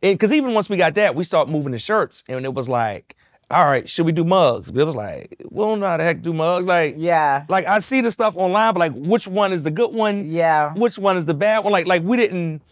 Because 0.03 0.33
even 0.33 0.53
once 0.53 0.69
we 0.69 0.77
got 0.77 0.95
that, 0.97 1.15
we 1.15 1.25
started 1.25 1.51
moving 1.51 1.73
the 1.73 1.79
shirts, 1.79 2.23
and 2.29 2.45
it 2.45 2.53
was 2.53 2.69
like, 2.69 3.17
all 3.51 3.65
right, 3.65 3.89
should 3.89 4.05
we 4.05 4.13
do 4.13 4.25
mugs? 4.25 4.71
But 4.71 4.81
it 4.81 4.85
was 4.85 4.97
like, 4.97 5.37
we 5.51 5.63
don't 5.65 5.79
know 5.81 5.87
how 5.87 5.97
the 5.97 6.05
heck 6.05 6.17
to 6.17 6.23
do 6.23 6.33
mugs. 6.33 6.67
Like, 6.67 6.97
Yeah. 6.99 7.45
like 7.49 7.67
I 7.67 7.79
see 7.79 8.01
the 8.01 8.11
stuff 8.11 8.37
online, 8.37 8.75
but 8.75 8.81
like, 8.81 8.93
which 8.95 9.29
one 9.29 9.53
is 9.53 9.63
the 9.63 9.71
good 9.71 9.93
one? 9.95 10.29
Yeah. 10.29 10.75
Which 10.75 10.99
one 10.99 11.17
is 11.17 11.25
the 11.27 11.35
bad 11.35 11.61
one? 11.65 11.73
Like, 11.73 11.87
like 11.87 12.03
we 12.03 12.17
didn't. 12.17 12.63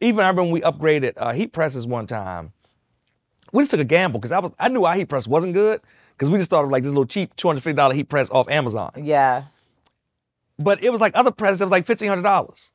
Even 0.00 0.20
I 0.24 0.28
remember 0.28 0.52
we 0.52 0.60
upgraded 0.60 1.14
uh, 1.16 1.32
heat 1.32 1.52
presses 1.52 1.84
one 1.86 2.06
time. 2.06 2.52
We 3.52 3.62
just 3.62 3.72
took 3.72 3.80
a 3.80 3.84
gamble 3.84 4.20
because 4.20 4.30
I 4.30 4.38
was 4.38 4.52
I 4.58 4.68
knew 4.68 4.84
our 4.84 4.94
heat 4.94 5.06
press 5.08 5.26
wasn't 5.26 5.54
good 5.54 5.80
because 6.12 6.30
we 6.30 6.38
just 6.38 6.50
started 6.50 6.68
like 6.70 6.84
this 6.84 6.92
little 6.92 7.06
cheap 7.06 7.34
two 7.34 7.48
hundred 7.48 7.62
fifty 7.62 7.74
dollar 7.76 7.94
heat 7.94 8.08
press 8.08 8.30
off 8.30 8.48
Amazon. 8.48 8.92
Yeah. 9.02 9.44
But 10.58 10.82
it 10.84 10.90
was 10.90 11.00
like 11.00 11.12
other 11.16 11.30
presses 11.32 11.58
that 11.60 11.64
was 11.64 11.72
like 11.72 11.84
fifteen 11.86 12.08
hundred 12.10 12.22
dollars 12.22 12.70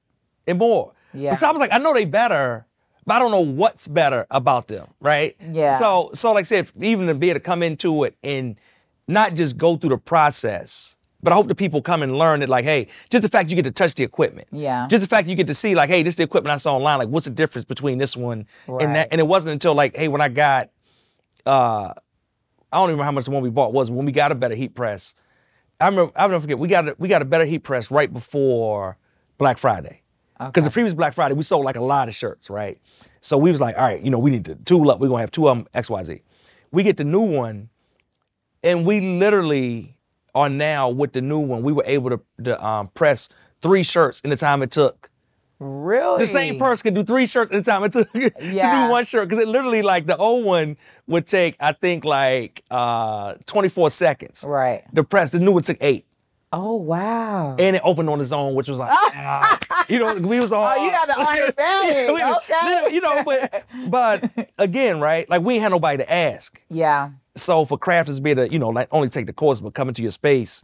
and 0.48 0.58
more. 0.58 0.92
Yeah. 1.14 1.36
So 1.36 1.48
I 1.48 1.52
was 1.52 1.60
like, 1.62 1.72
I 1.72 1.78
know 1.78 1.94
they 1.94 2.04
better, 2.06 2.66
but 3.06 3.16
I 3.16 3.20
don't 3.20 3.32
know 3.32 3.42
what's 3.42 3.88
better 3.88 4.26
about 4.32 4.68
them, 4.68 4.88
right? 5.00 5.36
Yeah. 5.52 5.78
So 5.78 6.12
so 6.14 6.34
like 6.34 6.42
I 6.42 6.44
said, 6.44 6.72
even 6.82 7.08
to 7.08 7.16
be 7.16 7.30
able 7.30 7.40
to 7.40 7.44
come 7.44 7.64
into 7.64 8.04
it 8.04 8.16
and 8.24 8.56
not 9.08 9.34
just 9.36 9.58
go 9.58 9.76
through 9.76 9.90
the 9.90 9.98
process, 9.98 10.98
but 11.22 11.32
I 11.34 11.36
hope 11.36 11.48
the 11.48 11.56
people 11.56 11.82
come 11.82 12.04
and 12.04 12.18
learn 12.18 12.42
it. 12.42 12.50
Like, 12.50 12.66
hey, 12.66 12.88
just 13.10 13.22
the 13.22 13.30
fact 13.30 13.50
you 13.50 13.56
get 13.56 13.64
to 13.66 13.72
touch 13.72 13.96
the 13.96 14.04
equipment. 14.04 14.48
Yeah. 14.52 14.88
Just 14.90 15.02
the 15.02 15.08
fact 15.10 15.28
you 15.28 15.36
get 15.36 15.48
to 15.48 15.54
see, 15.54 15.74
like, 15.74 15.90
hey, 15.90 16.04
this 16.04 16.14
is 16.14 16.18
the 16.18 16.24
equipment 16.24 16.54
I 16.54 16.58
saw 16.58 16.76
online. 16.76 17.00
Like, 17.00 17.08
what's 17.08 17.26
the 17.26 17.32
difference 17.32 17.66
between 17.66 17.98
this 17.98 18.16
one 18.16 18.46
and 18.68 18.96
that? 18.96 19.08
And 19.12 19.20
it 19.20 19.28
wasn't 19.28 19.54
until 19.54 19.74
like, 19.74 19.96
hey, 19.96 20.08
when 20.10 20.22
I 20.22 20.30
got, 20.30 20.70
uh, 21.46 21.94
I 22.72 22.78
don't 22.78 22.90
even 22.90 22.92
remember 22.94 23.04
how 23.06 23.12
much 23.12 23.26
the 23.26 23.32
one 23.32 23.44
we 23.44 23.50
bought 23.50 23.74
was. 23.74 23.90
When 23.90 24.06
we 24.06 24.12
got 24.12 24.32
a 24.32 24.36
better 24.36 24.56
heat 24.56 24.76
press, 24.76 25.16
I 25.80 25.88
remember. 25.88 26.12
I'll 26.16 26.30
never 26.30 26.42
forget. 26.42 26.60
We 26.60 26.68
got 26.68 26.90
a, 26.90 26.96
we 26.98 27.08
got 27.08 27.22
a 27.22 27.26
better 27.26 27.46
heat 27.46 27.60
press 27.60 27.92
right 27.92 28.12
before 28.12 28.98
Black 29.38 29.58
Friday. 29.58 30.02
Because 30.40 30.66
the 30.66 30.72
previous 30.72 30.94
Black 30.94 31.14
Friday, 31.14 31.36
we 31.36 31.44
sold 31.44 31.64
like 31.66 31.76
a 31.76 31.82
lot 31.84 32.08
of 32.08 32.16
shirts, 32.16 32.50
right? 32.50 32.78
So 33.22 33.38
we 33.38 33.52
was 33.52 33.62
like, 33.62 33.76
all 33.78 33.84
right, 33.84 34.02
you 34.02 34.10
know, 34.10 34.20
we 34.20 34.32
need 34.32 34.46
to 34.46 34.56
tool 34.56 34.90
up. 34.92 35.00
We're 35.00 35.08
gonna 35.08 35.22
have 35.22 35.32
two 35.32 35.48
of 35.48 35.58
them 35.58 35.68
X, 35.74 35.90
Y, 35.90 36.04
Z. 36.04 36.22
We 36.72 36.84
get 36.84 36.98
the 36.98 37.04
new 37.04 37.22
one, 37.22 37.70
and 38.64 38.86
we 38.86 39.00
literally 39.00 39.96
are 40.36 40.50
now 40.50 40.90
with 40.90 41.14
the 41.14 41.22
new 41.22 41.40
one. 41.40 41.62
We 41.62 41.72
were 41.72 41.84
able 41.86 42.10
to, 42.10 42.22
to 42.46 42.66
um, 42.66 42.88
press 42.90 43.30
three 43.62 43.84
shirts 43.84 44.20
in 44.22 44.30
the 44.32 44.36
time 44.36 44.64
it 44.64 44.72
took. 44.72 45.10
Really? 45.60 46.20
The 46.20 46.28
same 46.28 46.60
person 46.60 46.84
could 46.84 46.94
do 46.96 47.04
three 47.04 47.26
shirts 47.28 47.52
at 47.52 47.58
a 47.58 47.62
time. 47.62 47.84
It 47.84 47.94
took 47.94 48.12
to 48.14 48.32
Yeah. 48.42 48.86
do 48.88 48.92
one 48.92 49.06
shirt 49.06 49.30
because 49.30 49.42
it 49.42 49.48
literally 49.48 49.82
like 49.82 50.08
the 50.08 50.18
old 50.18 50.44
one 50.44 50.76
would 51.08 51.28
take 51.28 51.56
I 51.60 51.72
think 51.72 52.04
like 52.04 52.64
uh 52.72 53.36
24 53.46 53.92
seconds. 53.92 54.44
Right. 54.46 54.84
The 54.92 55.04
press, 55.04 55.32
the 55.32 55.40
new 55.40 55.54
one 55.54 55.64
took 55.64 55.78
eight, 55.80 56.06
Oh 56.56 56.76
wow. 56.76 57.56
and 57.58 57.76
it 57.76 57.82
opened 57.84 58.10
on 58.10 58.22
its 58.22 58.32
own, 58.32 58.54
which 58.54 58.68
was 58.70 58.78
like, 58.78 58.92
ah. 58.94 59.86
you 59.90 59.98
know, 60.00 60.14
we 60.16 60.40
was 60.40 60.52
all. 60.52 60.64
Oh, 60.66 60.84
you 60.84 60.92
had 60.92 61.08
the. 61.08 61.16
We 62.14 62.22
was- 62.22 62.44
Okay. 62.50 62.94
You 62.94 63.02
know, 63.02 63.24
but 63.24 63.66
but 63.88 64.50
again, 64.60 65.00
right? 65.00 65.28
Like 65.30 65.42
we 65.42 65.56
ain't 65.56 65.64
had 65.64 65.72
nobody 65.72 65.98
to 65.98 66.12
ask. 66.14 66.62
yeah. 66.70 67.10
So 67.36 67.66
for 67.66 67.80
crafters 67.80 68.18
to 68.18 68.22
be 68.22 68.30
able 68.30 68.46
to, 68.46 68.54
you 68.54 68.60
know, 68.60 68.70
like 68.70 68.88
only 68.92 69.10
take 69.10 69.26
the 69.26 69.34
course, 69.34 69.60
but 69.60 69.74
come 69.74 69.88
into 69.88 70.04
your 70.04 70.12
space 70.12 70.64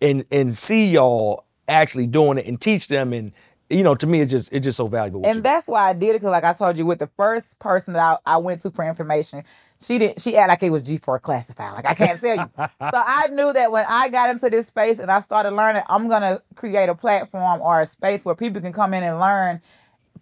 and 0.00 0.24
and 0.32 0.52
see 0.52 0.90
y'all 0.90 1.44
actually 1.68 2.08
doing 2.08 2.38
it 2.38 2.46
and 2.46 2.60
teach 2.60 2.88
them 2.88 3.12
and 3.12 3.30
you 3.70 3.84
know, 3.84 3.94
to 3.94 4.06
me 4.06 4.20
it's 4.20 4.30
just 4.30 4.52
it's 4.52 4.64
just 4.64 4.76
so 4.76 4.88
valuable. 4.88 5.24
And 5.24 5.42
that's 5.44 5.68
why 5.68 5.88
I 5.88 5.92
did 5.92 6.10
it 6.10 6.14
because, 6.14 6.30
like 6.32 6.44
I 6.44 6.52
told 6.52 6.76
you, 6.76 6.84
with 6.84 6.98
the 6.98 7.08
first 7.16 7.58
person 7.60 7.94
that 7.94 8.20
I, 8.26 8.34
I 8.34 8.36
went 8.38 8.60
to 8.62 8.70
for 8.72 8.84
information, 8.86 9.44
she 9.82 9.98
didn't. 9.98 10.20
She 10.20 10.36
acted 10.36 10.50
like 10.50 10.62
it 10.62 10.70
was 10.70 10.84
G4 10.84 11.20
classified. 11.20 11.74
Like 11.74 11.86
I 11.86 11.94
can't 11.94 12.20
tell 12.20 12.36
you. 12.36 12.50
so 12.56 12.68
I 12.80 13.28
knew 13.28 13.52
that 13.52 13.70
when 13.72 13.84
I 13.88 14.08
got 14.08 14.30
into 14.30 14.48
this 14.48 14.66
space 14.68 14.98
and 14.98 15.10
I 15.10 15.20
started 15.20 15.52
learning, 15.52 15.82
I'm 15.88 16.08
gonna 16.08 16.40
create 16.54 16.88
a 16.88 16.94
platform 16.94 17.60
or 17.60 17.80
a 17.80 17.86
space 17.86 18.24
where 18.24 18.34
people 18.34 18.62
can 18.62 18.72
come 18.72 18.94
in 18.94 19.02
and 19.02 19.18
learn 19.18 19.60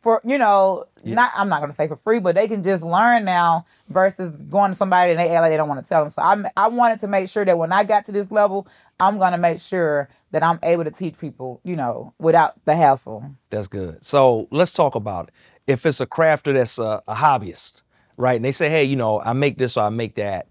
for 0.01 0.23
you 0.25 0.38
know 0.38 0.85
not 1.05 1.31
I'm 1.37 1.49
not 1.49 1.61
gonna 1.61 1.75
say 1.75 1.88
for 1.88 1.96
free, 1.96 2.20
but 2.20 2.35
they 2.35 2.49
can 2.49 2.62
just 2.62 2.83
learn 2.83 3.25
now 3.25 3.66
versus 3.88 4.35
going 4.42 4.70
to 4.70 4.77
somebody 4.77 5.11
and 5.11 5.20
they 5.20 5.29
act 5.29 5.42
like 5.42 5.51
they 5.51 5.57
don't 5.57 5.68
want 5.68 5.83
to 5.83 5.88
tell 5.88 6.03
them. 6.03 6.11
So 6.11 6.23
I 6.23 6.42
I 6.57 6.68
wanted 6.68 7.01
to 7.01 7.09
make 7.09 7.29
sure 7.29 7.44
that 7.44 7.59
when 7.59 7.73
I 7.73 7.85
got 7.85 8.05
to 8.07 8.12
this 8.12 8.31
level, 8.31 8.66
I'm 8.99 9.18
gonna 9.18 9.38
make 9.38 9.61
sure 9.61 10.09
that 10.31 10.42
I'm 10.42 10.59
able 10.62 10.85
to 10.85 10.90
teach 10.90 11.18
people, 11.18 11.61
you 11.64 11.77
know, 11.77 12.14
without 12.18 12.55
the 12.64 12.75
hassle. 12.75 13.25
That's 13.51 13.66
good. 13.66 14.05
So 14.05 14.49
let's 14.51 14.73
talk 14.73 14.94
about 14.94 15.29
it. 15.29 15.35
If 15.66 15.87
it's 15.87 16.01
a 16.01 16.07
crafter 16.07 16.55
that's 16.55 16.79
a, 16.79 17.03
a 17.07 17.14
hobbyist, 17.14 17.83
right? 18.20 18.37
And 18.37 18.44
they 18.44 18.52
say, 18.52 18.68
hey, 18.70 18.85
you 18.85 18.96
know, 18.96 19.20
I 19.20 19.33
make 19.33 19.59
this 19.59 19.76
or 19.76 19.85
I 19.85 19.90
make 19.90 20.14
that, 20.16 20.46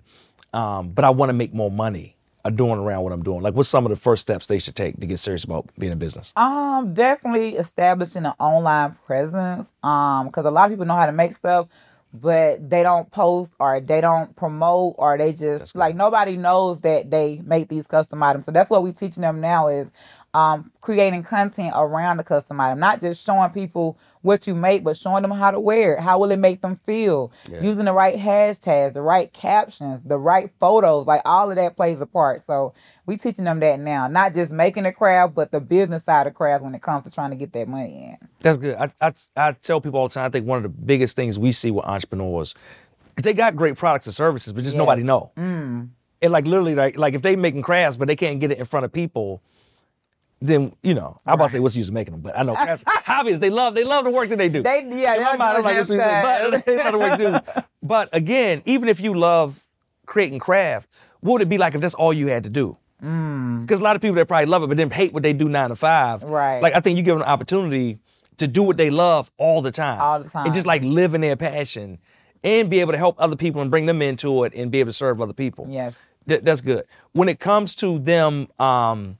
um, 0.53 0.89
but 0.91 1.05
I 1.05 1.11
want 1.11 1.29
to 1.29 1.33
make 1.33 1.53
more 1.53 1.71
money. 1.71 2.15
uh, 2.45 2.49
doing 2.49 2.79
around 2.79 3.03
what 3.03 3.11
I'm 3.11 3.21
doing. 3.23 3.41
Like, 3.41 3.53
what's 3.53 3.69
some 3.69 3.85
of 3.85 3.89
the 3.89 3.97
first 3.97 4.21
steps 4.21 4.47
they 4.47 4.59
should 4.59 4.75
take 4.75 4.99
to 4.99 5.05
get 5.05 5.19
serious 5.19 5.43
about 5.43 5.69
being 5.77 5.91
in 5.91 5.99
business? 5.99 6.31
Um, 6.37 6.93
definitely 6.93 7.55
establishing 7.57 8.25
an 8.25 8.33
online 8.39 8.93
presence. 9.05 9.73
Um, 9.83 10.27
because 10.27 10.45
a 10.45 10.51
lot 10.51 10.65
of 10.65 10.71
people 10.71 10.85
know 10.85 10.95
how 10.95 11.05
to 11.05 11.11
make 11.11 11.33
stuff, 11.33 11.67
but 12.13 12.69
they 12.69 12.81
don't 12.81 13.11
post 13.11 13.53
or 13.59 13.81
they 13.81 13.99
don't 14.01 14.35
promote 14.37 14.95
or 14.97 15.17
they 15.17 15.33
just 15.33 15.75
like 15.75 15.95
nobody 15.95 16.37
knows 16.37 16.79
that 16.79 17.11
they 17.11 17.41
make 17.43 17.67
these 17.67 17.87
custom 17.87 18.23
items. 18.23 18.45
So 18.45 18.51
that's 18.51 18.69
what 18.69 18.83
we 18.83 18.93
teaching 18.93 19.21
them 19.21 19.41
now 19.41 19.67
is 19.67 19.91
um 20.33 20.71
creating 20.81 21.23
content 21.23 21.73
around 21.75 22.17
the 22.17 22.23
custom 22.23 22.59
item, 22.61 22.79
not 22.79 23.01
just 23.01 23.25
showing 23.25 23.49
people 23.49 23.97
what 24.21 24.45
you 24.45 24.53
make, 24.53 24.83
but 24.83 24.95
showing 24.95 25.21
them 25.23 25.31
how 25.31 25.49
to 25.49 25.59
wear 25.59 25.95
it. 25.95 26.01
How 26.01 26.19
will 26.19 26.29
it 26.29 26.37
make 26.39 26.61
them 26.61 26.79
feel? 26.85 27.31
Using 27.63 27.85
the 27.85 27.93
right 27.93 28.17
hashtags, 28.17 28.93
the 28.93 29.01
right 29.01 29.31
captions, 29.33 30.01
the 30.03 30.17
right 30.17 30.51
photos, 30.59 31.07
like 31.07 31.21
all 31.25 31.49
of 31.49 31.55
that 31.55 31.75
plays 31.75 31.99
a 32.01 32.05
part. 32.05 32.41
So 32.41 32.73
we 33.05 33.17
teaching 33.17 33.45
them 33.45 33.59
that 33.61 33.79
now, 33.79 34.07
not 34.07 34.35
just 34.35 34.51
making 34.51 34.85
a 34.85 34.91
craft, 34.91 35.33
but 35.33 35.51
the 35.51 35.59
business 35.59 36.03
side 36.03 36.27
of 36.27 36.35
crafts 36.35 36.63
when 36.63 36.75
it 36.75 36.81
comes 36.81 37.05
to 37.05 37.11
trying 37.11 37.31
to 37.31 37.35
get 37.35 37.53
that 37.53 37.67
money 37.67 38.09
in. 38.21 38.27
That's 38.41 38.57
good. 38.57 38.75
I, 38.75 38.89
I, 39.01 39.13
I 39.35 39.51
tell 39.53 39.81
people 39.81 39.99
all 39.99 40.07
the 40.09 40.13
time, 40.13 40.25
I 40.25 40.29
think 40.29 40.45
one 40.45 40.57
of 40.57 40.63
the 40.63 40.69
biggest 40.69 41.15
things 41.15 41.39
we 41.39 41.51
see 41.51 41.71
with 41.71 41.85
entrepreneurs, 41.85 42.53
because 43.09 43.23
they 43.23 43.33
got 43.33 43.55
great 43.55 43.77
products 43.77 44.05
and 44.05 44.13
services, 44.15 44.53
but 44.53 44.63
just 44.63 44.77
nobody 44.77 45.01
Yes. 45.01 45.07
know. 45.07 45.31
And 46.21 46.33
like 46.33 46.45
literally, 46.45 46.75
like, 46.75 46.97
like 46.97 47.13
if 47.13 47.21
they 47.21 47.35
making 47.35 47.61
crafts, 47.61 47.95
but 47.97 48.07
they 48.07 48.15
can't 48.15 48.39
get 48.39 48.51
it 48.51 48.59
in 48.59 48.65
front 48.65 48.85
of 48.85 48.91
people, 48.91 49.41
then 50.41 50.73
you 50.83 50.93
know, 50.93 51.17
I'm 51.25 51.33
about 51.35 51.47
to 51.47 51.51
say 51.53 51.59
what's 51.59 51.73
the 51.75 51.79
use 51.79 51.89
of 51.89 51.93
making 51.93 52.13
them, 52.13 52.21
but 52.21 52.37
I 52.37 52.43
know 52.43 52.55
crafts, 52.55 52.83
hobbies, 52.87 53.39
they 53.39 53.49
love, 53.49 53.75
they 53.75 53.83
love 53.83 54.05
the 54.05 54.11
work 54.11 54.29
that 54.29 54.37
they 54.37 54.49
do. 54.49 54.63
They- 54.63 54.85
yeah, 54.89 55.15
In 55.15 55.23
my 55.23 55.35
mind, 55.37 55.57
I'm 55.57 55.63
like, 55.63 55.75
just 55.75 55.89
what's 55.89 55.89
the 55.89 55.95
use 55.95 56.45
of- 56.45 56.51
but 56.51 56.65
they 56.65 56.77
love 56.77 56.91
the 56.93 56.99
work 56.99 57.53
too. 57.55 57.61
But 57.83 58.09
again, 58.13 58.61
even 58.65 58.87
if 58.89 58.99
you 59.01 59.13
love 59.13 59.65
creating 60.05 60.39
craft, 60.39 60.89
what 61.21 61.33
would 61.33 61.41
it 61.41 61.49
be 61.49 61.57
like 61.57 61.75
if 61.75 61.81
that's 61.81 61.93
all 61.95 62.13
you 62.13 62.27
had 62.27 62.43
to 62.45 62.49
do? 62.49 62.77
Because 62.99 63.79
a 63.79 63.83
lot 63.83 63.95
of 63.95 64.01
people 64.01 64.15
that 64.15 64.27
probably 64.27 64.45
love 64.47 64.63
it, 64.63 64.67
but 64.67 64.75
then 64.77 64.89
hate 64.89 65.13
what 65.13 65.23
they 65.23 65.31
do 65.33 65.47
nine 65.47 65.69
to 65.69 65.75
five. 65.75 66.23
Right. 66.23 66.61
Like 66.61 66.73
I 66.75 66.79
think 66.81 66.97
you 66.97 67.03
give 67.03 67.15
them 67.15 67.21
an 67.21 67.27
opportunity 67.29 67.99
to 68.37 68.47
do 68.47 68.63
what 68.63 68.75
they 68.77 68.89
love 68.89 69.31
all 69.37 69.61
the 69.61 69.71
time. 69.71 69.99
All 70.01 70.19
the 70.21 70.29
time. 70.29 70.45
And 70.45 70.53
just 70.53 70.65
like 70.67 70.83
live 70.83 71.13
in 71.13 71.21
their 71.21 71.35
passion 71.37 71.99
and 72.43 72.69
be 72.69 72.79
able 72.81 72.91
to 72.93 72.97
help 72.97 73.15
other 73.19 73.35
people 73.35 73.61
and 73.61 73.69
bring 73.71 73.85
them 73.85 74.01
into 74.01 74.43
it 74.45 74.53
and 74.55 74.71
be 74.71 74.79
able 74.79 74.89
to 74.89 74.93
serve 74.93 75.21
other 75.21 75.33
people. 75.33 75.67
Yes. 75.69 75.97
Th- 76.27 76.41
that's 76.41 76.61
good. 76.61 76.85
When 77.13 77.29
it 77.29 77.39
comes 77.39 77.75
to 77.75 77.99
them 77.99 78.47
um, 78.59 79.17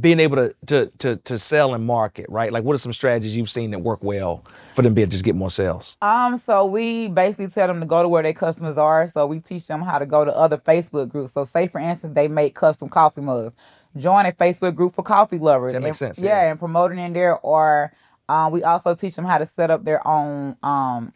being 0.00 0.20
able 0.20 0.36
to, 0.36 0.54
to 0.66 0.86
to 0.98 1.16
to 1.16 1.38
sell 1.38 1.74
and 1.74 1.84
market, 1.84 2.26
right? 2.28 2.52
Like 2.52 2.64
what 2.64 2.74
are 2.74 2.78
some 2.78 2.92
strategies 2.92 3.36
you've 3.36 3.50
seen 3.50 3.70
that 3.72 3.80
work 3.80 4.02
well 4.02 4.44
for 4.74 4.82
them 4.82 4.92
to 4.92 4.94
be 4.94 5.02
able 5.02 5.10
to 5.10 5.14
just 5.14 5.24
get 5.24 5.34
more 5.34 5.50
sales? 5.50 5.96
Um, 6.02 6.36
so 6.36 6.66
we 6.66 7.08
basically 7.08 7.48
tell 7.48 7.66
them 7.66 7.80
to 7.80 7.86
go 7.86 8.02
to 8.02 8.08
where 8.08 8.22
their 8.22 8.32
customers 8.32 8.78
are. 8.78 9.06
So 9.08 9.26
we 9.26 9.40
teach 9.40 9.66
them 9.66 9.82
how 9.82 9.98
to 9.98 10.06
go 10.06 10.24
to 10.24 10.36
other 10.36 10.56
Facebook 10.58 11.08
groups. 11.08 11.32
So 11.32 11.44
say 11.44 11.66
for 11.68 11.80
instance 11.80 12.14
they 12.14 12.28
make 12.28 12.54
custom 12.54 12.88
coffee 12.88 13.20
mugs. 13.22 13.54
Join 13.96 14.26
a 14.26 14.32
Facebook 14.32 14.74
group 14.74 14.94
for 14.94 15.02
coffee 15.02 15.38
lovers. 15.38 15.72
That 15.74 15.80
makes 15.82 16.00
And- 16.02 16.14
sense, 16.14 16.18
Yeah, 16.24 16.42
yeah. 16.42 16.50
and 16.50 16.58
promoting 16.58 16.98
in 16.98 17.12
there 17.12 17.38
or 17.38 17.92
um, 18.28 18.52
we 18.52 18.62
also 18.62 18.94
teach 18.94 19.16
them 19.16 19.24
how 19.24 19.38
to 19.38 19.46
set 19.46 19.70
up 19.70 19.84
their 19.84 20.06
own 20.06 20.56
um 20.62 21.12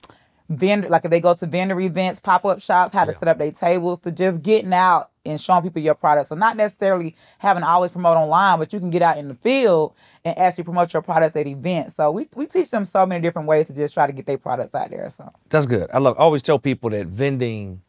vendor 0.49 0.89
like 0.89 1.05
if 1.05 1.11
they 1.11 1.21
go 1.21 1.35
to 1.35 1.47
vendor 1.47 1.81
events, 1.81 2.21
pop-up 2.21 2.61
shops, 2.61 2.93
how 2.95 3.05
to 3.05 3.13
Yeah. 3.13 3.19
set 3.19 3.29
up 3.29 3.39
their 3.39 3.53
tables 3.53 4.01
to 4.01 4.11
just 4.11 4.43
getting 4.43 4.73
out 4.75 5.11
and 5.25 5.41
showing 5.41 5.63
people 5.63 5.81
your 5.83 5.95
products. 5.95 6.29
So 6.29 6.35
not 6.35 6.57
necessarily 6.57 7.17
having 7.39 7.63
to 7.63 7.69
always 7.69 7.91
promote 7.91 8.17
online, 8.17 8.59
but 8.59 8.73
you 8.73 8.81
can 8.81 8.91
get 8.91 9.03
out 9.03 9.19
in 9.19 9.29
the 9.29 9.35
field 9.35 9.95
and 10.25 10.37
actually 10.39 10.65
promote 10.65 10.93
your 10.93 11.03
products 11.03 11.37
at 11.37 11.47
events. 11.47 11.95
So 11.97 12.11
we, 12.11 12.29
we 12.35 12.47
teach 12.47 12.71
them 12.71 12.85
so 12.85 13.07
many 13.07 13.21
different 13.21 13.49
ways 13.49 13.69
to 13.69 13.75
just 13.75 13.95
try 13.95 14.07
to 14.07 14.13
get 14.13 14.27
their 14.27 14.39
products 14.39 14.75
out 14.75 14.91
there. 14.91 15.09
So 15.09 15.31
That's 15.51 15.67
good. 15.67 15.91
I 15.93 15.99
love. 15.99 16.17
I 16.19 16.23
always 16.23 16.43
tell 16.43 16.59
people 16.59 16.91
that 16.91 17.07
vending 17.07 17.83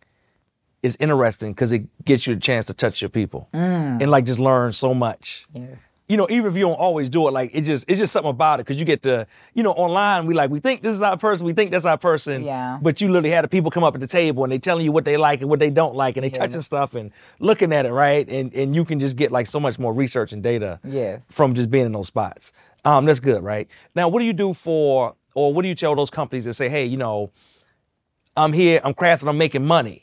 is 0.82 0.98
interesting 1.00 1.54
because 1.54 1.72
it 1.72 1.84
gets 2.06 2.28
you 2.28 2.34
a 2.34 2.38
chance 2.38 2.66
to 2.66 2.74
touch 2.74 3.02
your 3.02 3.10
people 3.10 3.50
mm. 3.54 4.02
and 4.02 4.12
like 4.12 4.26
just 4.26 4.40
learn 4.40 4.72
so 4.72 4.94
much. 4.94 5.46
yes. 5.54 5.93
You 6.10 6.18
know, 6.18 6.28
even 6.30 6.52
if 6.52 6.58
you 6.58 6.64
don't 6.66 6.74
always 6.74 7.10
do 7.10 7.30
it, 7.30 7.32
like 7.32 7.52
it 7.54 7.62
just 7.62 7.86
it's 7.90 7.98
just 7.98 8.12
something 8.12 8.30
about 8.30 8.60
it 8.60 8.66
because 8.66 8.78
you 8.78 8.84
get 8.86 9.04
to, 9.04 9.26
you 9.54 9.64
know, 9.64 9.72
online 9.72 10.26
we 10.26 10.34
like 10.34 10.50
we 10.50 10.60
think 10.60 10.82
this 10.82 10.94
is 10.94 11.02
our 11.02 11.16
person, 11.16 11.46
we 11.46 11.54
think 11.54 11.72
that's 11.72 11.86
our 11.86 11.98
person. 11.98 12.44
Yeah. 12.44 12.78
But 12.82 13.00
you 13.00 13.08
literally 13.08 13.30
had 13.32 13.46
the 13.46 13.48
people 13.48 13.72
come 13.72 13.86
up 13.86 13.96
at 13.96 14.02
the 14.02 14.08
table 14.08 14.44
and 14.44 14.52
they 14.52 14.58
telling 14.60 14.84
you 14.84 14.92
what 14.92 15.06
they 15.06 15.16
like 15.16 15.40
and 15.40 15.50
what 15.50 15.60
they 15.60 15.70
don't 15.70 15.96
like 15.96 16.18
and 16.18 16.24
they 16.26 16.28
Yeah. 16.30 16.40
touching 16.46 16.62
stuff 16.62 16.94
and 16.94 17.12
looking 17.40 17.72
at 17.72 17.86
it, 17.86 17.94
right? 17.94 18.28
And 18.28 18.54
and 18.54 18.76
you 18.76 18.84
can 18.84 19.00
just 19.00 19.16
get 19.16 19.32
like 19.32 19.48
so 19.48 19.62
much 19.62 19.80
more 19.80 19.94
research 19.94 20.34
and 20.34 20.44
data 20.44 20.80
Yes. 20.84 21.26
from 21.30 21.54
just 21.54 21.72
being 21.72 21.86
in 21.86 21.94
those 21.94 22.08
spots. 22.08 22.52
Um, 22.84 23.06
that's 23.06 23.22
good, 23.22 23.42
right? 23.42 23.70
Now, 23.96 24.10
what 24.10 24.20
do 24.20 24.26
you 24.26 24.34
do 24.34 24.54
for, 24.54 25.16
or 25.36 25.54
what 25.54 25.62
do 25.62 25.70
you 25.70 25.76
tell 25.76 25.96
those 25.96 26.10
companies 26.10 26.44
that 26.44 26.54
say, 26.56 26.68
hey, 26.68 26.86
you 26.86 26.98
know, 26.98 27.32
I'm 28.36 28.52
here, 28.52 28.82
I'm 28.84 28.94
crafting, 28.94 29.30
I'm 29.30 29.38
making 29.38 29.66
money. 29.66 30.03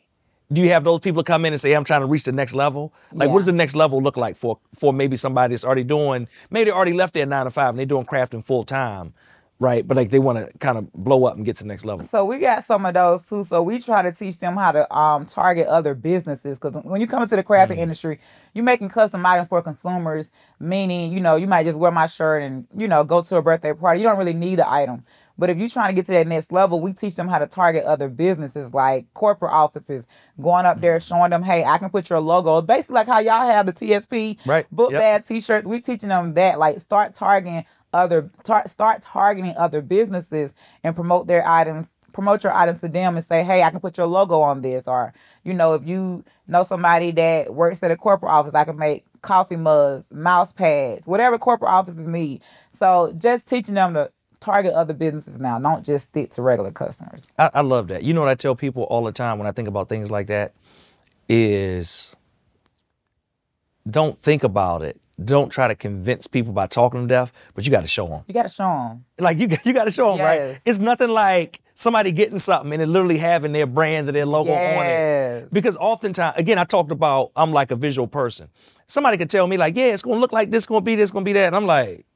Do 0.52 0.60
you 0.62 0.68
have 0.70 0.82
those 0.82 1.00
people 1.00 1.22
come 1.22 1.44
in 1.44 1.52
and 1.52 1.60
say, 1.60 1.72
I'm 1.74 1.84
trying 1.84 2.00
to 2.00 2.06
reach 2.06 2.24
the 2.24 2.32
next 2.32 2.54
level? 2.54 2.92
Like, 3.12 3.30
what 3.30 3.38
does 3.38 3.46
the 3.46 3.52
next 3.52 3.76
level 3.76 4.02
look 4.02 4.16
like 4.16 4.36
for 4.36 4.58
for 4.78 4.92
maybe 4.92 5.16
somebody 5.16 5.52
that's 5.54 5.64
already 5.64 5.84
doing, 5.84 6.26
maybe 6.50 6.64
they 6.66 6.70
already 6.74 6.92
left 6.92 7.14
their 7.14 7.26
nine 7.26 7.44
to 7.44 7.50
five 7.50 7.70
and 7.70 7.78
they're 7.78 7.86
doing 7.86 8.04
crafting 8.04 8.44
full 8.44 8.64
time, 8.64 9.14
right? 9.60 9.86
But 9.86 9.96
like 9.96 10.10
they 10.10 10.18
want 10.18 10.38
to 10.38 10.58
kind 10.58 10.76
of 10.76 10.92
blow 10.92 11.24
up 11.26 11.36
and 11.36 11.44
get 11.44 11.56
to 11.56 11.62
the 11.62 11.68
next 11.68 11.84
level. 11.84 12.04
So 12.04 12.24
we 12.24 12.40
got 12.40 12.64
some 12.64 12.84
of 12.84 12.94
those 12.94 13.28
too. 13.28 13.44
So 13.44 13.62
we 13.62 13.78
try 13.78 14.02
to 14.02 14.10
teach 14.10 14.38
them 14.38 14.56
how 14.56 14.72
to 14.72 14.92
um, 14.96 15.24
target 15.24 15.68
other 15.68 15.94
businesses 15.94 16.58
because 16.58 16.82
when 16.82 17.00
you 17.00 17.06
come 17.06 17.22
into 17.22 17.36
the 17.36 17.44
crafting 17.44 17.78
industry, 17.78 18.18
you're 18.52 18.64
making 18.64 18.88
custom 18.88 19.24
items 19.24 19.48
for 19.48 19.62
consumers. 19.62 20.30
Meaning, 20.58 21.12
you 21.12 21.20
know, 21.20 21.36
you 21.36 21.46
might 21.46 21.64
just 21.64 21.78
wear 21.78 21.92
my 21.92 22.06
shirt 22.06 22.42
and 22.42 22.66
you 22.76 22.88
know 22.88 23.04
go 23.04 23.22
to 23.22 23.36
a 23.36 23.42
birthday 23.42 23.72
party. 23.72 24.00
You 24.00 24.06
don't 24.08 24.18
really 24.18 24.34
need 24.34 24.56
the 24.56 24.68
item. 24.68 25.04
But 25.40 25.48
if 25.48 25.57
you're 25.57 25.70
trying 25.70 25.88
to 25.88 25.94
get 25.94 26.05
to 26.05 26.12
that 26.12 26.26
next 26.26 26.53
level, 26.53 26.81
we 26.81 26.92
teach 26.92 27.16
them 27.16 27.26
how 27.26 27.38
to 27.38 27.46
target 27.46 27.85
other 27.85 28.11
businesses 28.11 28.74
like 28.74 29.07
corporate 29.14 29.53
offices, 29.53 30.05
going 30.38 30.66
up 30.66 30.83
there 30.83 30.98
mm-hmm. 30.98 31.14
showing 31.14 31.31
them, 31.31 31.42
hey, 31.42 31.64
I 31.64 31.79
can 31.79 31.88
put 31.88 32.11
your 32.11 32.20
logo. 32.20 32.61
Basically, 32.61 32.92
like 32.96 33.07
how 33.07 33.20
y'all 33.20 33.50
have 33.50 33.64
the 33.64 33.72
TSP 33.72 34.37
Right. 34.44 34.66
book 34.70 34.92
Yep. 34.92 35.00
bag 35.00 35.24
T-shirts. 35.24 35.66
We 35.66 35.81
teaching 35.81 36.11
them 36.11 36.35
that, 36.35 36.59
like, 36.59 36.79
start 36.79 37.14
targeting 37.14 37.64
other, 37.94 38.31
tar- 38.44 38.68
start 38.68 39.00
targeting 39.00 39.55
other 39.57 39.81
businesses 39.81 40.53
and 40.85 40.94
promote 40.94 41.26
their 41.26 41.48
items. 41.48 41.88
Promote 42.12 42.44
your 42.44 42.53
items 42.53 42.83
to 42.83 42.88
them 42.88 43.16
and 43.16 43.24
say, 43.24 43.42
hey, 43.42 43.62
I 43.62 43.70
can 43.70 43.81
put 43.81 43.96
your 43.96 44.09
logo 44.09 44.42
on 44.42 44.61
this. 44.61 44.87
Or, 44.87 45.14
you 45.42 45.55
know, 45.55 45.72
if 45.72 45.87
you 45.87 46.22
know 46.48 46.64
somebody 46.64 47.12
that 47.12 47.55
works 47.55 47.83
at 47.83 47.90
a 47.90 47.96
corporate 47.96 48.31
office, 48.31 48.53
I 48.53 48.64
can 48.64 48.76
make 48.76 49.07
coffee 49.22 49.57
mugs, 49.57 50.05
mouse 50.12 50.53
pads, 50.53 51.07
whatever 51.07 51.38
corporate 51.38 51.70
offices 51.70 52.07
need. 52.07 52.42
So 52.68 53.14
just 53.16 53.46
teaching 53.46 53.74
them 53.74 53.94
to 53.94 54.11
target 54.40 54.72
other 54.72 54.94
businesses 54.94 55.38
now. 55.38 55.59
Don't 55.59 55.85
just 55.85 56.09
stick 56.09 56.31
to 56.33 56.42
regular 56.42 56.72
customers. 56.72 57.26
I, 57.38 57.50
I 57.55 57.61
love 57.61 57.88
that. 57.88 58.03
You 58.03 58.14
know 58.14 58.20
what 58.20 58.31
I 58.31 58.35
tell 58.35 58.55
people 58.55 58.85
all 58.85 59.05
the 59.05 59.12
time 59.12 59.38
when 59.38 59.46
I 59.46 59.53
think 59.53 59.68
about 59.68 59.88
things 59.88 60.11
like 60.11 60.26
that 60.29 60.55
is 61.29 62.16
don't 63.88 64.18
think 64.18 64.42
about 64.44 64.83
it. 64.83 65.00
Don't 65.22 65.50
try 65.50 65.68
to 65.68 65.74
convince 65.74 66.26
people 66.26 66.55
by 66.55 66.66
talking 66.66 67.03
to 67.03 67.07
death, 67.07 67.31
but 67.55 67.66
you 67.66 67.70
got 67.70 67.83
to 67.83 67.88
show 67.88 68.07
them. 68.07 68.22
You 68.26 68.33
got 68.33 68.44
to 68.44 68.48
show 68.48 68.64
them. 68.64 69.05
Like 69.18 69.38
you, 69.38 69.48
you 69.64 69.74
got 69.74 69.85
to 69.85 69.90
show 69.90 70.16
them, 70.16 70.24
right? 70.24 70.59
It's 70.64 70.79
nothing 70.79 71.11
like 71.11 71.61
somebody 71.74 72.11
getting 72.12 72.38
something 72.38 72.72
and 72.72 72.83
it 72.83 72.87
literally 72.87 73.18
having 73.18 73.53
their 73.53 73.66
brand 73.66 74.09
or 74.09 74.12
their 74.12 74.26
logo 74.26 74.50
on 74.53 74.87
it. 74.87 75.53
Because 75.53 75.76
oftentimes, 75.76 76.35
again, 76.38 76.59
I 76.59 76.64
talked 76.64 76.90
about 76.90 77.33
I'm 77.37 77.53
like 77.53 77.70
a 77.70 77.76
visual 77.76 78.09
person. 78.09 78.48
Somebody 78.87 79.18
could 79.18 79.31
tell 79.31 79.46
me 79.46 79.59
like, 79.59 79.76
yeah, 79.76 79.92
it's 79.92 80.03
gonna 80.03 80.20
look 80.20 80.33
like 80.33 80.50
this, 80.50 80.64
gonna 80.66 80.81
be 80.81 80.94
this, 80.96 81.11
gonna 81.11 81.24
be 81.24 81.35
that, 81.35 81.46
and 81.48 81.57
I'm 81.57 81.66
like, 81.66 82.07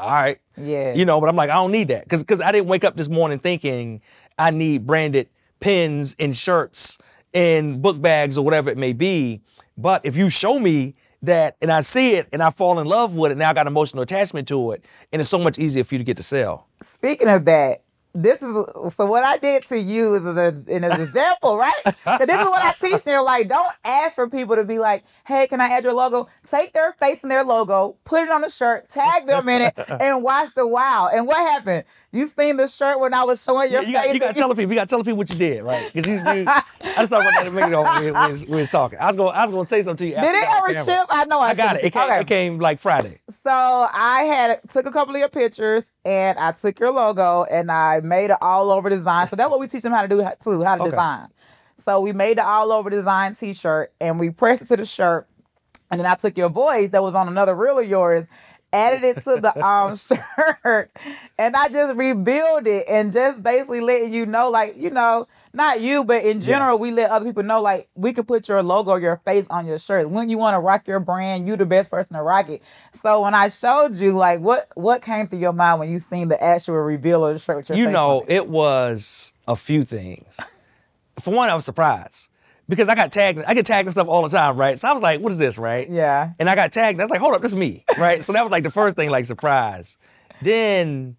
all 0.00 0.10
right, 0.12 0.38
Yeah. 0.56 0.94
you 0.94 1.04
know. 1.04 1.20
But 1.20 1.28
I'm 1.28 1.36
like, 1.36 1.50
I 1.50 1.54
don't 1.54 1.72
need 1.72 1.88
that 1.88 2.04
because 2.04 2.22
because 2.22 2.40
I 2.40 2.52
didn't 2.52 2.68
wake 2.68 2.84
up 2.84 2.96
this 2.96 3.08
morning 3.08 3.38
thinking 3.38 4.00
I 4.38 4.50
need 4.50 4.86
branded 4.86 5.28
pins 5.60 6.16
and 6.18 6.36
shirts 6.36 6.98
and 7.34 7.80
book 7.82 8.00
bags 8.00 8.36
or 8.38 8.44
whatever 8.44 8.70
it 8.70 8.78
may 8.78 8.92
be. 8.92 9.40
But 9.76 10.04
if 10.04 10.16
you 10.16 10.28
show 10.28 10.58
me 10.58 10.94
that 11.22 11.56
and 11.60 11.70
I 11.70 11.82
see 11.82 12.14
it 12.14 12.28
and 12.32 12.42
I 12.42 12.50
fall 12.50 12.80
in 12.80 12.86
love 12.86 13.14
with 13.14 13.30
it, 13.32 13.36
now 13.38 13.50
I 13.50 13.52
got 13.52 13.66
emotional 13.66 14.02
attachment 14.02 14.48
to 14.48 14.72
it, 14.72 14.84
and 15.12 15.20
it's 15.20 15.28
so 15.30 15.38
much 15.38 15.58
easier 15.58 15.84
for 15.84 15.94
you 15.94 15.98
to 15.98 16.04
get 16.04 16.16
to 16.16 16.22
sell. 16.22 16.66
Speaking 16.82 17.28
of 17.28 17.44
that, 17.44 17.82
this 18.14 18.42
is 18.42 18.94
so 18.94 19.06
what 19.06 19.24
I 19.24 19.36
did 19.38 19.64
to 19.66 19.78
you 19.78 20.14
is 20.16 20.24
a, 20.24 20.54
an 20.68 20.84
example, 20.84 21.56
right? 21.58 21.72
'Cause 21.84 22.26
this 22.26 22.40
is 22.40 22.48
what 22.48 22.62
I 22.62 22.72
teach 22.80 23.04
them. 23.04 23.24
Like, 23.24 23.48
don't 23.48 23.72
ask 23.84 24.14
for 24.14 24.28
people 24.28 24.56
to 24.56 24.64
be 24.64 24.78
like, 24.78 25.04
"Hey, 25.24 25.46
can 25.46 25.60
I 25.60 25.68
add 25.68 25.84
your 25.84 25.92
logo?" 25.92 26.28
Take 26.48 26.72
their 26.72 26.92
face 26.92 27.20
and 27.22 27.30
their 27.30 27.44
logo, 27.44 27.96
put 28.04 28.22
it 28.22 28.30
on 28.30 28.40
the 28.42 28.50
shirt, 28.50 28.88
tag 28.88 29.26
them 29.26 29.48
in 29.48 29.62
it, 29.62 29.74
and 30.00 30.22
watch 30.22 30.50
the 30.54 30.66
wow. 30.66 31.08
And 31.12 31.26
what 31.26 31.38
happened? 31.38 31.84
You 32.12 32.26
seen 32.26 32.56
the 32.56 32.66
shirt 32.66 32.98
when 32.98 33.14
I 33.14 33.22
was 33.24 33.42
showing 33.42 33.70
your 33.70 33.82
you 33.84 33.92
got, 33.92 34.12
you 34.12 34.18
got 34.18 34.28
to 34.28 34.34
tell 34.34 34.48
the 34.48 34.54
people. 34.56 34.72
You 34.72 34.78
got 34.80 34.84
to 34.88 34.90
tell 34.90 34.98
the 34.98 35.04
people 35.04 35.18
what 35.18 35.30
you 35.30 35.36
did, 35.38 35.62
right? 35.62 35.86
Because 35.92 36.08
you, 36.08 36.14
you, 36.16 36.44
I 36.48 36.64
just 36.98 37.10
thought 37.10 37.20
about 37.20 37.34
that 37.34 37.46
a 37.46 37.50
minute 37.50 37.68
ago 37.68 37.82
when 37.84 38.02
we, 38.02 38.10
was, 38.12 38.44
we 38.44 38.56
was 38.58 38.68
talking. 38.68 38.98
I 38.98 39.06
was 39.06 39.16
going, 39.16 39.34
I 39.36 39.42
was 39.42 39.50
going 39.52 39.64
to 39.64 39.68
say 39.68 39.80
something 39.82 40.08
to 40.08 40.16
you. 40.16 40.20
Did 40.20 40.34
it 40.34 40.34
we 40.34 40.40
got 40.40 40.64
on 40.64 40.74
ever 40.74 40.90
ship? 40.90 41.06
I 41.08 41.24
know 41.26 41.38
I, 41.38 41.48
I 41.50 41.54
got 41.54 41.76
it. 41.76 41.84
It 41.84 41.92
came, 41.92 42.02
Okay. 42.02 42.20
it 42.20 42.26
came 42.26 42.58
like 42.58 42.80
Friday. 42.80 43.20
So 43.44 43.50
I 43.50 44.22
had 44.22 44.60
took 44.72 44.86
a 44.86 44.90
couple 44.90 45.14
of 45.14 45.20
your 45.20 45.28
pictures 45.28 45.84
and 46.04 46.36
I 46.36 46.50
took 46.52 46.80
your 46.80 46.90
logo 46.90 47.44
and 47.44 47.70
I 47.70 48.00
made 48.00 48.30
an 48.32 48.38
all 48.40 48.72
over 48.72 48.90
design. 48.90 49.28
So 49.28 49.36
that's 49.36 49.50
what 49.50 49.60
we 49.60 49.68
teach 49.68 49.82
them 49.82 49.92
how 49.92 50.02
to 50.02 50.08
do 50.08 50.26
too, 50.42 50.64
how 50.64 50.76
to 50.76 50.82
Okay. 50.82 50.90
design. 50.90 51.28
So 51.76 52.00
we 52.00 52.12
made 52.12 52.38
the 52.38 52.44
all 52.44 52.72
over 52.72 52.90
design 52.90 53.34
T-shirt 53.36 53.92
and 54.00 54.18
we 54.18 54.30
pressed 54.30 54.62
it 54.62 54.66
to 54.66 54.76
the 54.76 54.84
shirt, 54.84 55.26
and 55.90 55.98
then 55.98 56.06
I 56.06 56.14
took 56.16 56.36
your 56.36 56.48
voice 56.50 56.90
that 56.90 57.02
was 57.02 57.14
on 57.14 57.26
another 57.28 57.54
reel 57.54 57.78
of 57.78 57.86
yours, 57.88 58.26
added 58.72 59.02
it 59.04 59.22
to 59.24 59.40
the 59.40 59.64
um 59.64 59.96
shirt, 60.64 60.90
and 61.38 61.56
I 61.56 61.68
just 61.68 61.96
rebuild 61.96 62.66
it 62.66 62.86
and 62.88 63.12
just 63.12 63.42
basically 63.42 63.80
letting 63.80 64.12
you 64.12 64.26
know, 64.26 64.50
like 64.50 64.76
you 64.76 64.90
know, 64.90 65.28
not 65.52 65.80
you, 65.80 66.04
but 66.04 66.24
in 66.24 66.40
general, 66.40 66.78
we 66.78 66.90
let 66.90 67.10
other 67.10 67.24
people 67.24 67.42
know, 67.42 67.60
like 67.60 67.88
we 67.94 68.12
could 68.12 68.26
put 68.26 68.48
your 68.48 68.62
logo, 68.62 68.96
your 68.96 69.16
face 69.24 69.46
on 69.50 69.66
your 69.66 69.78
shirt. 69.78 70.10
When 70.10 70.28
you 70.30 70.38
want 70.38 70.54
to 70.54 70.60
rock 70.60 70.86
your 70.86 71.00
brand, 71.00 71.46
you 71.46 71.56
the 71.56 71.66
best 71.66 71.90
person 71.90 72.16
to 72.16 72.22
rock 72.22 72.48
it. 72.48 72.62
So 72.92 73.22
when 73.22 73.34
I 73.34 73.48
showed 73.48 73.94
you, 73.96 74.12
like 74.16 74.40
what 74.40 74.68
what 74.74 75.02
came 75.02 75.28
through 75.28 75.40
your 75.40 75.52
mind 75.52 75.80
when 75.80 75.90
you 75.90 75.98
seen 75.98 76.28
the 76.28 76.42
actual 76.42 76.76
reveal 76.76 77.26
of 77.26 77.34
the 77.34 77.38
shirt? 77.38 77.56
with 77.58 77.68
your 77.68 77.78
You 77.78 77.90
know, 77.90 78.22
it? 78.22 78.36
it 78.36 78.48
was 78.48 79.34
a 79.46 79.56
few 79.56 79.84
things. 79.84 80.38
For 81.18 81.34
one, 81.34 81.50
I 81.50 81.54
was 81.54 81.64
surprised 81.66 82.29
because 82.70 82.88
I 82.88 82.94
got 82.94 83.12
tagged. 83.12 83.42
I 83.46 83.52
get 83.52 83.66
tagged 83.66 83.86
and 83.86 83.92
stuff 83.92 84.08
all 84.08 84.22
the 84.22 84.28
time, 84.28 84.56
right? 84.56 84.78
So 84.78 84.88
I 84.88 84.92
was 84.92 85.02
like, 85.02 85.20
"What 85.20 85.32
is 85.32 85.38
this?" 85.38 85.58
Right? 85.58 85.90
yeah, 85.90 86.32
And 86.38 86.48
I 86.48 86.54
got 86.54 86.72
tagged. 86.72 86.94
And 86.94 87.02
I 87.02 87.04
was 87.04 87.10
like, 87.10 87.20
"Hold 87.20 87.34
up, 87.34 87.42
this 87.42 87.52
is 87.52 87.56
me," 87.56 87.84
right? 87.98 88.24
so 88.24 88.32
that 88.32 88.42
was 88.42 88.50
like 88.50 88.62
the 88.62 88.70
first 88.70 88.96
thing, 88.96 89.10
like 89.10 89.26
surprise. 89.26 89.98
Then 90.40 91.16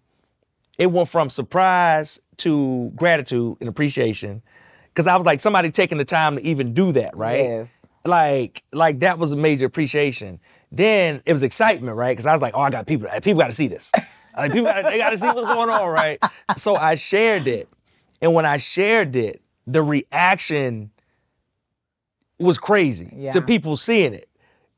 it 0.78 0.86
went 0.86 1.08
from 1.08 1.30
surprise 1.30 2.18
to 2.38 2.90
gratitude 2.96 3.58
and 3.60 3.68
appreciation 3.68 4.42
because 4.88 5.06
I 5.06 5.16
was 5.16 5.24
like, 5.26 5.38
somebody 5.40 5.70
taking 5.70 5.98
the 5.98 6.04
time 6.04 6.36
to 6.36 6.42
even 6.42 6.74
do 6.74 6.92
that, 6.92 7.16
right? 7.16 7.44
Yes. 7.44 7.68
Like, 8.04 8.64
like 8.72 9.00
that 9.00 9.18
was 9.18 9.32
a 9.32 9.36
major 9.36 9.66
appreciation. 9.66 10.40
Then 10.72 11.22
it 11.24 11.32
was 11.32 11.42
excitement, 11.42 11.96
right? 11.96 12.10
Because 12.10 12.26
I 12.26 12.32
was 12.32 12.42
like, 12.42 12.54
oh, 12.56 12.62
I 12.62 12.70
got 12.70 12.86
people. 12.86 13.08
People 13.22 13.40
got 13.40 13.46
to 13.46 13.52
see 13.52 13.68
this. 13.68 13.92
Like 14.36 14.50
people, 14.52 14.64
gotta, 14.64 14.82
they 14.82 14.96
got 14.96 15.10
to 15.10 15.18
see 15.18 15.26
what's 15.26 15.44
going 15.44 15.68
on, 15.68 15.88
right? 15.90 16.18
So 16.56 16.74
I 16.74 16.94
shared 16.94 17.46
it, 17.46 17.68
and 18.22 18.32
when 18.32 18.46
I 18.46 18.56
shared 18.56 19.14
it, 19.14 19.42
the 19.66 19.82
reaction 19.82 20.90
was 22.42 22.58
crazy 22.58 23.12
Yeah. 23.16 23.30
to 23.32 23.40
people 23.42 23.76
seeing 23.76 24.14
it. 24.14 24.28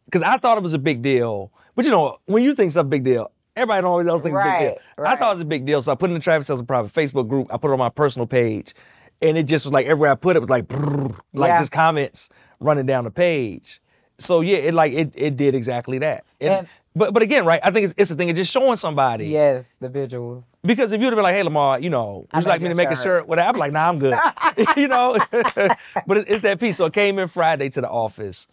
Because 0.05 0.23
I 0.23 0.37
thought 0.39 0.59
it 0.59 0.62
was 0.62 0.75
a 0.75 0.79
big 0.79 1.03
deal, 1.03 1.51
but 1.75 1.85
you 1.85 1.91
know, 1.91 2.19
when 2.27 2.43
you 2.43 2.55
think 2.55 2.71
something 2.73 2.91
big 2.91 3.05
deal, 3.05 3.31
everybody 3.57 3.87
always 3.87 4.07
else 4.07 4.23
thinks 4.23 4.39
it's 4.39 4.47
a 4.47 4.51
big 4.51 4.69
deal. 4.69 4.79
Right, 4.99 5.12
I 5.12 5.17
thought 5.17 5.29
it 5.29 5.35
was 5.35 5.41
a 5.41 5.45
big 5.47 5.65
deal, 5.65 5.81
so 5.83 5.93
I 5.93 5.95
put 5.95 6.11
it 6.11 6.12
in 6.12 6.19
the 6.19 6.23
Traffic 6.23 6.47
Sales 6.47 6.61
and 6.61 6.69
Profit 6.69 6.93
Facebook 6.93 7.27
group. 7.29 7.49
I 7.53 7.57
put 7.57 7.71
it 7.71 7.73
on 7.73 7.79
my 7.79 7.89
personal 7.89 8.27
page, 8.27 8.75
and 9.23 9.39
it 9.39 9.45
just 9.45 9.65
was 9.65 9.73
like 9.73 9.87
everywhere 9.87 10.11
I 10.12 10.15
put 10.15 10.37
it 10.37 10.41
was 10.41 10.51
like, 10.51 10.69
brrr, 10.69 11.19
like 11.33 11.49
Yeah. 11.51 11.59
just 11.59 11.73
comments, 11.73 12.29
running 12.61 12.87
down 12.87 13.05
the 13.05 13.11
page. 13.11 13.81
So 14.19 14.41
yeah, 14.43 14.59
it 14.59 14.75
like 14.75 14.93
it 14.93 15.12
it 15.17 15.37
did 15.37 15.55
exactly 15.55 15.99
that. 15.99 16.25
It- 16.39 16.49
And- 16.49 16.69
but 16.95 17.13
but 17.13 17.23
again, 17.23 17.45
right? 17.45 17.61
I 17.63 17.71
think 17.71 17.85
it's, 17.85 17.95
it's 17.97 18.11
the 18.11 18.17
thing 18.17 18.29
It's 18.29 18.39
just 18.39 18.53
showing 18.53 18.77
somebody. 18.77 19.27
Yes, 19.27 19.67
the 19.81 19.89
visuals. 19.89 20.45
Because 20.63 20.93
if 20.93 21.01
you'd 21.01 21.09
have 21.09 21.17
been 21.17 21.23
like, 21.25 21.35
hey 21.35 21.43
Lamar, 21.43 21.81
you 21.81 21.91
know, 21.91 22.27
would 22.33 22.43
you 22.45 22.49
like 22.49 22.61
me 22.61 22.69
to 22.69 22.75
make 22.75 22.89
a 22.91 22.97
shirt. 22.97 23.03
shirt? 23.05 23.29
Whatever. 23.29 23.49
I'm 23.51 23.59
like, 23.59 23.73
nah, 23.73 23.89
I'm 23.89 23.99
good. 23.99 24.17
you 24.77 24.89
know. 24.89 25.19
but 26.07 26.17
it's 26.19 26.43
that 26.43 26.61
piece. 26.61 26.77
So 26.77 26.87
I 26.87 26.91
came 26.91 27.19
in 27.19 27.29
Friday 27.29 27.69
to 27.71 27.81
the 27.81 27.89
office. 27.89 28.47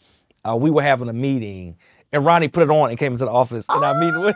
Uh, 0.44 0.56
we 0.56 0.72
were 0.72 0.82
having 0.82 1.10
a 1.10 1.14
meeting. 1.14 1.78
And 2.14 2.26
Ronnie 2.26 2.50
put 2.50 2.64
it 2.64 2.70
on 2.70 2.90
and 2.90 3.00
came 3.00 3.14
into 3.14 3.24
the 3.24 3.32
office, 3.32 3.66
and 3.70 3.86
I 3.86 3.98
meeting 3.98 4.20
with. 4.20 4.36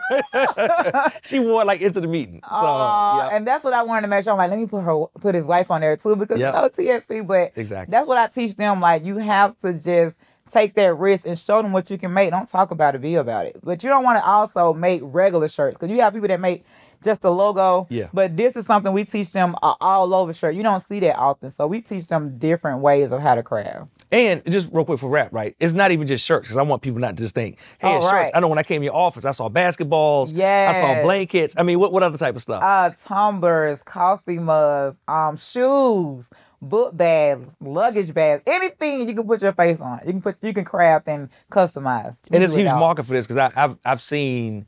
she 1.22 1.38
wore 1.40 1.62
like 1.62 1.82
into 1.82 2.00
the 2.00 2.06
meeting. 2.06 2.40
So 2.50 2.62
yeah. 2.64 3.28
and 3.32 3.46
that's 3.46 3.62
what 3.62 3.74
I 3.74 3.82
wanted 3.82 4.02
to 4.02 4.08
make 4.08 4.24
sure. 4.24 4.32
I'm 4.32 4.38
like, 4.38 4.48
let 4.48 4.58
me 4.58 4.64
put 4.64 4.80
her, 4.80 5.04
put 5.20 5.34
his 5.34 5.44
wife 5.44 5.70
on 5.70 5.82
there 5.82 5.94
too 5.98 6.16
because 6.16 6.38
Yep. 6.38 6.54
you 6.54 6.60
know 6.60 6.68
TSP. 7.00 7.26
But 7.26 7.52
Exactly. 7.54 7.90
that's 7.90 8.06
what 8.06 8.16
I 8.16 8.28
teach 8.28 8.56
them. 8.56 8.80
Like, 8.80 9.04
you 9.04 9.18
have 9.18 9.58
to 9.58 9.74
just 9.74 10.16
take 10.50 10.74
that 10.74 10.96
risk 10.96 11.26
and 11.26 11.38
show 11.38 11.60
them 11.62 11.72
what 11.72 11.90
you 11.90 11.98
can 11.98 12.12
make. 12.12 12.30
Don't 12.30 12.48
talk 12.48 12.70
about 12.70 12.94
it, 12.94 13.00
be 13.00 13.16
about 13.16 13.46
it. 13.46 13.56
But 13.62 13.82
you 13.82 13.88
don't 13.88 14.04
want 14.04 14.18
to 14.18 14.24
also 14.26 14.72
make 14.72 15.00
regular 15.04 15.48
shirts 15.48 15.76
because 15.76 15.90
you 15.94 16.00
have 16.02 16.12
people 16.12 16.28
that 16.28 16.40
make 16.40 16.64
just 17.04 17.20
the 17.22 17.30
logo. 17.30 17.86
Yeah. 17.90 18.08
But 18.12 18.36
this 18.36 18.56
is 18.56 18.64
something 18.64 18.92
we 18.92 19.04
teach 19.04 19.30
them 19.30 19.54
a 19.62 19.74
all 19.80 20.14
over 20.14 20.32
shirt. 20.32 20.54
You 20.54 20.62
don't 20.62 20.80
see 20.80 20.98
that 21.00 21.16
often, 21.16 21.50
so 21.50 21.66
we 21.66 21.80
teach 21.80 22.06
them 22.06 22.38
different 22.38 22.80
ways 22.80 23.12
of 23.12 23.20
how 23.20 23.34
to 23.34 23.42
craft. 23.42 23.82
And 24.10 24.42
just 24.50 24.70
real 24.72 24.84
quick 24.84 24.98
for 24.98 25.08
rap, 25.10 25.28
right? 25.32 25.54
It's 25.60 25.72
not 25.74 25.90
even 25.90 26.06
just 26.06 26.24
shirts 26.24 26.44
because 26.46 26.56
I 26.56 26.62
want 26.62 26.80
people 26.82 27.00
not 27.00 27.16
to 27.16 27.22
just 27.22 27.34
think, 27.34 27.58
hey, 27.78 27.88
Oh, 27.96 28.00
shirts. 28.00 28.12
right. 28.12 28.30
I 28.34 28.40
know 28.40 28.48
when 28.48 28.58
I 28.58 28.62
came 28.62 28.80
to 28.80 28.84
your 28.86 28.94
office, 28.96 29.24
I 29.24 29.32
saw 29.32 29.48
basketballs. 29.48 30.32
Yeah. 30.34 30.72
I 30.74 30.80
saw 30.80 31.02
blankets. 31.02 31.54
I 31.58 31.64
mean, 31.64 31.78
what, 31.78 31.92
what 31.92 32.02
other 32.02 32.18
type 32.18 32.34
of 32.34 32.42
stuff? 32.42 32.62
uh 32.62 32.90
tumblers, 33.04 33.82
coffee 33.82 34.38
mugs, 34.38 34.96
um, 35.06 35.36
shoes, 35.36 36.28
book 36.62 36.96
bags, 36.96 37.50
luggage 37.60 38.12
bags, 38.14 38.42
anything 38.46 39.08
you 39.08 39.14
can 39.14 39.26
put 39.26 39.42
your 39.42 39.52
face 39.52 39.80
on. 39.80 40.00
You 40.06 40.12
can 40.12 40.22
put 40.22 40.36
you 40.42 40.52
can 40.54 40.64
craft 40.64 41.08
and 41.08 41.28
customize. 41.50 42.16
and 42.32 42.42
it's 42.42 42.54
a 42.54 42.58
huge 42.58 42.70
market 42.70 43.04
for 43.04 43.12
this 43.12 43.26
because 43.26 43.50
I've 43.54 43.76
I've 43.84 44.00
seen, 44.00 44.66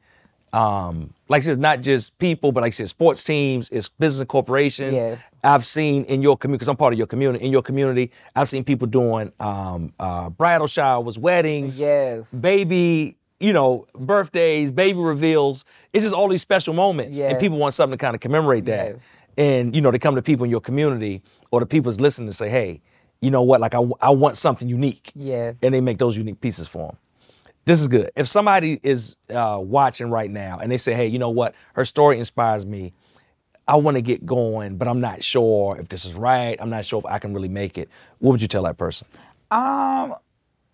um, 0.53 1.12
like 1.28 1.43
I 1.43 1.47
said, 1.47 1.59
not 1.59 1.82
just 1.82 2.18
people, 2.18 2.53
but 2.53 2.62
like 2.62 2.72
I 2.72 2.74
said, 2.74 2.89
sports 2.89 3.22
teams, 3.22 3.68
it's 3.70 3.89
business 3.89 4.20
and 4.20 4.28
corporation. 4.28 4.95
Yes. 4.95 5.20
I've 5.45 5.64
seen 5.64 6.05
in 6.05 6.22
your 6.22 6.36
community 6.36 6.59
because 6.59 6.68
I'm 6.68 6.76
part 6.76 6.93
of 6.93 6.99
your 6.99 7.07
community. 7.07 7.45
In 7.45 7.53
your 7.53 7.62
community, 7.62 8.11
I've 8.34 8.49
seen 8.49 8.64
people 8.64 8.86
doing 8.86 9.32
um, 9.41 9.93
uh, 10.01 10.30
bridal 10.30 10.66
showers, 10.66 11.18
weddings, 11.18 11.80
Yes. 11.80 12.32
baby, 12.32 13.16
you 13.41 13.53
know, 13.53 13.86
birthdays, 13.95 14.72
baby 14.72 14.99
reveals. 14.99 15.64
It's 15.93 16.05
just 16.05 16.14
all 16.14 16.28
these 16.28 16.43
special 16.43 16.74
moments, 16.74 17.20
and 17.20 17.39
people 17.39 17.59
want 17.59 17.74
something 17.74 17.97
to 17.99 18.03
kind 18.05 18.14
of 18.14 18.20
commemorate 18.20 18.64
that. 18.66 18.93
Yes. 18.95 19.01
And 19.39 19.74
you 19.74 19.80
know, 19.80 19.91
they 19.91 19.99
come 19.99 20.16
to 20.16 20.22
people 20.22 20.45
in 20.45 20.51
your 20.51 20.61
community 20.61 21.22
or 21.51 21.61
the 21.61 21.66
people's 21.66 22.01
listening 22.01 22.28
and 22.28 22.36
say, 22.36 22.51
"Hey, 22.51 22.82
you 23.22 23.30
know 23.30 23.43
what? 23.43 23.61
Like, 23.61 23.74
I, 23.74 23.80
I 24.03 24.11
want 24.11 24.36
something 24.36 24.68
unique." 24.68 25.12
Yes. 25.14 25.59
and 25.62 25.72
they 25.72 25.80
make 25.80 25.97
those 25.99 26.16
unique 26.16 26.41
pieces 26.43 26.68
for 26.68 26.89
them. 26.89 26.97
This 27.64 27.80
is 27.80 27.86
good. 27.89 28.11
If 28.16 28.26
somebody 28.28 28.80
is 28.82 29.16
uh, 29.30 29.59
watching 29.62 30.11
right 30.11 30.30
now 30.30 30.59
and 30.59 30.70
they 30.72 30.76
say, 30.76 30.93
"Hey, 30.93 31.07
you 31.07 31.18
know 31.18 31.30
what? 31.30 31.55
Her 31.74 31.84
story 31.84 32.18
inspires 32.18 32.66
me. 32.66 32.93
I 33.68 33.76
want 33.76 33.97
to 33.97 34.03
get 34.03 34.24
going, 34.26 34.76
but 34.78 34.89
I'm 34.89 35.01
not 35.01 35.22
sure 35.22 35.78
if 35.78 35.89
this 35.89 36.05
is 36.05 36.14
right. 36.14 36.57
I'm 36.61 36.70
not 36.70 36.84
sure 36.84 36.99
if 36.99 37.07
I 37.07 37.18
can 37.18 37.32
really 37.32 37.49
make 37.49 37.78
it." 37.78 37.89
What 38.18 38.32
would 38.32 38.43
you 38.43 38.49
tell 38.49 38.64
that 38.64 38.76
person? 38.76 39.07
Um, 39.51 40.14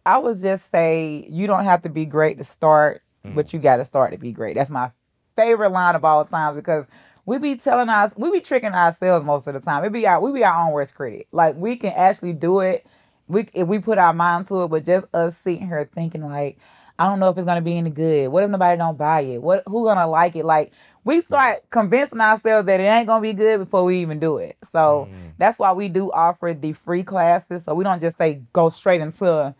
I 0.06 0.18
would 0.18 0.40
just 0.40 0.70
say 0.70 1.26
you 1.30 1.46
don't 1.46 1.64
have 1.64 1.82
to 1.82 1.88
be 1.90 2.06
great 2.06 2.38
to 2.38 2.44
start, 2.44 3.02
Mm. 3.26 3.34
but 3.34 3.52
you 3.52 3.58
got 3.58 3.76
to 3.76 3.84
start 3.84 4.12
to 4.12 4.18
be 4.18 4.32
great. 4.32 4.54
That's 4.54 4.68
my 4.70 4.90
favorite 5.34 5.70
line 5.70 5.94
of 5.96 6.04
all 6.04 6.24
times 6.26 6.56
because 6.56 6.86
we 7.26 7.38
be 7.38 7.56
telling 7.56 7.88
us 7.88 8.12
we 8.16 8.30
be 8.30 8.40
tricking 8.40 8.72
ourselves 8.72 9.24
most 9.24 9.46
of 9.46 9.54
the 9.54 9.60
time. 9.60 9.84
It 9.84 9.92
be 9.92 10.06
our 10.06 10.20
we 10.20 10.32
be 10.32 10.44
our 10.44 10.66
own 10.66 10.72
worst 10.72 10.94
critic. 10.94 11.28
Like 11.32 11.56
we 11.56 11.76
can 11.76 11.92
actually 11.92 12.32
do 12.32 12.60
it. 12.60 12.86
We 13.28 13.48
if 13.54 13.66
we 13.66 13.78
put 13.78 13.98
our 13.98 14.12
mind 14.12 14.48
to 14.48 14.64
it, 14.64 14.68
but 14.68 14.84
just 14.84 15.06
us 15.14 15.36
sitting 15.36 15.66
here 15.66 15.88
thinking 15.94 16.22
like, 16.22 16.58
I 16.98 17.06
don't 17.06 17.20
know 17.20 17.30
if 17.30 17.38
it's 17.38 17.46
gonna 17.46 17.62
be 17.62 17.78
any 17.78 17.90
good. 17.90 18.28
What 18.28 18.44
if 18.44 18.50
nobody 18.50 18.76
don't 18.76 18.98
buy 18.98 19.22
it? 19.22 19.42
What 19.42 19.62
who 19.66 19.84
gonna 19.84 20.06
like 20.06 20.36
it? 20.36 20.44
Like 20.44 20.72
we 21.04 21.20
start 21.20 21.58
convincing 21.70 22.20
ourselves 22.20 22.66
that 22.66 22.80
it 22.80 22.84
ain't 22.84 23.06
gonna 23.06 23.22
be 23.22 23.32
good 23.32 23.58
before 23.58 23.84
we 23.84 24.00
even 24.00 24.20
do 24.20 24.36
it. 24.38 24.56
So 24.62 25.08
mm. 25.10 25.32
that's 25.38 25.58
why 25.58 25.72
we 25.72 25.88
do 25.88 26.12
offer 26.12 26.54
the 26.58 26.72
free 26.72 27.02
classes. 27.02 27.64
So 27.64 27.74
we 27.74 27.84
don't 27.84 28.00
just 28.00 28.18
say 28.18 28.42
go 28.52 28.68
straight 28.68 29.00
into 29.00 29.54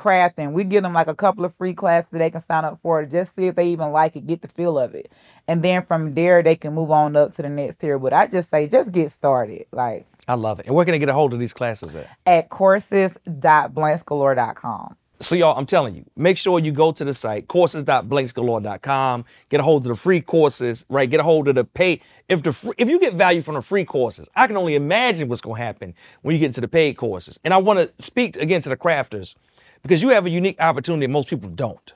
crafting. 0.00 0.52
We 0.52 0.64
give 0.64 0.82
them 0.82 0.94
like 0.94 1.06
a 1.08 1.14
couple 1.14 1.44
of 1.44 1.54
free 1.56 1.74
classes 1.74 2.08
that 2.10 2.18
they 2.18 2.30
can 2.30 2.40
sign 2.40 2.64
up 2.64 2.78
for 2.82 3.02
to 3.02 3.10
just 3.10 3.36
see 3.36 3.48
if 3.48 3.54
they 3.54 3.68
even 3.68 3.92
like 3.92 4.16
it, 4.16 4.26
get 4.26 4.40
the 4.42 4.48
feel 4.48 4.78
of 4.78 4.94
it. 4.94 5.12
And 5.46 5.62
then 5.62 5.84
from 5.84 6.14
there 6.14 6.42
they 6.42 6.56
can 6.56 6.74
move 6.74 6.90
on 6.90 7.14
up 7.16 7.32
to 7.32 7.42
the 7.42 7.48
next 7.48 7.76
tier. 7.76 7.98
But 7.98 8.12
I 8.12 8.26
just 8.26 8.50
say 8.50 8.68
just 8.68 8.92
get 8.92 9.10
started. 9.12 9.66
Like 9.72 10.06
I 10.26 10.34
love 10.34 10.58
it. 10.60 10.66
And 10.66 10.74
where 10.74 10.84
can 10.84 10.94
I 10.94 10.98
get 10.98 11.08
a 11.08 11.12
hold 11.12 11.34
of 11.34 11.40
these 11.40 11.52
classes 11.52 11.94
at? 11.94 12.08
at 12.26 12.48
courses.blanksgalore.com. 12.48 14.96
So 15.22 15.34
y'all, 15.34 15.58
I'm 15.58 15.66
telling 15.66 15.94
you, 15.94 16.06
make 16.16 16.38
sure 16.38 16.58
you 16.58 16.72
go 16.72 16.92
to 16.92 17.04
the 17.04 17.12
site, 17.12 17.46
courses.blanksgalore.com, 17.46 19.26
get 19.50 19.60
a 19.60 19.62
hold 19.62 19.82
of 19.82 19.88
the 19.90 19.94
free 19.94 20.22
courses, 20.22 20.86
right? 20.88 21.10
Get 21.10 21.20
a 21.20 21.22
hold 21.22 21.46
of 21.48 21.56
the 21.56 21.64
pay. 21.64 22.00
If 22.30 22.42
the 22.42 22.54
fr- 22.54 22.70
if 22.78 22.88
you 22.88 22.98
get 22.98 23.12
value 23.14 23.42
from 23.42 23.56
the 23.56 23.60
free 23.60 23.84
courses, 23.84 24.30
I 24.34 24.46
can 24.46 24.56
only 24.56 24.76
imagine 24.76 25.28
what's 25.28 25.42
gonna 25.42 25.58
happen 25.58 25.92
when 26.22 26.34
you 26.34 26.38
get 26.38 26.46
into 26.46 26.62
the 26.62 26.68
paid 26.68 26.96
courses. 26.96 27.38
And 27.44 27.52
I 27.52 27.58
want 27.58 27.80
to 27.80 27.92
speak 28.02 28.36
again 28.36 28.62
to 28.62 28.70
the 28.70 28.78
crafters 28.78 29.34
because 29.82 30.02
you 30.02 30.10
have 30.10 30.26
a 30.26 30.30
unique 30.30 30.60
opportunity 30.60 31.06
that 31.06 31.12
most 31.12 31.28
people 31.28 31.50
don't. 31.50 31.94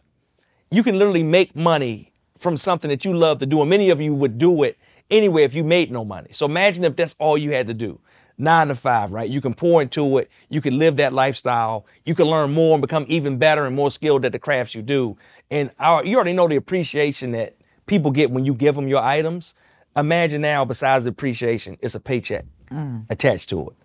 You 0.70 0.82
can 0.82 0.99
literally 0.99 1.22
make 1.22 1.55
money 1.55 2.12
from 2.39 2.57
something 2.57 2.89
that 2.89 3.05
you 3.05 3.16
love 3.16 3.39
to 3.39 3.47
do, 3.47 3.61
and 3.61 3.70
many 3.70 3.91
of 3.91 4.01
you 4.01 4.14
would 4.14 4.39
do 4.39 4.62
it 4.62 4.78
anyway 5.11 5.45
if 5.45 5.55
you 5.55 5.64
made 5.64 5.91
no 5.91 6.05
money. 6.05 6.28
So 6.32 6.47
imagine 6.47 6.85
if 6.85 6.97
that's 6.97 7.14
all 7.18 7.39
you 7.39 7.53
had 7.53 7.66
to 7.68 7.74
do. 7.74 8.01
Nine 8.37 8.68
to 8.68 8.74
five, 8.74 9.12
right? 9.12 9.30
You 9.30 9.41
can 9.41 9.55
pour 9.55 9.80
into 9.80 10.18
it. 10.18 10.28
You 10.49 10.61
can 10.61 10.76
live 10.76 10.97
that 10.97 11.12
lifestyle. 11.12 11.87
You 12.05 12.16
can 12.16 12.26
learn 12.26 12.53
more 12.53 12.74
and 12.74 12.82
become 12.82 13.05
even 13.09 13.39
better 13.39 13.64
and 13.64 13.76
more 13.76 13.91
skilled 13.93 14.24
at 14.24 14.32
the 14.32 14.41
crafts 14.41 14.74
you 14.74 14.82
do. 14.82 15.16
And 15.51 15.70
our, 15.78 16.05
you 16.05 16.16
already 16.16 16.32
know 16.32 16.49
the 16.49 16.57
appreciation 16.57 17.30
that 17.32 17.57
people 17.87 18.11
get 18.11 18.32
when 18.32 18.45
you 18.45 18.55
give 18.55 18.74
them 18.74 18.89
your 18.89 19.03
items. 19.03 19.55
Imagine 19.97 20.41
now, 20.41 20.64
besides 20.64 21.05
the 21.05 21.11
appreciation, 21.11 21.78
it's 21.80 21.95
a 21.95 22.01
paycheck 22.01 22.45
mm. 22.72 23.05
attached 23.09 23.51
to 23.51 23.68
it. 23.68 23.76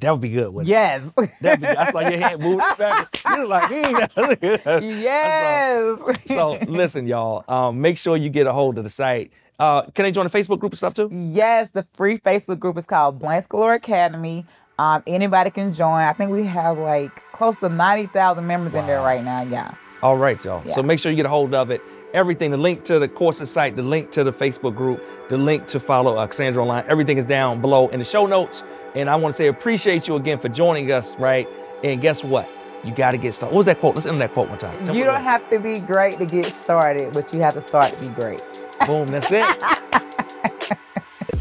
That 0.00 0.10
would 0.10 0.20
be 0.20 0.30
good, 0.30 0.52
wouldn't 0.52 0.68
it? 0.68 0.72
Yes. 0.72 1.14
That'd 1.40 1.60
be, 1.60 1.66
I 1.66 1.90
saw 1.90 2.00
your 2.00 2.18
hand 2.18 2.42
moving 2.42 2.58
back. 2.78 3.20
You 3.34 3.40
was 3.40 3.48
like, 3.48 3.70
mm. 3.70 5.02
yes. 5.02 6.26
So 6.26 6.58
listen, 6.68 7.06
y'all. 7.06 7.44
Um, 7.48 7.80
make 7.80 7.96
sure 7.96 8.16
you 8.16 8.28
get 8.28 8.46
a 8.46 8.52
hold 8.52 8.78
of 8.78 8.84
the 8.84 8.90
site. 8.90 9.32
Uh, 9.58 9.82
can 9.90 10.04
they 10.04 10.12
join 10.12 10.26
the 10.26 10.36
Facebook 10.36 10.58
group 10.58 10.72
and 10.72 10.78
stuff 10.78 10.94
too? 10.94 11.08
Yes, 11.12 11.68
the 11.72 11.86
free 11.94 12.18
Facebook 12.18 12.58
group 12.58 12.76
is 12.76 12.84
called 12.84 13.18
Blanks 13.18 13.46
Galore 13.46 13.74
Academy. 13.74 14.44
Um, 14.78 15.02
anybody 15.06 15.50
can 15.50 15.72
join. 15.72 16.02
I 16.02 16.12
think 16.12 16.30
we 16.30 16.44
have 16.44 16.78
like 16.78 17.22
close 17.32 17.56
to 17.58 17.68
90,000 17.68 18.46
members 18.46 18.74
in 18.74 18.86
there 18.86 19.00
right 19.00 19.22
now. 19.22 19.42
Yeah. 19.42 19.74
All 20.02 20.16
right, 20.16 20.42
y'all. 20.44 20.66
So 20.68 20.82
make 20.82 20.98
sure 20.98 21.10
you 21.10 21.16
get 21.16 21.26
a 21.26 21.30
hold 21.30 21.54
of 21.54 21.70
it. 21.70 21.80
Everything, 22.14 22.52
the 22.52 22.56
link 22.56 22.84
to 22.84 23.00
the 23.00 23.08
courses 23.08 23.50
site, 23.50 23.74
the 23.74 23.82
link 23.82 24.12
to 24.12 24.22
the 24.22 24.32
Facebook 24.32 24.76
group, 24.76 25.04
the 25.28 25.36
link 25.36 25.66
to 25.66 25.80
follow 25.80 26.16
uh, 26.16 26.24
Cassandra 26.28 26.62
online, 26.62 26.84
everything 26.86 27.18
is 27.18 27.24
down 27.24 27.60
below 27.60 27.88
in 27.88 27.98
the 27.98 28.04
show 28.04 28.24
notes. 28.24 28.62
And 28.94 29.10
I 29.10 29.16
want 29.16 29.34
to 29.34 29.36
say 29.36 29.48
appreciate 29.48 30.06
you 30.06 30.14
again 30.14 30.38
for 30.38 30.48
joining 30.48 30.92
us, 30.92 31.16
right? 31.16 31.48
And 31.82 32.00
guess 32.00 32.22
what? 32.22 32.48
You 32.84 32.94
got 32.94 33.10
to 33.12 33.18
get 33.18 33.34
started. 33.34 33.52
What 33.52 33.58
was 33.58 33.66
that 33.66 33.80
quote? 33.80 33.96
Let's 33.96 34.06
end 34.06 34.20
that 34.20 34.32
quote 34.32 34.48
one 34.48 34.58
time. 34.58 34.84
Tell 34.84 34.94
You 34.94 35.02
don't 35.02 35.22
have 35.22 35.50
to 35.50 35.58
be 35.58 35.80
great 35.80 36.18
to 36.18 36.26
get 36.26 36.46
started, 36.62 37.12
but 37.12 37.34
you 37.34 37.40
have 37.40 37.54
to 37.54 37.62
start 37.62 37.92
to 37.92 38.00
be 38.00 38.06
great. 38.14 38.40
Boom, 38.86 39.08
that's 39.08 39.32
it. 39.32 39.44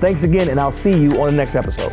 Thanks 0.00 0.24
again, 0.24 0.48
and 0.48 0.58
I'll 0.58 0.72
see 0.72 0.92
you 0.92 1.20
on 1.20 1.28
the 1.28 1.36
next 1.36 1.54
episode. 1.54 1.92